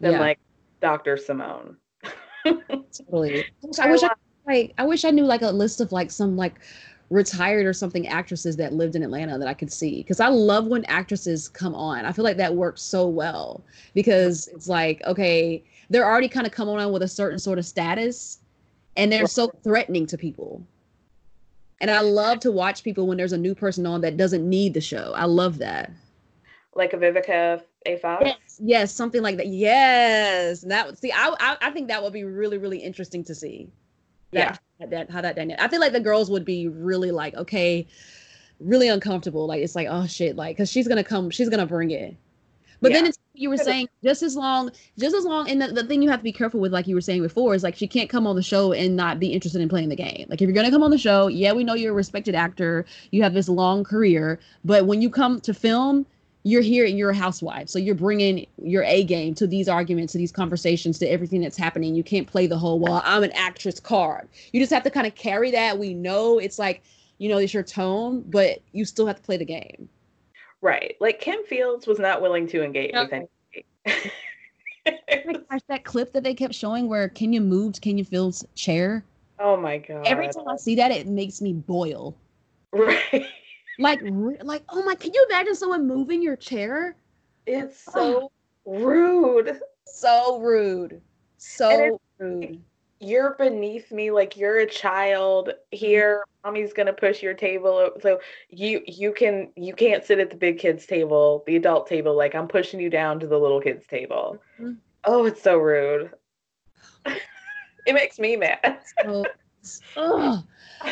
than 0.00 0.12
Yeah. 0.12 0.20
like 0.20 0.38
Dr. 0.80 1.16
Simone. 1.16 1.76
Totally. 2.44 3.44
I 3.80 3.90
wish 3.90 4.02
I 4.02 4.10
like 4.46 4.74
I 4.76 4.84
wish 4.84 5.04
I 5.04 5.10
knew 5.10 5.24
like 5.24 5.40
a 5.42 5.50
list 5.50 5.80
of 5.80 5.92
like 5.92 6.10
some 6.10 6.36
like 6.36 6.54
retired 7.14 7.64
or 7.64 7.72
something 7.72 8.08
actresses 8.08 8.56
that 8.56 8.72
lived 8.72 8.96
in 8.96 9.02
Atlanta 9.04 9.38
that 9.38 9.46
I 9.46 9.54
could 9.54 9.72
see 9.72 9.98
because 9.98 10.18
I 10.18 10.26
love 10.26 10.66
when 10.66 10.84
actresses 10.86 11.48
come 11.48 11.72
on. 11.72 12.04
I 12.04 12.10
feel 12.10 12.24
like 12.24 12.36
that 12.38 12.56
works 12.56 12.82
so 12.82 13.06
well 13.06 13.64
because 13.94 14.48
it's 14.48 14.68
like 14.68 15.00
okay, 15.04 15.62
they're 15.90 16.04
already 16.04 16.28
kind 16.28 16.44
of 16.44 16.52
coming 16.52 16.76
on 16.76 16.92
with 16.92 17.02
a 17.02 17.08
certain 17.08 17.38
sort 17.38 17.58
of 17.58 17.64
status 17.64 18.40
and 18.96 19.12
they're 19.12 19.28
so 19.28 19.48
threatening 19.62 20.06
to 20.06 20.18
people. 20.18 20.66
And 21.80 21.90
I 21.90 22.00
love 22.00 22.40
to 22.40 22.50
watch 22.50 22.82
people 22.82 23.06
when 23.06 23.16
there's 23.16 23.32
a 23.32 23.38
new 23.38 23.54
person 23.54 23.86
on 23.86 24.00
that 24.00 24.16
doesn't 24.16 24.48
need 24.48 24.74
the 24.74 24.80
show. 24.80 25.12
I 25.14 25.24
love 25.24 25.58
that. 25.58 25.92
Like 26.74 26.94
a 26.94 26.96
Vivica 26.96 27.62
A. 27.86 27.96
Fox. 27.98 28.24
Yes, 28.24 28.60
yes, 28.60 28.92
something 28.92 29.22
like 29.22 29.36
that. 29.36 29.46
Yes, 29.46 30.64
and 30.64 30.72
that 30.72 30.98
see. 30.98 31.12
I, 31.12 31.32
I 31.38 31.56
I 31.60 31.70
think 31.70 31.86
that 31.88 32.02
would 32.02 32.12
be 32.12 32.24
really 32.24 32.58
really 32.58 32.78
interesting 32.78 33.22
to 33.24 33.36
see. 33.36 33.68
That, 34.32 34.54
that, 34.54 34.60
that 34.80 35.10
how 35.10 35.20
that 35.20 35.36
dynamic. 35.36 35.62
I 35.62 35.68
feel 35.68 35.80
like 35.80 35.92
the 35.92 36.00
girls 36.00 36.30
would 36.30 36.44
be 36.44 36.68
really 36.68 37.10
like 37.10 37.34
okay, 37.34 37.86
really 38.60 38.88
uncomfortable. 38.88 39.46
Like 39.46 39.62
it's 39.62 39.74
like 39.74 39.88
oh 39.90 40.06
shit, 40.06 40.36
like 40.36 40.56
because 40.56 40.70
she's 40.70 40.88
gonna 40.88 41.04
come, 41.04 41.30
she's 41.30 41.48
gonna 41.48 41.66
bring 41.66 41.90
it. 41.90 42.16
But 42.80 42.92
then 42.92 43.06
it's 43.06 43.18
you 43.32 43.48
were 43.48 43.56
saying 43.56 43.88
just 44.04 44.22
as 44.22 44.36
long, 44.36 44.70
just 44.98 45.16
as 45.16 45.24
long, 45.24 45.48
and 45.48 45.60
the, 45.60 45.68
the 45.68 45.84
thing 45.84 46.02
you 46.02 46.10
have 46.10 46.20
to 46.20 46.24
be 46.24 46.32
careful 46.32 46.60
with, 46.60 46.72
like 46.72 46.86
you 46.86 46.94
were 46.94 47.00
saying 47.00 47.22
before, 47.22 47.54
is 47.54 47.62
like 47.62 47.74
she 47.74 47.88
can't 47.88 48.10
come 48.10 48.26
on 48.26 48.36
the 48.36 48.42
show 48.42 48.72
and 48.72 48.94
not 48.94 49.18
be 49.18 49.32
interested 49.32 49.60
in 49.60 49.68
playing 49.68 49.88
the 49.88 49.96
game. 49.96 50.26
Like 50.28 50.42
if 50.42 50.46
you're 50.46 50.54
gonna 50.54 50.70
come 50.70 50.82
on 50.82 50.90
the 50.90 50.98
show, 50.98 51.28
yeah, 51.28 51.52
we 51.52 51.64
know 51.64 51.74
you're 51.74 51.92
a 51.92 51.96
respected 51.96 52.34
actor, 52.34 52.84
you 53.10 53.22
have 53.22 53.32
this 53.32 53.48
long 53.48 53.84
career, 53.84 54.38
but 54.64 54.86
when 54.86 55.00
you 55.00 55.08
come 55.08 55.40
to 55.40 55.54
film, 55.54 56.06
you're 56.44 56.62
here 56.62 56.84
and 56.84 56.96
you're 56.98 57.10
a 57.10 57.16
housewife, 57.16 57.68
so 57.70 57.78
you're 57.78 57.94
bringing 57.94 58.46
your 58.62 58.84
A 58.84 59.02
game 59.02 59.34
to 59.34 59.46
these 59.46 59.68
arguments, 59.68 60.12
to 60.12 60.18
these 60.18 60.30
conversations, 60.30 60.98
to 60.98 61.06
everything 61.06 61.40
that's 61.40 61.56
happening. 61.56 61.94
You 61.94 62.04
can't 62.04 62.26
play 62.26 62.46
the 62.46 62.58
whole 62.58 62.78
well, 62.78 63.02
I'm 63.04 63.22
an 63.22 63.32
actress 63.32 63.80
card. 63.80 64.28
You 64.52 64.60
just 64.60 64.72
have 64.72 64.82
to 64.84 64.90
kind 64.90 65.06
of 65.06 65.14
carry 65.14 65.50
that. 65.52 65.78
We 65.78 65.94
know 65.94 66.38
it's 66.38 66.58
like 66.58 66.82
you 67.18 67.28
know 67.28 67.38
it's 67.38 67.54
your 67.54 67.62
tone, 67.62 68.22
but 68.28 68.60
you 68.72 68.84
still 68.84 69.06
have 69.06 69.16
to 69.16 69.22
play 69.22 69.38
the 69.38 69.44
game. 69.44 69.88
Right. 70.60 70.96
Like 71.00 71.20
Kim 71.20 71.42
Fields 71.44 71.86
was 71.86 71.98
not 71.98 72.20
willing 72.22 72.46
to 72.48 72.62
engage 72.62 72.92
No. 72.92 73.04
with 73.04 73.12
anything. 73.12 74.10
Oh 74.86 74.92
my 75.26 75.32
gosh, 75.50 75.60
that 75.68 75.84
clip 75.84 76.12
that 76.12 76.24
they 76.24 76.34
kept 76.34 76.54
showing 76.54 76.88
where 76.88 77.08
Kenya 77.08 77.40
moved 77.40 77.80
Kenya 77.80 78.04
Fields' 78.04 78.44
chair. 78.54 79.02
Oh 79.38 79.56
my 79.56 79.78
god. 79.78 80.06
Every 80.06 80.28
time 80.28 80.46
I 80.46 80.56
see 80.56 80.74
that, 80.76 80.90
it 80.90 81.06
makes 81.06 81.40
me 81.40 81.54
boil. 81.54 82.14
Right. 82.74 83.26
Like, 83.78 84.00
like, 84.42 84.62
oh 84.68 84.82
my! 84.84 84.94
Can 84.94 85.12
you 85.12 85.26
imagine 85.28 85.54
someone 85.54 85.86
moving 85.86 86.22
your 86.22 86.36
chair? 86.36 86.96
It's 87.46 87.78
so 87.80 88.30
rude. 88.64 89.60
So 89.86 90.40
rude. 90.40 91.00
So 91.38 92.00
rude. 92.18 92.62
You're 93.00 93.34
beneath 93.34 93.90
me 93.90 94.10
like 94.10 94.36
you're 94.36 94.58
a 94.58 94.66
child. 94.66 95.50
Here, 95.72 96.24
mommy's 96.44 96.72
gonna 96.72 96.92
push 96.92 97.22
your 97.22 97.34
table. 97.34 97.90
So 98.00 98.20
you 98.48 98.82
you 98.86 99.12
can 99.12 99.50
you 99.56 99.74
can't 99.74 100.04
sit 100.04 100.20
at 100.20 100.30
the 100.30 100.36
big 100.36 100.58
kids 100.58 100.86
table, 100.86 101.42
the 101.46 101.56
adult 101.56 101.86
table. 101.88 102.16
Like 102.16 102.34
I'm 102.34 102.48
pushing 102.48 102.80
you 102.80 102.90
down 102.90 103.18
to 103.20 103.26
the 103.26 103.38
little 103.38 103.60
kids 103.60 103.86
table. 103.86 104.40
Mhm. 104.60 104.76
Oh, 105.04 105.26
it's 105.26 105.42
so 105.42 105.58
rude. 105.58 106.10
it 107.06 107.92
makes 107.92 108.18
me 108.18 108.36
mad. 108.36 108.80
So. 109.02 109.24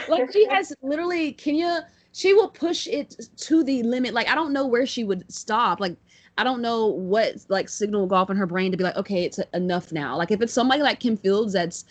Like 0.09 0.33
she 0.33 0.47
has 0.49 0.72
literally 0.80 1.33
Kenya. 1.33 1.87
She 2.12 2.34
will 2.34 2.48
push 2.48 2.86
it 2.86 3.16
to 3.38 3.64
the 3.64 3.82
limit. 3.82 4.14
Like 4.14 4.28
I 4.28 4.34
don't 4.34 4.52
know 4.52 4.66
where 4.66 4.86
she 4.86 5.04
would 5.04 5.30
stop. 5.32 5.80
Like 5.80 5.96
I 6.38 6.44
don't 6.44 6.62
know 6.62 6.86
what 6.86 7.36
like 7.48 7.68
signal 7.68 8.02
will 8.02 8.08
go 8.08 8.16
off 8.16 8.30
in 8.30 8.36
her 8.36 8.46
brain 8.46 8.70
to 8.70 8.76
be 8.76 8.84
like, 8.84 8.96
okay, 8.96 9.24
it's 9.24 9.38
enough 9.54 9.92
now. 9.92 10.16
Like 10.16 10.30
if 10.30 10.40
it's 10.40 10.52
somebody 10.52 10.82
like 10.82 11.00
Kim 11.00 11.16
Fields 11.16 11.52
that's 11.52 11.84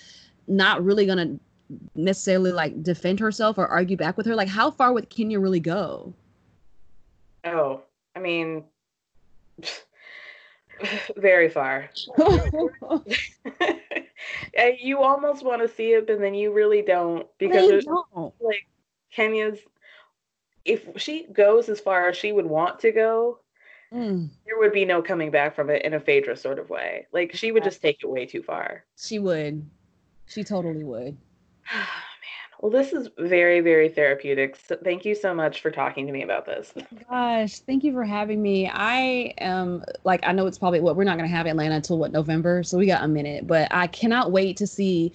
not 0.48 0.84
really 0.84 1.06
gonna 1.06 1.38
necessarily 1.96 2.52
like 2.52 2.84
defend 2.84 3.20
herself 3.20 3.58
or 3.58 3.68
argue 3.68 3.98
back 3.98 4.18
with 4.18 4.26
her, 4.26 4.36
like 4.36 4.48
how 4.50 4.70
far 4.72 4.94
would 4.94 5.10
Kenya 5.10 5.40
really 5.40 5.60
go? 5.60 6.14
Oh, 7.44 7.82
I 8.16 8.20
mean, 8.20 8.64
very 11.18 11.50
far. 11.50 11.90
You 14.80 15.02
almost 15.02 15.44
want 15.44 15.62
to 15.62 15.68
see 15.68 15.94
it, 15.94 16.08
but 16.08 16.20
then 16.20 16.34
you 16.34 16.54
really 16.54 16.82
don't 16.82 17.26
because 17.38 17.66
They 17.66 17.72
there's 17.72 17.86
don't. 17.86 18.34
like 18.40 18.68
Kenya's. 19.12 19.60
If 20.66 20.88
she 20.98 21.28
goes 21.32 21.70
as 21.70 21.80
far 21.80 22.10
as 22.10 22.18
she 22.18 22.32
would 22.32 22.46
want 22.46 22.80
to 22.82 22.92
go, 22.92 23.40
Mm, 23.94 24.30
there 24.46 24.58
would 24.58 24.72
be 24.72 24.86
no 24.86 25.02
coming 25.02 25.32
back 25.32 25.54
from 25.54 25.70
it 25.70 25.82
in 25.84 25.94
a 25.94 26.00
Phaedra 26.00 26.38
sort 26.38 26.60
of 26.60 26.70
way. 26.70 27.08
Like 27.12 27.36
she 27.36 27.52
would 27.52 27.64
just 27.66 27.82
take 27.82 27.98
it 28.02 28.08
way 28.10 28.26
too 28.26 28.42
far. 28.42 28.86
she 28.98 29.20
would. 29.20 29.70
She 30.28 30.46
totally 30.46 30.86
would. 30.86 31.18
Oh, 31.74 31.78
man. 31.78 31.88
Well, 32.62 32.72
this 32.72 32.94
is 32.94 33.10
very, 33.18 33.60
very 33.60 33.90
therapeutic. 33.90 34.56
So 34.56 34.78
thank 34.82 35.04
you 35.04 35.14
so 35.14 35.34
much 35.34 35.60
for 35.60 35.72
talking 35.72 36.06
to 36.08 36.14
me 36.14 36.24
about 36.24 36.46
this. 36.46 36.74
Gosh, 37.10 37.60
thank 37.60 37.84
you 37.84 37.92
for 37.92 38.06
having 38.06 38.42
me. 38.42 38.70
I 38.72 39.34
am 39.40 39.84
like, 40.06 40.22
I 40.26 40.32
know 40.32 40.48
it's 40.48 40.58
probably 40.60 40.80
what 40.80 40.96
we're 40.96 41.04
not 41.04 41.18
going 41.18 41.30
to 41.30 41.36
have 41.36 41.46
Atlanta 41.48 41.76
until 41.76 41.98
what 41.98 42.14
November, 42.14 42.64
so 42.64 42.78
we 42.78 42.86
got 42.86 43.04
a 43.04 43.10
minute, 43.10 43.46
but 43.46 43.68
I 43.72 43.88
cannot 43.88 44.32
wait 44.32 44.56
to 44.58 44.68
see 44.68 45.12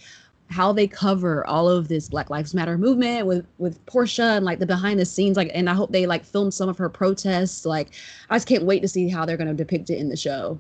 how 0.49 0.73
they 0.73 0.87
cover 0.87 1.47
all 1.47 1.69
of 1.69 1.89
this 1.89 2.09
Black 2.09 2.31
Lives 2.31 2.55
Matter 2.55 2.79
movement 2.79 3.27
with 3.27 3.47
with 3.59 3.85
Porsha 3.87 4.37
and 4.37 4.45
like 4.45 4.59
the 4.59 4.67
behind 4.67 5.01
the 5.01 5.05
scenes 5.05 5.37
like 5.37 5.51
and 5.55 5.69
I 5.69 5.75
hope 5.75 5.93
they 5.93 6.07
like 6.07 6.25
film 6.25 6.51
some 6.51 6.69
of 6.69 6.79
her 6.79 6.89
protests 6.89 7.67
like 7.67 7.89
I 8.31 8.37
just 8.37 8.47
can't 8.47 8.65
wait 8.65 8.81
to 8.81 8.89
see 8.89 9.09
how 9.09 9.25
they're 9.27 9.37
going 9.37 9.49
to 9.49 9.55
depict 9.55 9.91
it 9.91 9.99
in 9.99 10.09
the 10.09 10.17
show. 10.17 10.59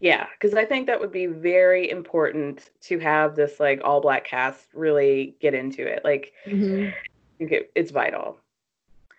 Yeah, 0.00 0.26
because 0.32 0.54
I 0.54 0.64
think 0.64 0.86
that 0.86 1.00
would 1.00 1.10
be 1.10 1.26
very 1.26 1.90
important 1.90 2.70
to 2.82 3.00
have 3.00 3.34
this 3.34 3.58
like 3.58 3.80
all 3.82 4.00
black 4.00 4.24
cast 4.24 4.68
really 4.72 5.36
get 5.40 5.54
into 5.54 5.84
it. 5.84 6.04
Like, 6.04 6.32
Mhm. 6.46 6.94
you 7.40 7.48
get, 7.48 7.70
it's 7.74 7.90
vital. 7.90 8.38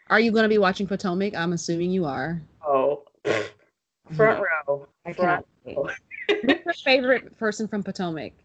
Are 0.10 0.20
you 0.22 0.32
going 0.32 0.43
to 0.43 0.50
be 0.50 0.58
watching 0.58 0.88
Potomac? 0.88 1.36
I'm 1.36 1.52
assuming 1.52 1.91
you 1.91 2.06
are. 2.06 2.41
Oh, 2.66 3.04
front 4.16 4.41
row. 4.68 4.88
I 5.06 5.12
Front 5.14 5.45
cannot 5.66 5.78
row. 5.78 5.89
Who's 6.30 6.60
your 6.64 6.74
favorite 6.86 7.38
person 7.38 7.68
from 7.68 7.84
Potomac? 7.84 8.32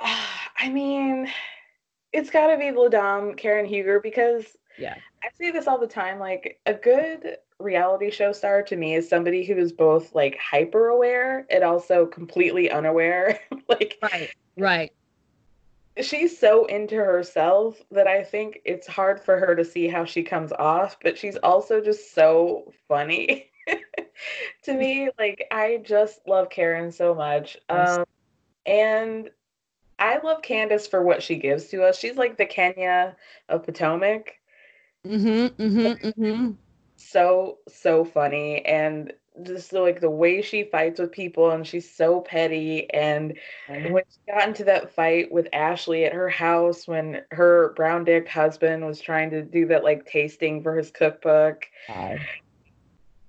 I 0.58 0.68
mean, 0.70 1.28
it's 2.12 2.30
got 2.30 2.48
to 2.48 2.56
be 2.56 2.70
La 2.70 2.88
Dame 2.88 3.34
Karen 3.34 3.66
Huger 3.66 4.00
because 4.00 4.56
Yeah. 4.78 4.94
I 5.22 5.28
say 5.38 5.50
this 5.50 5.66
all 5.66 5.78
the 5.78 5.86
time. 5.86 6.18
Like 6.18 6.60
a 6.66 6.74
good 6.74 7.38
reality 7.58 8.10
show 8.10 8.32
star 8.32 8.62
to 8.62 8.76
me 8.76 8.94
is 8.94 9.08
somebody 9.08 9.44
who 9.44 9.56
is 9.56 9.72
both 9.72 10.14
like 10.14 10.38
hyper 10.38 10.88
aware 10.88 11.46
and 11.50 11.64
also 11.64 12.06
completely 12.06 12.70
unaware. 12.70 13.40
like 13.68 13.98
Right. 14.02 14.30
Right. 14.56 14.92
she's 16.00 16.38
so 16.38 16.66
into 16.66 16.96
herself 16.96 17.80
that 17.90 18.06
I 18.06 18.22
think 18.22 18.60
it's 18.64 18.86
hard 18.86 19.20
for 19.20 19.38
her 19.38 19.54
to 19.56 19.64
see 19.64 19.88
how 19.88 20.04
she 20.04 20.22
comes 20.22 20.52
off, 20.52 20.98
but 21.02 21.18
she's 21.18 21.36
also 21.36 21.80
just 21.80 22.14
so 22.14 22.72
funny. 22.88 23.50
to 24.64 24.74
me, 24.74 25.10
like 25.18 25.46
I 25.50 25.80
just 25.82 26.20
love 26.26 26.50
Karen 26.50 26.92
so 26.92 27.14
much. 27.14 27.56
Um 27.68 28.04
and 28.66 29.30
I 29.98 30.18
love 30.18 30.42
Candiace 30.42 30.86
for 30.86 31.02
what 31.02 31.22
she 31.22 31.36
gives 31.36 31.68
to 31.68 31.84
us. 31.84 31.98
She's 31.98 32.16
like 32.16 32.36
the 32.36 32.46
Kenya 32.46 33.16
of 33.48 33.64
Potomac. 33.64 34.34
Mm-hmm. 35.06 35.62
Mm-hmm. 35.62 36.06
Mm-hmm. 36.08 36.50
So, 36.96 37.58
so 37.68 38.04
funny. 38.04 38.64
And 38.64 39.12
just 39.42 39.72
like 39.72 40.00
the 40.00 40.10
way 40.10 40.42
she 40.42 40.62
fights 40.64 41.00
with 41.00 41.10
people 41.10 41.50
and 41.50 41.66
she's 41.66 41.90
so 41.90 42.20
petty. 42.20 42.88
And 42.92 43.36
when 43.68 44.04
she 44.08 44.32
got 44.32 44.46
into 44.48 44.64
that 44.64 44.94
fight 44.94 45.30
with 45.32 45.48
Ashley 45.52 46.04
at 46.04 46.12
her 46.12 46.28
house 46.28 46.86
when 46.86 47.22
her 47.32 47.72
brown 47.74 48.04
dick 48.04 48.28
husband 48.28 48.86
was 48.86 49.00
trying 49.00 49.30
to 49.30 49.42
do 49.42 49.66
that 49.66 49.82
like 49.82 50.06
tasting 50.06 50.62
for 50.62 50.76
his 50.76 50.90
cookbook. 50.90 51.66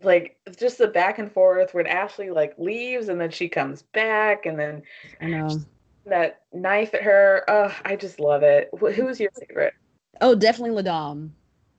Like 0.04 0.38
just 0.58 0.78
the 0.78 0.88
back 0.88 1.18
and 1.18 1.32
forth 1.32 1.74
when 1.74 1.88
Ashley 1.88 2.30
like 2.30 2.54
leaves 2.60 3.10
and 3.10 3.20
then 3.20 3.32
she 3.32 3.50
comes 3.50 3.82
back 3.82 4.46
and 4.46 4.60
then 4.60 4.84
I 5.20 5.28
know. 5.28 5.60
That 6.06 6.42
knife 6.54 6.94
at 6.94 7.02
her. 7.02 7.44
Uh, 7.50 7.74
I 7.84 7.96
just 7.96 8.20
love 8.20 8.44
it. 8.44 8.70
Wh- 8.80 8.92
Who's 8.94 9.20
your 9.20 9.32
favorite? 9.32 9.74
Oh, 10.22 10.36
definitely 10.36 10.72
La 10.72 10.82
Dame. 10.82 11.34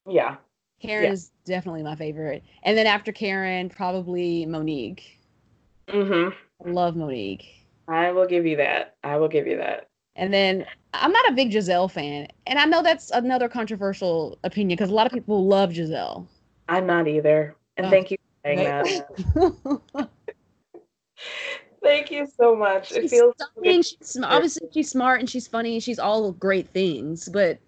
Yeah. 0.09 0.37
Karen 0.81 1.05
Yeah. 1.05 1.13
is 1.13 1.31
definitely 1.45 1.83
my 1.83 1.95
favorite. 1.97 2.43
And 2.65 2.77
then 2.77 2.87
after 2.87 3.13
Karen, 3.13 3.69
probably 3.69 4.45
Monique. 4.47 5.21
Mm-hmm. 5.89 6.35
I 6.69 6.71
love 6.73 6.97
Monique. 6.97 7.47
I 7.89 8.11
will 8.13 8.27
give 8.27 8.45
you 8.47 8.57
that. 8.57 8.97
I 9.05 9.17
will 9.17 9.29
give 9.29 9.47
you 9.47 9.57
that. 9.59 9.89
And 10.17 10.33
then 10.35 10.67
I'm 10.93 11.13
not 11.13 11.31
a 11.31 11.35
big 11.35 11.51
Gizelle 11.53 11.91
fan. 11.91 12.27
And 12.47 12.59
I 12.59 12.65
know 12.65 12.83
that's 12.83 13.11
another 13.11 13.49
controversial 13.49 14.39
opinion 14.45 14.77
because 14.77 14.91
a 14.91 14.95
lot 14.95 15.07
of 15.07 15.13
people 15.13 15.47
love 15.47 15.71
Gizelle. 15.71 16.27
I'm 16.69 16.87
not 16.87 17.07
either. 17.07 17.55
And 17.77 17.87
Oh, 17.87 17.91
thank 17.91 18.11
you 18.11 18.17
for 18.17 18.49
saying 18.49 18.65
that. 19.95 20.11
Thank 21.87 22.11
you 22.11 22.27
so 22.39 22.55
much. 22.57 22.93
It 22.93 23.09
feels 23.09 23.35
stunning. 23.55 23.83
She's 23.83 24.19
obviously 24.23 24.69
she's 24.73 24.91
smart 24.91 25.21
and 25.21 25.31
she's 25.31 25.47
funny 25.47 25.75
and 25.75 25.83
she's 25.83 25.99
all 25.99 26.33
great 26.33 26.69
things, 26.71 27.29
but 27.29 27.59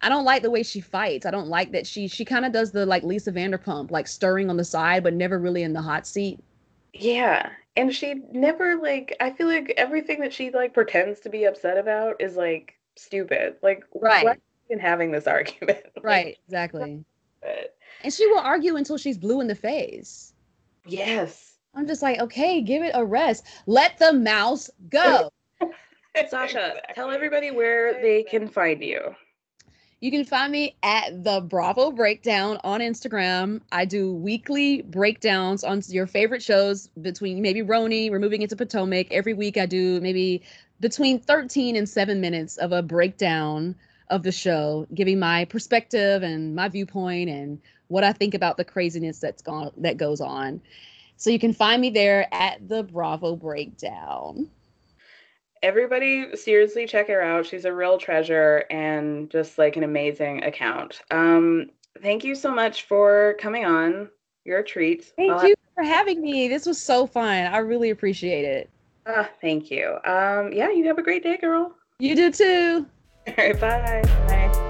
I 0.00 0.08
don't 0.08 0.24
like 0.24 0.42
the 0.42 0.50
way 0.50 0.62
she 0.62 0.80
fights. 0.80 1.26
I 1.26 1.30
don't 1.30 1.48
like 1.48 1.72
that 1.72 1.86
she 1.86 2.08
she 2.08 2.24
kind 2.24 2.44
of 2.44 2.52
does 2.52 2.72
the 2.72 2.84
like 2.86 3.02
Lisa 3.02 3.30
Vanderpump, 3.32 3.90
like 3.90 4.08
stirring 4.08 4.50
on 4.50 4.56
the 4.56 4.64
side, 4.64 5.02
but 5.02 5.14
never 5.14 5.38
really 5.38 5.62
in 5.62 5.72
the 5.72 5.82
hot 5.82 6.06
seat. 6.06 6.40
Yeah. 6.92 7.50
And 7.76 7.94
she 7.94 8.14
never 8.32 8.76
like 8.76 9.16
I 9.20 9.30
feel 9.30 9.46
like 9.46 9.72
everything 9.76 10.20
that 10.20 10.32
she 10.32 10.50
like 10.50 10.74
pretends 10.74 11.20
to 11.20 11.28
be 11.30 11.44
upset 11.44 11.78
about 11.78 12.20
is 12.20 12.36
like 12.36 12.74
stupid. 12.96 13.56
Like 13.62 13.84
Right. 13.94 14.24
why 14.24 14.36
even 14.70 14.80
having 14.80 15.10
this 15.10 15.26
argument? 15.28 15.84
Right, 16.02 16.38
exactly. 16.46 17.04
And 18.04 18.12
she 18.12 18.26
will 18.26 18.38
argue 18.40 18.76
until 18.76 18.96
she's 18.98 19.18
blue 19.18 19.40
in 19.40 19.46
the 19.46 19.54
face. 19.54 20.32
yes. 20.86 21.51
I'm 21.74 21.86
just 21.86 22.02
like, 22.02 22.20
okay, 22.20 22.60
give 22.60 22.82
it 22.82 22.92
a 22.94 23.04
rest. 23.04 23.46
Let 23.66 23.98
the 23.98 24.12
mouse 24.12 24.70
go. 24.90 25.30
Sasha, 26.28 26.74
tell 26.94 27.10
everybody 27.10 27.50
where 27.50 28.00
they 28.02 28.22
can 28.22 28.48
find 28.48 28.82
you. 28.82 29.14
You 30.00 30.10
can 30.10 30.24
find 30.24 30.50
me 30.50 30.76
at 30.82 31.22
the 31.22 31.40
Bravo 31.40 31.92
Breakdown 31.92 32.58
on 32.64 32.80
Instagram. 32.80 33.60
I 33.70 33.84
do 33.84 34.12
weekly 34.12 34.82
breakdowns 34.82 35.62
on 35.62 35.80
your 35.86 36.08
favorite 36.08 36.42
shows 36.42 36.88
between 37.00 37.40
maybe 37.40 37.62
RHONY, 37.62 38.10
we're 38.10 38.18
moving 38.18 38.42
into 38.42 38.56
Potomac. 38.56 39.12
Every 39.12 39.32
week 39.32 39.56
I 39.56 39.64
do 39.64 40.00
maybe 40.00 40.42
between 40.80 41.20
13 41.20 41.76
and 41.76 41.88
7 41.88 42.20
minutes 42.20 42.56
of 42.56 42.72
a 42.72 42.82
breakdown 42.82 43.76
of 44.10 44.24
the 44.24 44.32
show, 44.32 44.88
giving 44.92 45.20
my 45.20 45.44
perspective 45.44 46.24
and 46.24 46.54
my 46.54 46.68
viewpoint 46.68 47.30
and 47.30 47.60
what 47.86 48.02
I 48.02 48.12
think 48.12 48.34
about 48.34 48.56
the 48.56 48.64
craziness 48.64 49.20
that's 49.20 49.40
gone 49.40 49.70
that 49.78 49.98
goes 49.98 50.20
on. 50.20 50.60
So 51.22 51.30
you 51.30 51.38
can 51.38 51.52
find 51.52 51.80
me 51.80 51.88
there 51.88 52.26
at 52.34 52.68
the 52.68 52.82
Bravo 52.82 53.36
Breakdown. 53.36 54.48
Everybody 55.62 56.34
seriously 56.36 56.84
check 56.84 57.06
her 57.06 57.22
out. 57.22 57.46
She's 57.46 57.64
a 57.64 57.72
real 57.72 57.96
treasure 57.96 58.64
and 58.70 59.30
just 59.30 59.56
like 59.56 59.76
an 59.76 59.84
amazing 59.84 60.42
account. 60.42 61.00
Um 61.12 61.70
thank 62.02 62.24
you 62.24 62.34
so 62.34 62.50
much 62.50 62.88
for 62.88 63.36
coming 63.38 63.64
on. 63.64 64.08
You're 64.44 64.58
a 64.58 64.64
treat. 64.64 65.12
Thank 65.14 65.30
I'll 65.30 65.46
you 65.46 65.54
for 65.76 65.84
having 65.84 66.20
me. 66.20 66.48
This 66.48 66.66
was 66.66 66.82
so 66.82 67.06
fun. 67.06 67.46
I 67.46 67.58
really 67.58 67.90
appreciate 67.90 68.44
it. 68.44 68.68
have- 69.06 69.26
ah, 69.26 69.30
thank 69.40 69.70
you. 69.70 69.98
Um 70.04 70.52
yeah, 70.52 70.72
you 70.72 70.84
have 70.88 70.98
a 70.98 71.04
great 71.04 71.22
day, 71.22 71.36
girl. 71.36 71.72
You 72.00 72.16
do 72.16 72.32
too. 72.32 72.86
All 73.28 73.34
right, 73.38 73.60
bye. 73.60 74.02
Bye. 74.26 74.61